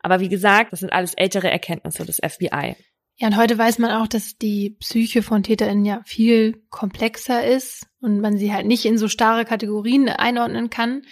[0.00, 2.76] Aber wie gesagt, das sind alles ältere Erkenntnisse des FBI.
[3.18, 7.86] Ja, und heute weiß man auch, dass die Psyche von TäterInnen ja viel komplexer ist
[8.00, 11.02] und man sie halt nicht in so starre Kategorien einordnen kann.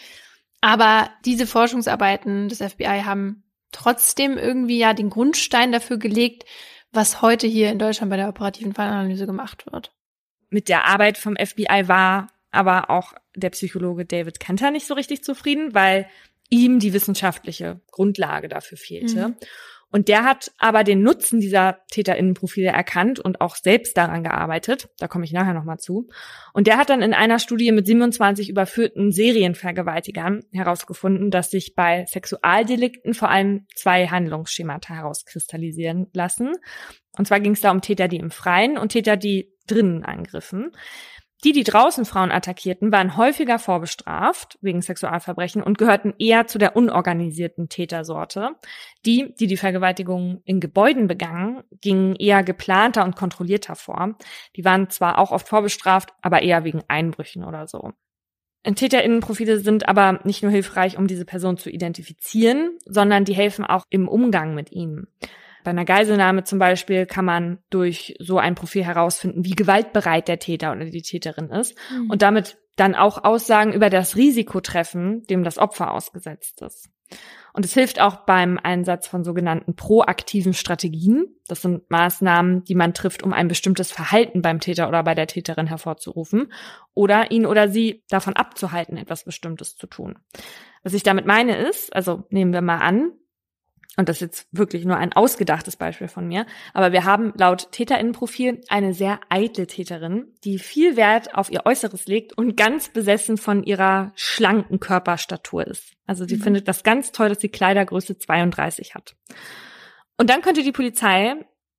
[0.64, 6.44] Aber diese Forschungsarbeiten des FBI haben trotzdem irgendwie ja den Grundstein dafür gelegt,
[6.92, 9.92] was heute hier in Deutschland bei der operativen Fallanalyse gemacht wird
[10.54, 15.24] mit der Arbeit vom FBI war aber auch der Psychologe David Kanter nicht so richtig
[15.24, 16.08] zufrieden, weil
[16.48, 19.28] ihm die wissenschaftliche Grundlage dafür fehlte.
[19.28, 19.36] Mhm.
[19.94, 24.88] Und der hat aber den Nutzen dieser Täterinnenprofile erkannt und auch selbst daran gearbeitet.
[24.98, 26.08] Da komme ich nachher nochmal zu.
[26.52, 32.06] Und der hat dann in einer Studie mit 27 überführten Serienvergewaltigern herausgefunden, dass sich bei
[32.06, 36.54] Sexualdelikten vor allem zwei Handlungsschemata herauskristallisieren lassen.
[37.16, 40.72] Und zwar ging es da um Täter, die im Freien und Täter, die drinnen angriffen.
[41.44, 46.74] Die, die draußen Frauen attackierten, waren häufiger vorbestraft wegen Sexualverbrechen und gehörten eher zu der
[46.74, 48.52] unorganisierten Tätersorte.
[49.04, 54.16] Die, die die Vergewaltigungen in Gebäuden begangen, gingen eher geplanter und kontrollierter vor.
[54.56, 57.92] Die waren zwar auch oft vorbestraft, aber eher wegen Einbrüchen oder so.
[58.64, 63.84] Täterinnenprofile sind aber nicht nur hilfreich, um diese Person zu identifizieren, sondern die helfen auch
[63.90, 65.08] im Umgang mit ihnen.
[65.64, 70.38] Bei einer Geiselnahme zum Beispiel kann man durch so ein Profil herausfinden, wie gewaltbereit der
[70.38, 72.10] Täter oder die Täterin ist mhm.
[72.10, 76.90] und damit dann auch Aussagen über das Risiko treffen, dem das Opfer ausgesetzt ist.
[77.52, 81.26] Und es hilft auch beim Einsatz von sogenannten proaktiven Strategien.
[81.46, 85.28] Das sind Maßnahmen, die man trifft, um ein bestimmtes Verhalten beim Täter oder bei der
[85.28, 86.52] Täterin hervorzurufen
[86.94, 90.18] oder ihn oder sie davon abzuhalten, etwas Bestimmtes zu tun.
[90.82, 93.12] Was ich damit meine ist, also nehmen wir mal an,
[93.96, 97.70] und das ist jetzt wirklich nur ein ausgedachtes Beispiel von mir, aber wir haben laut
[97.70, 103.36] Täterinnenprofil eine sehr eitle Täterin, die viel Wert auf ihr Äußeres legt und ganz besessen
[103.36, 105.92] von ihrer schlanken Körperstatur ist.
[106.06, 106.42] Also sie mhm.
[106.42, 109.14] findet das ganz toll, dass sie Kleidergröße 32 hat.
[110.16, 111.34] Und dann könnte die Polizei,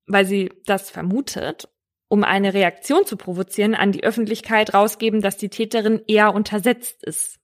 [0.08, 1.68] weil sie das vermutet,
[2.08, 7.40] um eine Reaktion zu provozieren, an die Öffentlichkeit rausgeben, dass die Täterin eher untersetzt ist.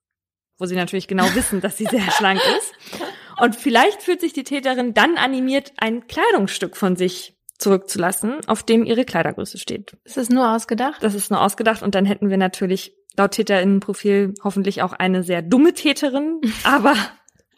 [0.58, 3.02] Wo sie natürlich genau wissen, dass sie sehr schlank ist.
[3.42, 8.86] Und vielleicht fühlt sich die Täterin dann animiert, ein Kleidungsstück von sich zurückzulassen, auf dem
[8.86, 9.98] ihre Kleidergröße steht.
[10.04, 11.02] Ist das nur ausgedacht?
[11.02, 15.42] Das ist nur ausgedacht und dann hätten wir natürlich laut Täterinnenprofil hoffentlich auch eine sehr
[15.42, 16.94] dumme Täterin, aber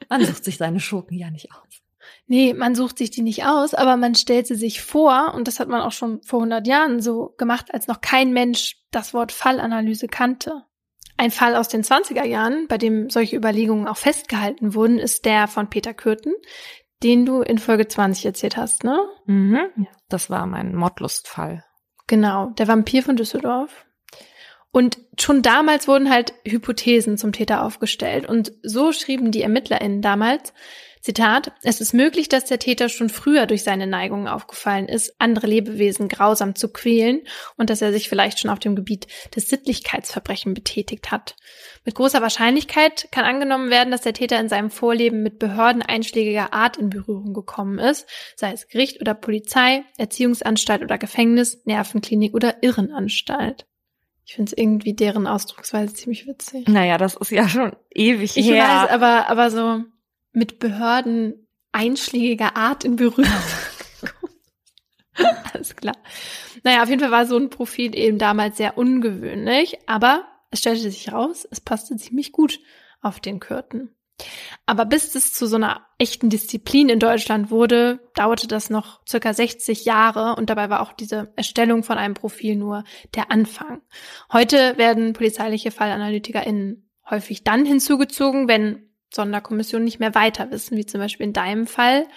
[0.07, 1.81] man sucht sich seine Schurken ja nicht aus.
[2.27, 5.59] Nee, man sucht sich die nicht aus, aber man stellt sie sich vor, und das
[5.59, 9.33] hat man auch schon vor 100 Jahren so gemacht, als noch kein Mensch das Wort
[9.33, 10.63] Fallanalyse kannte.
[11.17, 15.47] Ein Fall aus den 20er Jahren, bei dem solche Überlegungen auch festgehalten wurden, ist der
[15.47, 16.33] von Peter Kürten,
[17.03, 18.99] den du in Folge 20 erzählt hast, ne?
[19.25, 19.87] Mhm.
[20.09, 21.63] Das war mein Mordlustfall.
[22.07, 23.85] Genau, der Vampir von Düsseldorf.
[24.71, 28.27] Und schon damals wurden halt Hypothesen zum Täter aufgestellt.
[28.27, 30.51] Und so schrieben die ErmittlerInnen damals,
[31.03, 35.47] Zitat, es ist möglich, dass der Täter schon früher durch seine Neigungen aufgefallen ist, andere
[35.47, 37.23] Lebewesen grausam zu quälen
[37.57, 41.35] und dass er sich vielleicht schon auf dem Gebiet des Sittlichkeitsverbrechen betätigt hat.
[41.83, 46.53] Mit großer Wahrscheinlichkeit kann angenommen werden, dass der Täter in seinem Vorleben mit Behörden einschlägiger
[46.53, 48.07] Art in Berührung gekommen ist,
[48.37, 53.65] sei es Gericht oder Polizei, Erziehungsanstalt oder Gefängnis, Nervenklinik oder Irrenanstalt.
[54.25, 56.69] Ich finde es irgendwie deren Ausdrucksweise ziemlich witzig.
[56.69, 58.55] Naja, das ist ja schon ewig ich her.
[58.55, 59.83] Ich weiß, aber, aber so,
[60.33, 63.25] mit Behörden einschlägiger Art in Berührung.
[65.53, 65.95] Alles klar.
[66.63, 70.81] Naja, auf jeden Fall war so ein Profil eben damals sehr ungewöhnlich, aber es stellte
[70.81, 72.59] sich raus, es passte ziemlich gut
[73.01, 73.95] auf den Kürten.
[74.65, 79.33] Aber bis es zu so einer echten Disziplin in Deutschland wurde, dauerte das noch circa
[79.33, 82.83] 60 Jahre und dabei war auch diese Erstellung von einem Profil nur
[83.15, 83.81] der Anfang.
[84.31, 90.99] Heute werden polizeiliche FallanalytikerInnen häufig dann hinzugezogen, wenn Sonderkommissionen nicht mehr weiter wissen, wie zum
[90.99, 92.07] Beispiel in deinem Fall,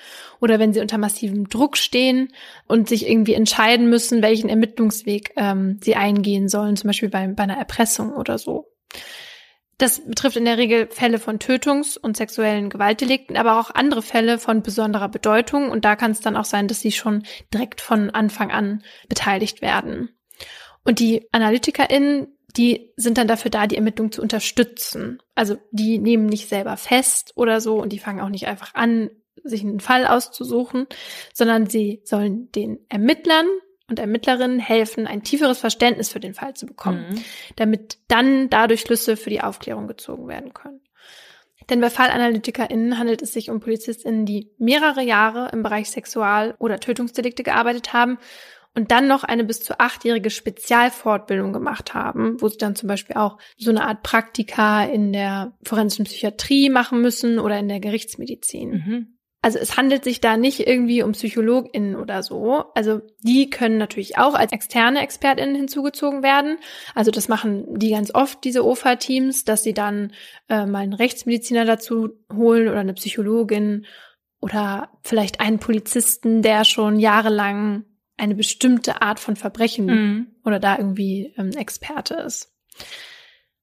[0.40, 2.32] oder wenn sie unter massivem Druck stehen
[2.66, 7.42] und sich irgendwie entscheiden müssen, welchen Ermittlungsweg ähm, sie eingehen sollen, zum Beispiel bei, bei
[7.42, 8.66] einer Erpressung oder so.
[9.78, 14.38] Das betrifft in der Regel Fälle von Tötungs- und sexuellen Gewaltdelikten, aber auch andere Fälle
[14.38, 15.70] von besonderer Bedeutung.
[15.70, 19.60] Und da kann es dann auch sein, dass sie schon direkt von Anfang an beteiligt
[19.60, 20.16] werden.
[20.82, 25.22] Und die AnalytikerInnen die sind dann dafür da, die Ermittlung zu unterstützen.
[25.34, 29.10] Also die nehmen nicht selber fest oder so und die fangen auch nicht einfach an,
[29.44, 30.86] sich einen Fall auszusuchen,
[31.32, 33.46] sondern sie sollen den Ermittlern
[33.88, 37.24] und Ermittlerinnen helfen, ein tieferes Verständnis für den Fall zu bekommen, mhm.
[37.56, 40.80] damit dann dadurch Schlüsse für die Aufklärung gezogen werden können.
[41.68, 46.78] Denn bei FallanalytikerInnen handelt es sich um PolizistInnen, die mehrere Jahre im Bereich Sexual- oder
[46.78, 48.18] Tötungsdelikte gearbeitet haben
[48.76, 53.16] und dann noch eine bis zu achtjährige Spezialfortbildung gemacht haben, wo sie dann zum Beispiel
[53.16, 58.70] auch so eine Art Praktika in der forensischen Psychiatrie machen müssen oder in der Gerichtsmedizin.
[58.70, 59.16] Mhm.
[59.40, 62.64] Also es handelt sich da nicht irgendwie um PsychologInnen oder so.
[62.74, 66.58] Also die können natürlich auch als externe ExpertInnen hinzugezogen werden.
[66.94, 70.12] Also das machen die ganz oft, diese OFA-Teams, dass sie dann
[70.48, 73.86] äh, mal einen Rechtsmediziner dazu holen oder eine Psychologin
[74.40, 77.84] oder vielleicht einen Polizisten, der schon jahrelang
[78.16, 80.26] eine bestimmte Art von Verbrechen mhm.
[80.44, 82.52] oder da irgendwie ähm, Experte ist.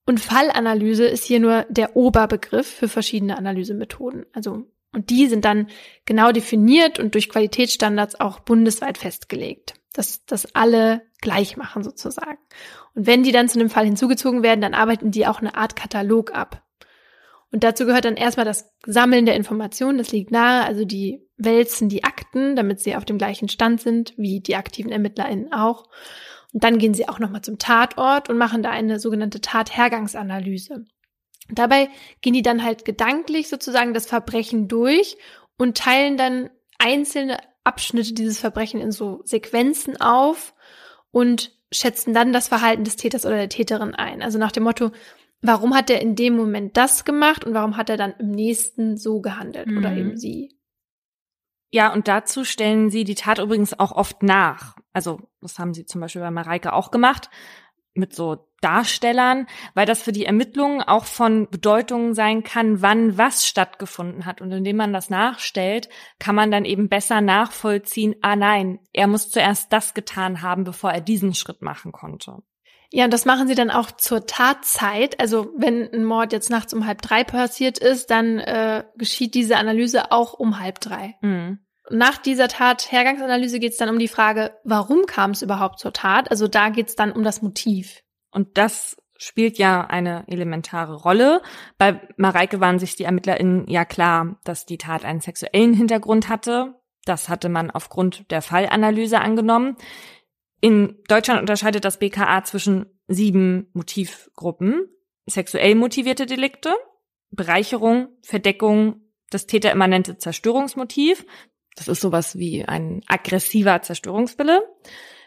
[0.05, 4.25] Und Fallanalyse ist hier nur der Oberbegriff für verschiedene Analysemethoden.
[4.33, 5.67] Also und die sind dann
[6.05, 12.37] genau definiert und durch Qualitätsstandards auch bundesweit festgelegt, dass das alle gleich machen sozusagen.
[12.93, 15.75] Und wenn die dann zu einem Fall hinzugezogen werden, dann arbeiten die auch eine Art
[15.75, 16.63] Katalog ab.
[17.51, 21.89] Und dazu gehört dann erstmal das Sammeln der Informationen, das liegt nahe, also die wälzen
[21.89, 25.85] die Akten, damit sie auf dem gleichen Stand sind wie die aktiven ErmittlerInnen auch.
[26.53, 30.85] Und dann gehen sie auch nochmal zum Tatort und machen da eine sogenannte Tathergangsanalyse.
[31.49, 31.89] Dabei
[32.21, 35.17] gehen die dann halt gedanklich sozusagen das Verbrechen durch
[35.57, 40.53] und teilen dann einzelne Abschnitte dieses Verbrechen in so Sequenzen auf
[41.11, 44.21] und schätzen dann das Verhalten des Täters oder der Täterin ein.
[44.21, 44.91] Also nach dem Motto,
[45.41, 48.97] warum hat er in dem Moment das gemacht und warum hat er dann im nächsten
[48.97, 49.77] so gehandelt mhm.
[49.77, 50.49] oder eben sie.
[51.73, 54.75] Ja, und dazu stellen sie die Tat übrigens auch oft nach.
[54.93, 57.31] Also das haben sie zum Beispiel bei Mareike auch gemacht
[57.95, 63.47] mit so Darstellern, weil das für die Ermittlungen auch von Bedeutung sein kann, wann was
[63.47, 64.39] stattgefunden hat.
[64.39, 65.89] Und indem man das nachstellt,
[66.19, 70.91] kann man dann eben besser nachvollziehen, ah nein, er muss zuerst das getan haben, bevor
[70.91, 72.43] er diesen Schritt machen konnte.
[72.95, 75.19] Ja, und das machen sie dann auch zur Tatzeit.
[75.19, 79.57] Also wenn ein Mord jetzt nachts um halb drei passiert ist, dann äh, geschieht diese
[79.57, 81.15] Analyse auch um halb drei.
[81.21, 81.57] Mhm.
[81.89, 86.29] Nach dieser Tat-Hergangsanalyse geht es dann um die Frage, warum kam es überhaupt zur Tat?
[86.29, 88.03] Also da geht es dann um das Motiv.
[88.29, 91.41] Und das spielt ja eine elementare Rolle.
[91.79, 96.75] Bei Mareike waren sich die ErmittlerInnen ja klar, dass die Tat einen sexuellen Hintergrund hatte.
[97.05, 99.77] Das hatte man aufgrund der Fallanalyse angenommen.
[100.63, 104.87] In Deutschland unterscheidet das BKA zwischen sieben Motivgruppen.
[105.25, 106.73] Sexuell motivierte Delikte,
[107.31, 111.25] Bereicherung, Verdeckung, das täterimmanente Zerstörungsmotiv,
[111.75, 114.63] das ist sowas wie ein aggressiver Zerstörungswille.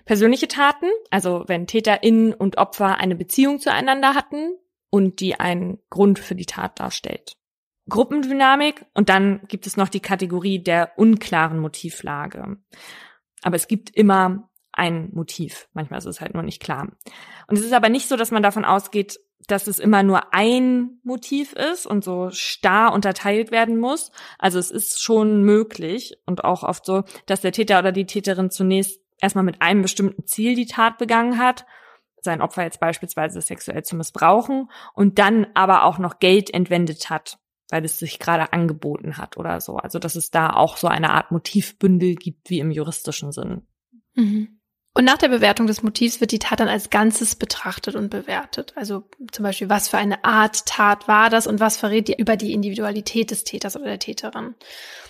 [0.06, 4.56] Persönliche Taten, also wenn TäterInnen und Opfer eine Beziehung zueinander hatten
[4.88, 7.36] und die einen Grund für die Tat darstellt.
[7.90, 12.56] Gruppendynamik und dann gibt es noch die Kategorie der unklaren Motivlage.
[13.42, 15.68] Aber es gibt immer ein Motiv.
[15.72, 16.88] Manchmal ist es halt nur nicht klar.
[17.46, 20.98] Und es ist aber nicht so, dass man davon ausgeht, dass es immer nur ein
[21.04, 24.10] Motiv ist und so starr unterteilt werden muss.
[24.38, 28.50] Also es ist schon möglich und auch oft so, dass der Täter oder die Täterin
[28.50, 31.64] zunächst erstmal mit einem bestimmten Ziel die Tat begangen hat,
[32.22, 37.38] sein Opfer jetzt beispielsweise sexuell zu missbrauchen und dann aber auch noch Geld entwendet hat,
[37.70, 39.76] weil es sich gerade angeboten hat oder so.
[39.76, 43.62] Also dass es da auch so eine Art Motivbündel gibt wie im juristischen Sinn.
[44.14, 44.55] Mhm.
[44.96, 48.72] Und nach der Bewertung des Motivs wird die Tat dann als Ganzes betrachtet und bewertet.
[48.76, 52.38] Also zum Beispiel, was für eine Art Tat war das und was verrät die über
[52.38, 54.54] die Individualität des Täters oder der Täterin.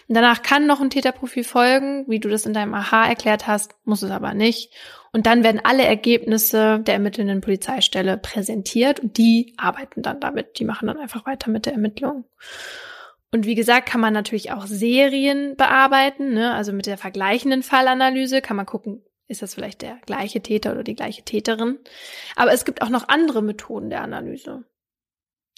[0.08, 3.76] Und danach kann noch ein Täterprofil folgen, wie du das in deinem Aha erklärt hast,
[3.84, 4.72] muss es aber nicht.
[5.12, 10.58] Und dann werden alle Ergebnisse der ermittelnden Polizeistelle präsentiert und die arbeiten dann damit.
[10.58, 12.24] Die machen dann einfach weiter mit der Ermittlung.
[13.30, 16.54] Und wie gesagt, kann man natürlich auch Serien bearbeiten, ne?
[16.54, 20.84] also mit der vergleichenden Fallanalyse kann man gucken, ist das vielleicht der gleiche Täter oder
[20.84, 21.78] die gleiche Täterin.
[22.36, 24.64] Aber es gibt auch noch andere Methoden der Analyse.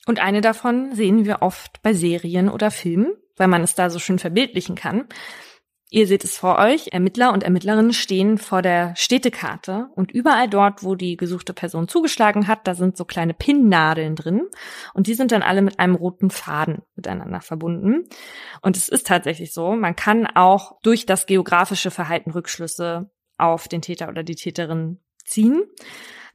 [0.06, 3.98] Und eine davon sehen wir oft bei Serien oder Filmen, weil man es da so
[3.98, 5.06] schön verbildlichen kann.
[5.90, 10.84] Ihr seht es vor euch, Ermittler und Ermittlerinnen stehen vor der Städtekarte und überall dort,
[10.84, 14.42] wo die gesuchte Person zugeschlagen hat, da sind so kleine Pinnnadeln drin
[14.92, 18.06] und die sind dann alle mit einem roten Faden miteinander verbunden.
[18.60, 23.82] Und es ist tatsächlich so, man kann auch durch das geografische Verhalten Rückschlüsse auf den
[23.82, 25.62] Täter oder die Täterin ziehen.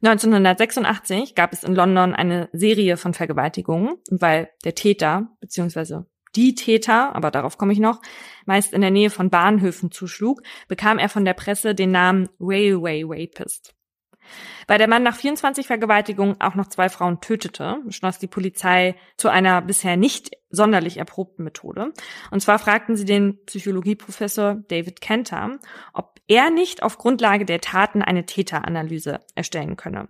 [0.02, 6.06] 1986 gab es in London eine Serie von Vergewaltigungen, weil der Täter beziehungsweise
[6.36, 8.02] die Täter, aber darauf komme ich noch,
[8.44, 13.04] meist in der Nähe von Bahnhöfen zuschlug, bekam er von der Presse den Namen Railway
[13.06, 13.74] Rapist.
[14.66, 19.28] Weil der Mann nach 24 Vergewaltigungen auch noch zwei Frauen tötete, beschloss die Polizei zu
[19.28, 21.92] einer bisher nicht sonderlich erprobten Methode.
[22.30, 25.58] Und zwar fragten sie den Psychologieprofessor David Kenter,
[25.92, 30.08] ob er nicht auf Grundlage der Taten eine Täteranalyse erstellen könne.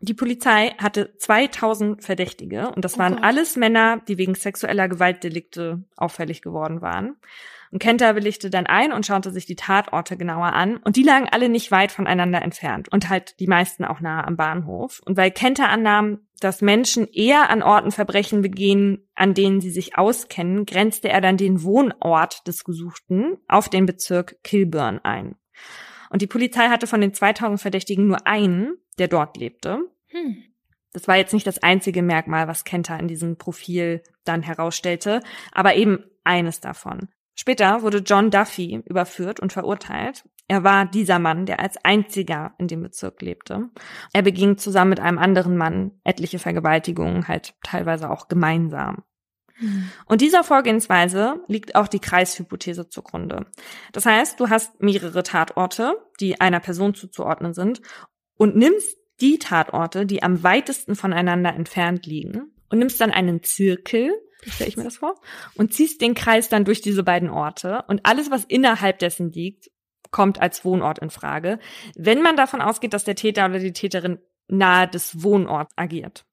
[0.00, 5.84] Die Polizei hatte 2000 Verdächtige und das waren oh alles Männer, die wegen sexueller Gewaltdelikte
[5.96, 7.16] auffällig geworden waren.
[7.70, 10.76] Und Kenter willigte dann ein und schaute sich die Tatorte genauer an.
[10.78, 14.36] Und die lagen alle nicht weit voneinander entfernt und halt die meisten auch nahe am
[14.36, 15.00] Bahnhof.
[15.04, 19.96] Und weil Kenter annahm, dass Menschen eher an Orten Verbrechen begehen, an denen sie sich
[19.96, 25.36] auskennen, grenzte er dann den Wohnort des Gesuchten auf den Bezirk Kilburn ein.
[26.10, 29.90] Und die Polizei hatte von den 2000 Verdächtigen nur einen, der dort lebte.
[30.08, 30.44] Hm.
[30.92, 35.20] Das war jetzt nicht das einzige Merkmal, was Kenter in diesem Profil dann herausstellte,
[35.50, 37.08] aber eben eines davon.
[37.34, 40.24] Später wurde John Duffy überführt und verurteilt.
[40.46, 43.70] Er war dieser Mann, der als einziger in dem Bezirk lebte.
[44.12, 49.04] Er beging zusammen mit einem anderen Mann etliche Vergewaltigungen, halt teilweise auch gemeinsam.
[49.54, 49.88] Hm.
[50.06, 53.46] Und dieser Vorgehensweise liegt auch die Kreishypothese zugrunde.
[53.92, 57.80] Das heißt, du hast mehrere Tatorte, die einer Person zuzuordnen sind
[58.36, 64.12] und nimmst die Tatorte, die am weitesten voneinander entfernt liegen und nimmst dann einen Zirkel,
[64.48, 65.14] stelle ich mir das vor,
[65.56, 69.70] und ziehst den Kreis dann durch diese beiden Orte und alles, was innerhalb dessen liegt,
[70.10, 71.58] kommt als Wohnort in Frage,
[71.96, 76.24] wenn man davon ausgeht, dass der Täter oder die Täterin nahe des Wohnorts agiert.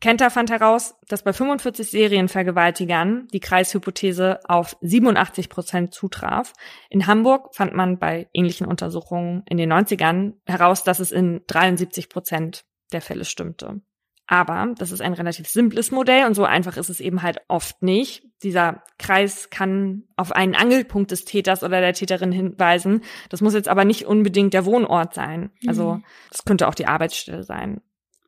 [0.00, 6.52] Kenter fand heraus, dass bei 45 Serienvergewaltigern die Kreishypothese auf 87 Prozent zutraf.
[6.90, 12.10] In Hamburg fand man bei ähnlichen Untersuchungen in den 90ern heraus, dass es in 73
[12.10, 13.80] Prozent der Fälle stimmte.
[14.26, 17.82] Aber das ist ein relativ simples Modell und so einfach ist es eben halt oft
[17.82, 18.22] nicht.
[18.42, 23.02] Dieser Kreis kann auf einen Angelpunkt des Täters oder der Täterin hinweisen.
[23.28, 25.50] Das muss jetzt aber nicht unbedingt der Wohnort sein.
[25.66, 26.04] Also mhm.
[26.30, 27.82] das könnte auch die Arbeitsstelle sein.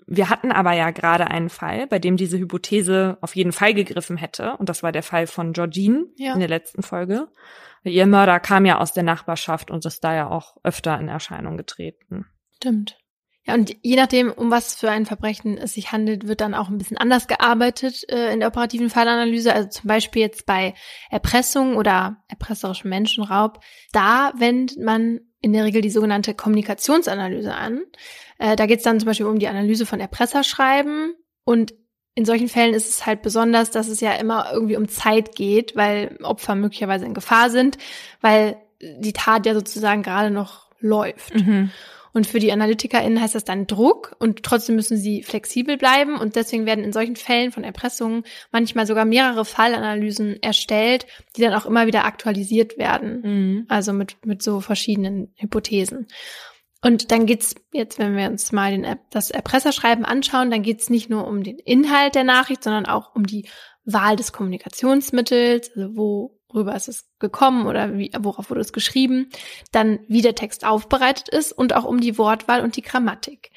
[0.07, 4.17] Wir hatten aber ja gerade einen Fall, bei dem diese Hypothese auf jeden Fall gegriffen
[4.17, 4.57] hätte.
[4.59, 6.35] Und das war der Fall von Georgine ja.
[6.35, 7.29] in der letzten Folge.
[7.83, 11.57] Ihr Mörder kam ja aus der Nachbarschaft und ist da ja auch öfter in Erscheinung
[11.57, 12.27] getreten.
[12.57, 12.99] Stimmt.
[13.47, 16.69] Ja, und je nachdem, um was für ein Verbrechen es sich handelt, wird dann auch
[16.69, 19.53] ein bisschen anders gearbeitet äh, in der operativen Fallanalyse.
[19.53, 20.75] Also zum Beispiel jetzt bei
[21.11, 23.61] Erpressung oder erpresserischem Menschenraub.
[23.93, 27.83] Da wendet man in der Regel die sogenannte Kommunikationsanalyse an.
[28.39, 31.15] Äh, da geht es dann zum Beispiel um die Analyse von Erpresserschreiben.
[31.45, 31.73] Und
[32.17, 35.77] in solchen Fällen ist es halt besonders, dass es ja immer irgendwie um Zeit geht,
[35.77, 37.79] weil Opfer möglicherweise in Gefahr sind,
[38.21, 41.35] weil die Tat ja sozusagen gerade noch läuft.
[41.35, 41.71] Mhm.
[42.17, 46.35] Und für die AnalytikerInnen heißt das dann Druck und trotzdem müssen sie flexibel bleiben und
[46.35, 51.07] deswegen werden in solchen Fällen von Erpressungen manchmal sogar mehrere Fallanalysen erstellt,
[51.37, 53.21] die dann auch immer wieder aktualisiert werden.
[53.21, 53.67] Mhm.
[53.69, 56.07] Also mit, mit so verschiedenen Hypothesen.
[56.81, 61.11] Und dann geht's jetzt, wenn wir uns mal den, das Erpresserschreiben anschauen, dann geht's nicht
[61.11, 63.47] nur um den Inhalt der Nachricht, sondern auch um die
[63.85, 69.31] Wahl des Kommunikationsmittels, also wo worüber ist es gekommen oder wie, worauf wurde es geschrieben,
[69.73, 73.51] dann wie der Text aufbereitet ist und auch um die Wortwahl und die Grammatik.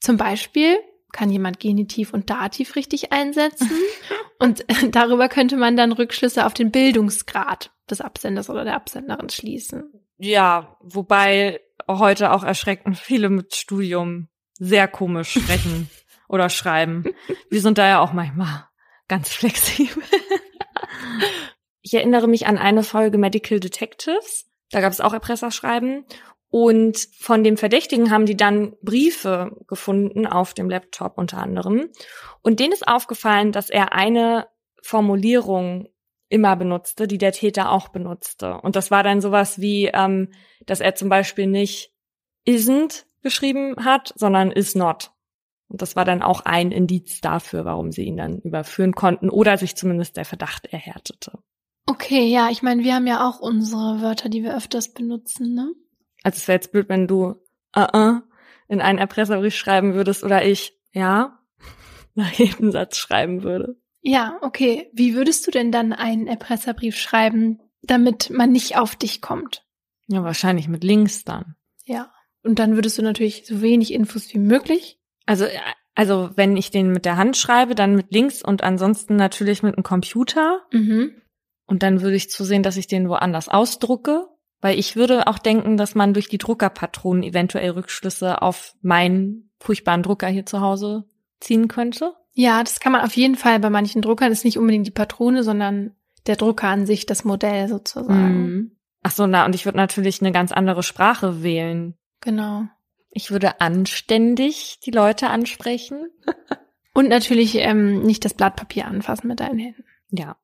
[0.00, 0.76] Zum Beispiel
[1.12, 3.70] kann jemand Genitiv und Dativ richtig einsetzen
[4.38, 9.92] und darüber könnte man dann Rückschlüsse auf den Bildungsgrad des Absenders oder der Absenderin schließen.
[10.18, 15.90] Ja, wobei heute auch erschreckend viele mit Studium sehr komisch sprechen
[16.28, 17.04] oder schreiben.
[17.50, 18.66] Wir sind da ja auch manchmal
[19.08, 20.02] ganz flexibel.
[21.84, 24.50] Ich erinnere mich an eine Folge Medical Detectives.
[24.70, 26.06] Da gab es auch Erpresserschreiben.
[26.48, 31.90] Und von dem Verdächtigen haben die dann Briefe gefunden auf dem Laptop unter anderem.
[32.40, 34.46] Und denen ist aufgefallen, dass er eine
[34.82, 35.88] Formulierung
[36.30, 38.54] immer benutzte, die der Täter auch benutzte.
[38.62, 40.32] Und das war dann sowas wie, ähm,
[40.64, 41.92] dass er zum Beispiel nicht
[42.48, 45.12] isn't geschrieben hat, sondern is not.
[45.68, 49.58] Und das war dann auch ein Indiz dafür, warum sie ihn dann überführen konnten oder
[49.58, 51.40] sich zumindest der Verdacht erhärtete.
[51.86, 55.72] Okay, ja, ich meine, wir haben ja auch unsere Wörter, die wir öfters benutzen, ne?
[56.22, 57.26] Also es wäre jetzt blöd, wenn du
[57.76, 58.22] uh -uh,
[58.68, 61.38] in einen Erpresserbrief schreiben würdest oder ich ja
[62.14, 63.76] nach jedem Satz schreiben würde.
[64.00, 64.90] Ja, okay.
[64.92, 69.64] Wie würdest du denn dann einen Erpresserbrief schreiben, damit man nicht auf dich kommt?
[70.06, 71.56] Ja, wahrscheinlich mit Links dann.
[71.84, 72.12] Ja.
[72.42, 74.98] Und dann würdest du natürlich so wenig Infos wie möglich.
[75.24, 75.46] Also,
[75.94, 79.74] also wenn ich den mit der Hand schreibe, dann mit Links und ansonsten natürlich mit
[79.74, 80.62] einem Computer.
[80.70, 81.22] Mhm.
[81.66, 84.28] Und dann würde ich zusehen, dass ich den woanders ausdrucke,
[84.60, 90.02] weil ich würde auch denken, dass man durch die Druckerpatronen eventuell Rückschlüsse auf meinen furchtbaren
[90.02, 91.04] Drucker hier zu Hause
[91.40, 92.14] ziehen könnte.
[92.32, 94.30] Ja, das kann man auf jeden Fall bei manchen Druckern.
[94.30, 95.92] Das ist nicht unbedingt die Patrone, sondern
[96.26, 98.42] der Drucker an sich, das Modell sozusagen.
[98.42, 98.76] Mhm.
[99.02, 101.94] Ach so, na, und ich würde natürlich eine ganz andere Sprache wählen.
[102.20, 102.64] Genau.
[103.10, 106.08] Ich würde anständig die Leute ansprechen.
[106.94, 109.84] Und natürlich ähm, nicht das Blatt Papier anfassen mit deinen Händen.
[110.10, 110.36] Ja.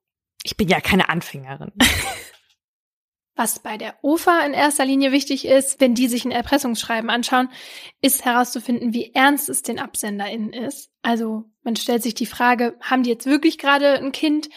[0.45, 1.73] Ich bin ja keine Anfängerin.
[3.37, 7.49] Was bei der OFA in erster Linie wichtig ist, wenn die sich ein Erpressungsschreiben anschauen,
[8.03, 10.91] ist herauszufinden, wie ernst es den AbsenderInnen ist.
[11.01, 14.51] Also man stellt sich die Frage, haben die jetzt wirklich gerade ein Kind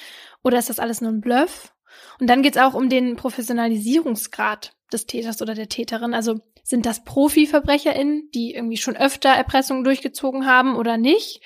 [0.44, 1.74] oder ist das alles nur ein Bluff?
[2.20, 6.14] Und dann geht es auch um den Professionalisierungsgrad des Täters oder der Täterin.
[6.14, 11.42] Also sind das ProfiverbrecherInnen, die irgendwie schon öfter Erpressungen durchgezogen haben oder nicht?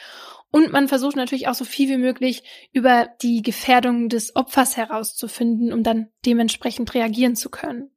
[0.52, 5.74] Und man versucht natürlich auch so viel wie möglich über die Gefährdung des Opfers herauszufinden,
[5.74, 7.92] um dann dementsprechend reagieren zu können.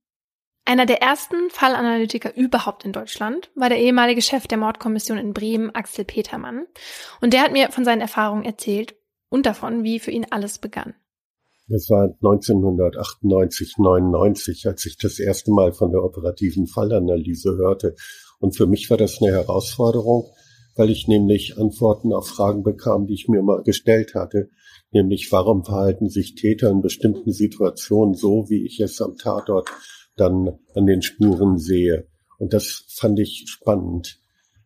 [0.64, 5.74] Einer der ersten Fallanalytiker überhaupt in Deutschland war der ehemalige Chef der Mordkommission in Bremen,
[5.74, 6.66] Axel Petermann.
[7.20, 8.94] Und der hat mir von seinen Erfahrungen erzählt
[9.30, 10.94] und davon, wie für ihn alles begann.
[11.68, 17.94] Das war 1998, 99, als ich das erste Mal von der operativen Fallanalyse hörte.
[18.40, 20.30] Und für mich war das eine Herausforderung,
[20.80, 24.48] weil ich nämlich Antworten auf Fragen bekam, die ich mir mal gestellt hatte,
[24.92, 29.68] nämlich warum verhalten sich Täter in bestimmten Situationen so, wie ich es am Tatort
[30.16, 32.06] dann an den Spuren sehe.
[32.38, 34.20] Und das fand ich spannend.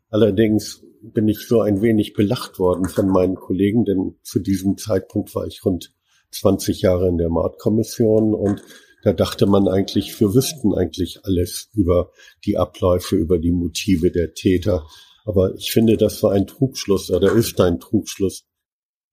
[0.08, 5.34] Allerdings bin ich so ein wenig belacht worden von meinen Kollegen, denn zu diesem Zeitpunkt
[5.34, 5.92] war ich rund
[6.30, 8.62] 20 Jahre in der Mordkommission und
[9.02, 12.12] da dachte man eigentlich, wir wüssten eigentlich alles über
[12.44, 14.86] die Abläufe, über die Motive der Täter.
[15.24, 18.44] Aber ich finde, das war ein Trugschluss oder ist ein Trugschluss.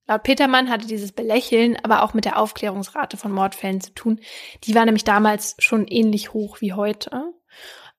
[0.08, 4.20] Laut Petermann hatte dieses Belächeln aber auch mit der Aufklärungsrate von Mordfällen zu tun.
[4.64, 7.34] Die war nämlich damals schon ähnlich hoch wie heute.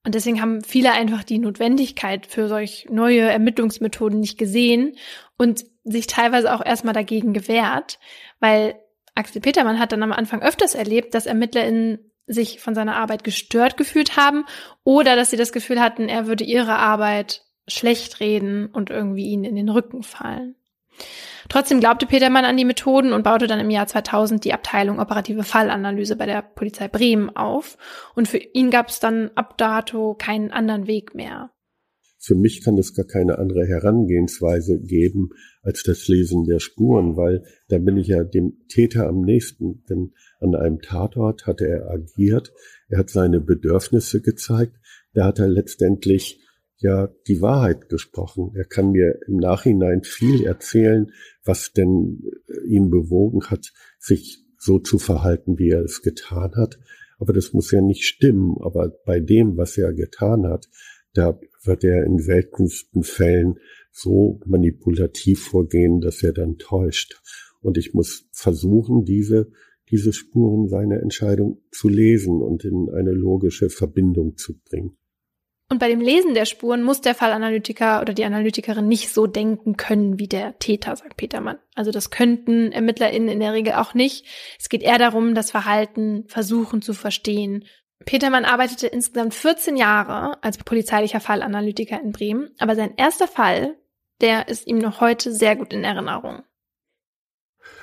[0.05, 4.97] Und deswegen haben viele einfach die Notwendigkeit für solch neue Ermittlungsmethoden nicht gesehen
[5.39, 7.99] und sich teilweise auch erstmal dagegen gewehrt,
[8.41, 8.75] weil
[9.15, 13.77] Axel Petermann hat dann am Anfang öfters erlebt, dass ErmittlerInnen sich von seiner Arbeit gestört
[13.77, 14.45] gefühlt haben
[14.85, 19.45] oder dass sie das Gefühl hatten, er würde ihre Arbeit schlecht reden und irgendwie ihnen
[19.45, 20.57] in den Rücken fallen.
[21.49, 25.43] Trotzdem glaubte Petermann an die Methoden und baute dann im Jahr 2000 die Abteilung operative
[25.43, 27.77] Fallanalyse bei der Polizei Bremen auf.
[28.15, 31.51] Und für ihn gab es dann ab dato keinen anderen Weg mehr.
[32.25, 35.31] Für mich kann es gar keine andere Herangehensweise geben
[35.63, 39.83] als das Lesen der Spuren, weil da bin ich ja dem Täter am nächsten.
[39.91, 42.53] Denn an einem Tatort hatte er agiert,
[42.89, 44.77] er hat seine Bedürfnisse gezeigt,
[45.15, 46.42] da hat er letztendlich
[46.83, 48.53] ja die Wahrheit gesprochen.
[48.55, 51.13] Er kann mir im Nachhinein viel erzählen,
[51.45, 56.79] was denn äh, ihn bewogen hat, sich so zu verhalten, wie er es getan hat.
[57.19, 58.57] Aber das muss ja nicht stimmen.
[58.61, 60.69] Aber bei dem, was er getan hat,
[61.15, 63.59] da wird er in seltensten Fällen
[63.91, 67.21] so manipulativ vorgehen, dass er dann täuscht.
[67.61, 69.51] Und ich muss versuchen, diese,
[69.91, 74.97] diese Spuren seiner Entscheidung zu lesen und in eine logische Verbindung zu bringen.
[75.73, 79.79] Und bei dem Lesen der Spuren muss der Fallanalytiker oder die Analytikerin nicht so denken
[79.79, 81.57] können wie der Täter, sagt Petermann.
[81.75, 84.27] Also das könnten ErmittlerInnen in der Regel auch nicht.
[84.61, 87.65] Es geht eher darum, das Verhalten versuchen zu verstehen.
[88.05, 93.75] Petermann arbeitete insgesamt 14 Jahre als polizeilicher Fallanalytiker in Bremen, aber sein erster Fall,
[94.21, 96.43] der ist ihm noch heute sehr gut in Erinnerung.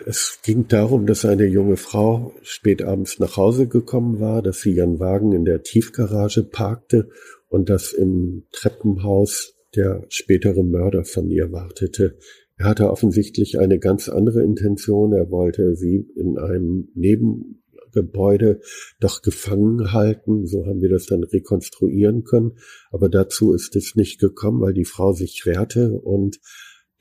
[0.05, 4.75] Es ging darum, dass eine junge Frau spät abends nach Hause gekommen war, dass sie
[4.75, 7.09] ihren Wagen in der Tiefgarage parkte
[7.49, 12.17] und dass im Treppenhaus der spätere Mörder von ihr wartete.
[12.57, 15.13] Er hatte offensichtlich eine ganz andere Intention.
[15.13, 18.61] Er wollte sie in einem Nebengebäude
[18.99, 20.45] doch gefangen halten.
[20.45, 22.57] So haben wir das dann rekonstruieren können.
[22.91, 26.39] Aber dazu ist es nicht gekommen, weil die Frau sich wehrte und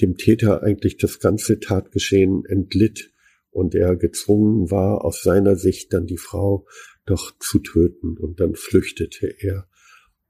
[0.00, 3.10] dem Täter eigentlich das ganze Tatgeschehen entglitt
[3.50, 6.66] und er gezwungen war, aus seiner Sicht dann die Frau
[7.04, 9.66] doch zu töten und dann flüchtete er.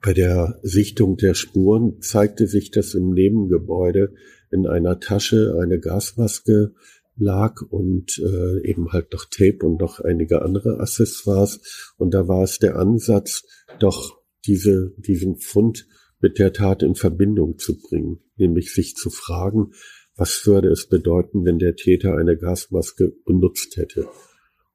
[0.01, 4.15] Bei der Sichtung der Spuren zeigte sich, dass im Nebengebäude
[4.51, 6.73] in einer Tasche eine Gasmaske
[7.16, 11.93] lag und äh, eben halt noch Tape und noch einige andere Accessoires.
[11.97, 13.43] Und da war es der Ansatz,
[13.81, 15.87] doch diese, diesen Fund
[16.20, 19.73] mit der Tat in Verbindung zu bringen, nämlich sich zu fragen,
[20.16, 24.09] was würde es bedeuten, wenn der Täter eine Gasmaske benutzt hätte.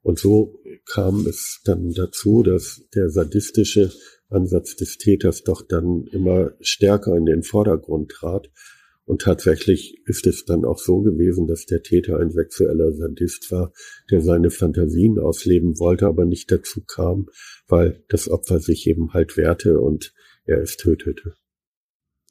[0.01, 3.91] Und so kam es dann dazu, dass der sadistische
[4.33, 8.49] Ansatz des Täters doch dann immer stärker in den Vordergrund trat.
[9.05, 13.73] Und tatsächlich ist es dann auch so gewesen, dass der Täter ein sexueller Sadist war,
[14.09, 17.27] der seine Fantasien ausleben wollte, aber nicht dazu kam,
[17.67, 20.13] weil das Opfer sich eben halt wehrte und
[20.45, 21.35] er es tötete.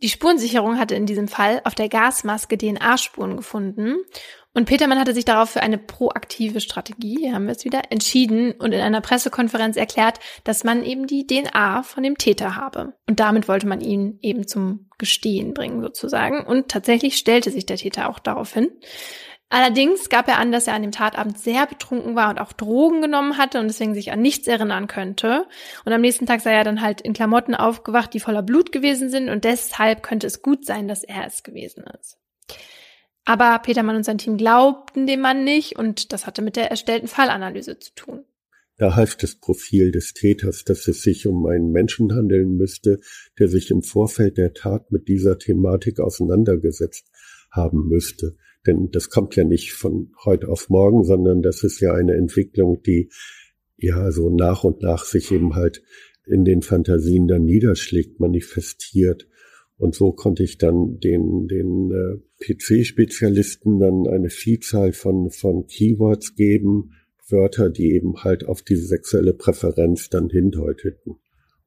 [0.03, 3.99] Die Spurensicherung hatte in diesem Fall auf der Gasmaske DNA-Spuren gefunden
[4.55, 8.53] und Petermann hatte sich darauf für eine proaktive Strategie, hier haben wir es wieder, entschieden
[8.53, 12.93] und in einer Pressekonferenz erklärt, dass man eben die DNA von dem Täter habe.
[13.09, 16.45] Und damit wollte man ihn eben zum Gestehen bringen sozusagen.
[16.45, 18.69] Und tatsächlich stellte sich der Täter auch darauf hin.
[19.53, 23.03] Allerdings gab er an, dass er an dem Tatabend sehr betrunken war und auch Drogen
[23.03, 25.45] genommen hatte und deswegen sich an nichts erinnern könnte.
[25.85, 29.11] Und am nächsten Tag sei er dann halt in Klamotten aufgewacht, die voller Blut gewesen
[29.11, 32.17] sind und deshalb könnte es gut sein, dass er es gewesen ist.
[33.27, 37.07] Aber Petermann und sein Team glaubten dem Mann nicht und das hatte mit der erstellten
[37.07, 38.25] Fallanalyse zu tun.
[38.79, 43.01] Da heißt das Profil des Täters, dass es sich um einen Menschen handeln müsste,
[43.39, 47.11] der sich im Vorfeld der Tat mit dieser Thematik auseinandergesetzt
[47.51, 48.39] haben müsste.
[48.67, 52.83] Denn das kommt ja nicht von heute auf morgen, sondern das ist ja eine Entwicklung,
[52.83, 53.11] die
[53.77, 55.83] ja so nach und nach sich eben halt
[56.27, 59.29] in den Fantasien dann niederschlägt, manifestiert.
[59.77, 66.37] Und so konnte ich dann den, den äh, PC-Spezialisten dann eine Vielzahl von, von Keywords
[66.37, 66.93] geben,
[67.29, 71.17] Wörter, die eben halt auf diese sexuelle Präferenz dann hindeuteten.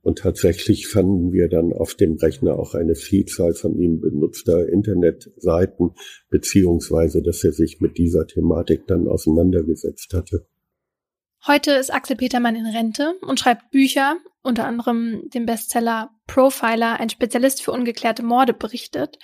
[0.05, 5.95] Und tatsächlich fanden wir dann auf dem Rechner auch eine Vielzahl von ihm benutzter Internetseiten,
[6.29, 10.47] beziehungsweise dass er sich mit dieser Thematik dann auseinandergesetzt hatte.
[11.47, 17.09] Heute ist Axel Petermann in Rente und schreibt Bücher, unter anderem den Bestseller Profiler, ein
[17.09, 19.17] Spezialist für ungeklärte Morde berichtet.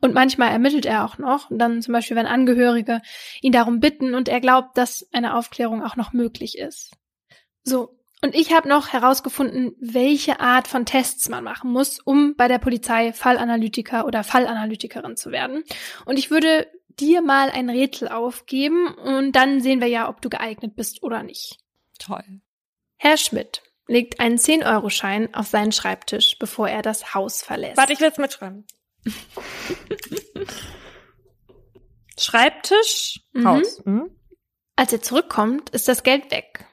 [0.00, 3.00] Und manchmal ermittelt er auch noch, dann zum Beispiel, wenn Angehörige
[3.42, 6.90] ihn darum bitten und er glaubt, dass eine Aufklärung auch noch möglich ist.
[7.62, 12.48] So, und ich habe noch herausgefunden, welche Art von Tests man machen muss, um bei
[12.48, 15.64] der Polizei Fallanalytiker oder Fallanalytikerin zu werden.
[16.06, 16.66] Und ich würde
[16.98, 21.22] dir mal ein Rätsel aufgeben und dann sehen wir ja, ob du geeignet bist oder
[21.22, 21.58] nicht.
[21.98, 22.24] Toll.
[22.96, 27.76] Herr Schmidt legt einen 10-Euro-Schein auf seinen Schreibtisch, bevor er das Haus verlässt.
[27.76, 28.66] Warte, ich will es mitschreiben.
[32.18, 33.46] Schreibtisch, Mhm.
[33.46, 33.82] Haus.
[33.84, 34.10] Mhm.
[34.74, 36.65] Als er zurückkommt, ist das Geld weg.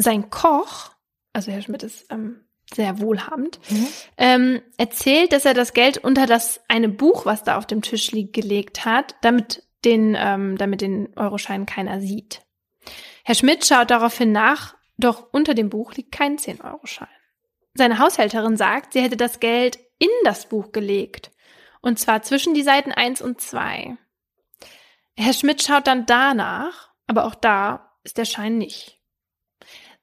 [0.00, 0.90] Sein Koch,
[1.32, 3.86] also Herr Schmidt ist ähm, sehr wohlhabend, Mhm.
[4.16, 8.12] ähm, erzählt, dass er das Geld unter das eine Buch, was da auf dem Tisch
[8.12, 12.42] liegt, gelegt hat, damit den, ähm, damit den Euroschein keiner sieht.
[13.24, 17.08] Herr Schmidt schaut daraufhin nach, doch unter dem Buch liegt kein 10-Euro-Schein.
[17.74, 21.30] Seine Haushälterin sagt, sie hätte das Geld in das Buch gelegt.
[21.80, 23.96] Und zwar zwischen die Seiten 1 und 2.
[25.16, 28.97] Herr Schmidt schaut dann danach, aber auch da ist der Schein nicht.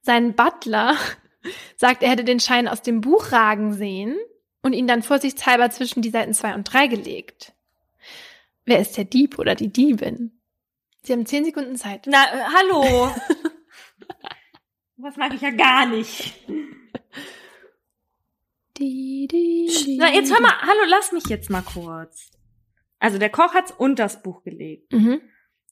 [0.06, 0.96] Sein Butler
[1.76, 4.16] sagt, er hätte den Schein aus dem Buch ragen sehen
[4.62, 7.54] und ihn dann vorsichtshalber zwischen die Seiten 2 und 3 gelegt.
[8.66, 10.40] Wer ist der Dieb oder die Diebin?
[11.02, 12.06] Sie haben 10 Sekunden Zeit.
[12.08, 13.16] Na, äh, hallo.
[14.98, 16.34] Was mag ich ja gar nicht.
[18.78, 22.32] Die, die, die, Na, jetzt hör mal, hallo, lass mich jetzt mal kurz.
[23.00, 24.92] Also der Koch hat's unter das Buch gelegt.
[24.94, 25.22] Mhm.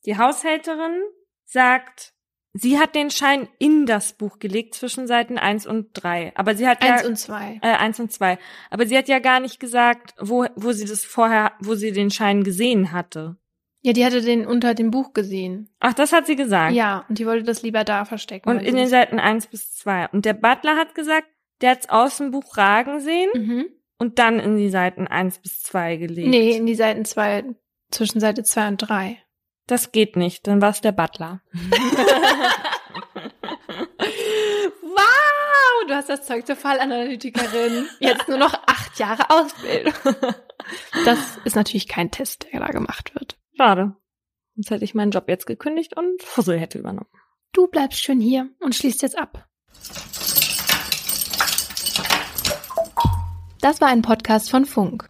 [0.05, 1.01] Die Haushälterin
[1.45, 2.12] sagt,
[2.53, 6.31] sie hat den Schein in das Buch gelegt zwischen Seiten 1 und 3.
[6.35, 7.59] Aber sie hat Eins ja und zwei.
[7.61, 8.37] äh, 1 und 2.
[8.69, 12.11] Aber sie hat ja gar nicht gesagt, wo, wo sie das vorher, wo sie den
[12.11, 13.37] Schein gesehen hatte.
[13.85, 15.69] Ja, die hatte den unter dem Buch gesehen.
[15.79, 16.73] Ach, das hat sie gesagt.
[16.73, 18.49] Ja, und die wollte das lieber da verstecken.
[18.49, 20.07] Und in den Seiten 1 bis 2.
[20.13, 21.27] Und der Butler hat gesagt,
[21.61, 23.65] der hat's aus dem Buch ragen sehen Mhm.
[23.97, 26.29] und dann in die Seiten 1 bis 2 gelegt.
[26.29, 27.43] Nee, in die Seiten zwei,
[27.91, 29.17] zwischen Seite zwei und drei.
[29.67, 31.41] Das geht nicht, dann war's der Butler.
[34.81, 37.87] Wow, du hast das Zeug zur Fallanalytikerin.
[37.99, 39.93] Jetzt nur noch acht Jahre Ausbildung.
[41.05, 43.37] Das ist natürlich kein Test, der da gemacht wird.
[43.57, 43.95] Schade.
[44.55, 47.09] Sonst hätte ich meinen Job jetzt gekündigt und Fussel hätte übernommen.
[47.53, 49.47] Du bleibst schön hier und schließt jetzt ab.
[53.61, 55.09] Das war ein Podcast von Funk.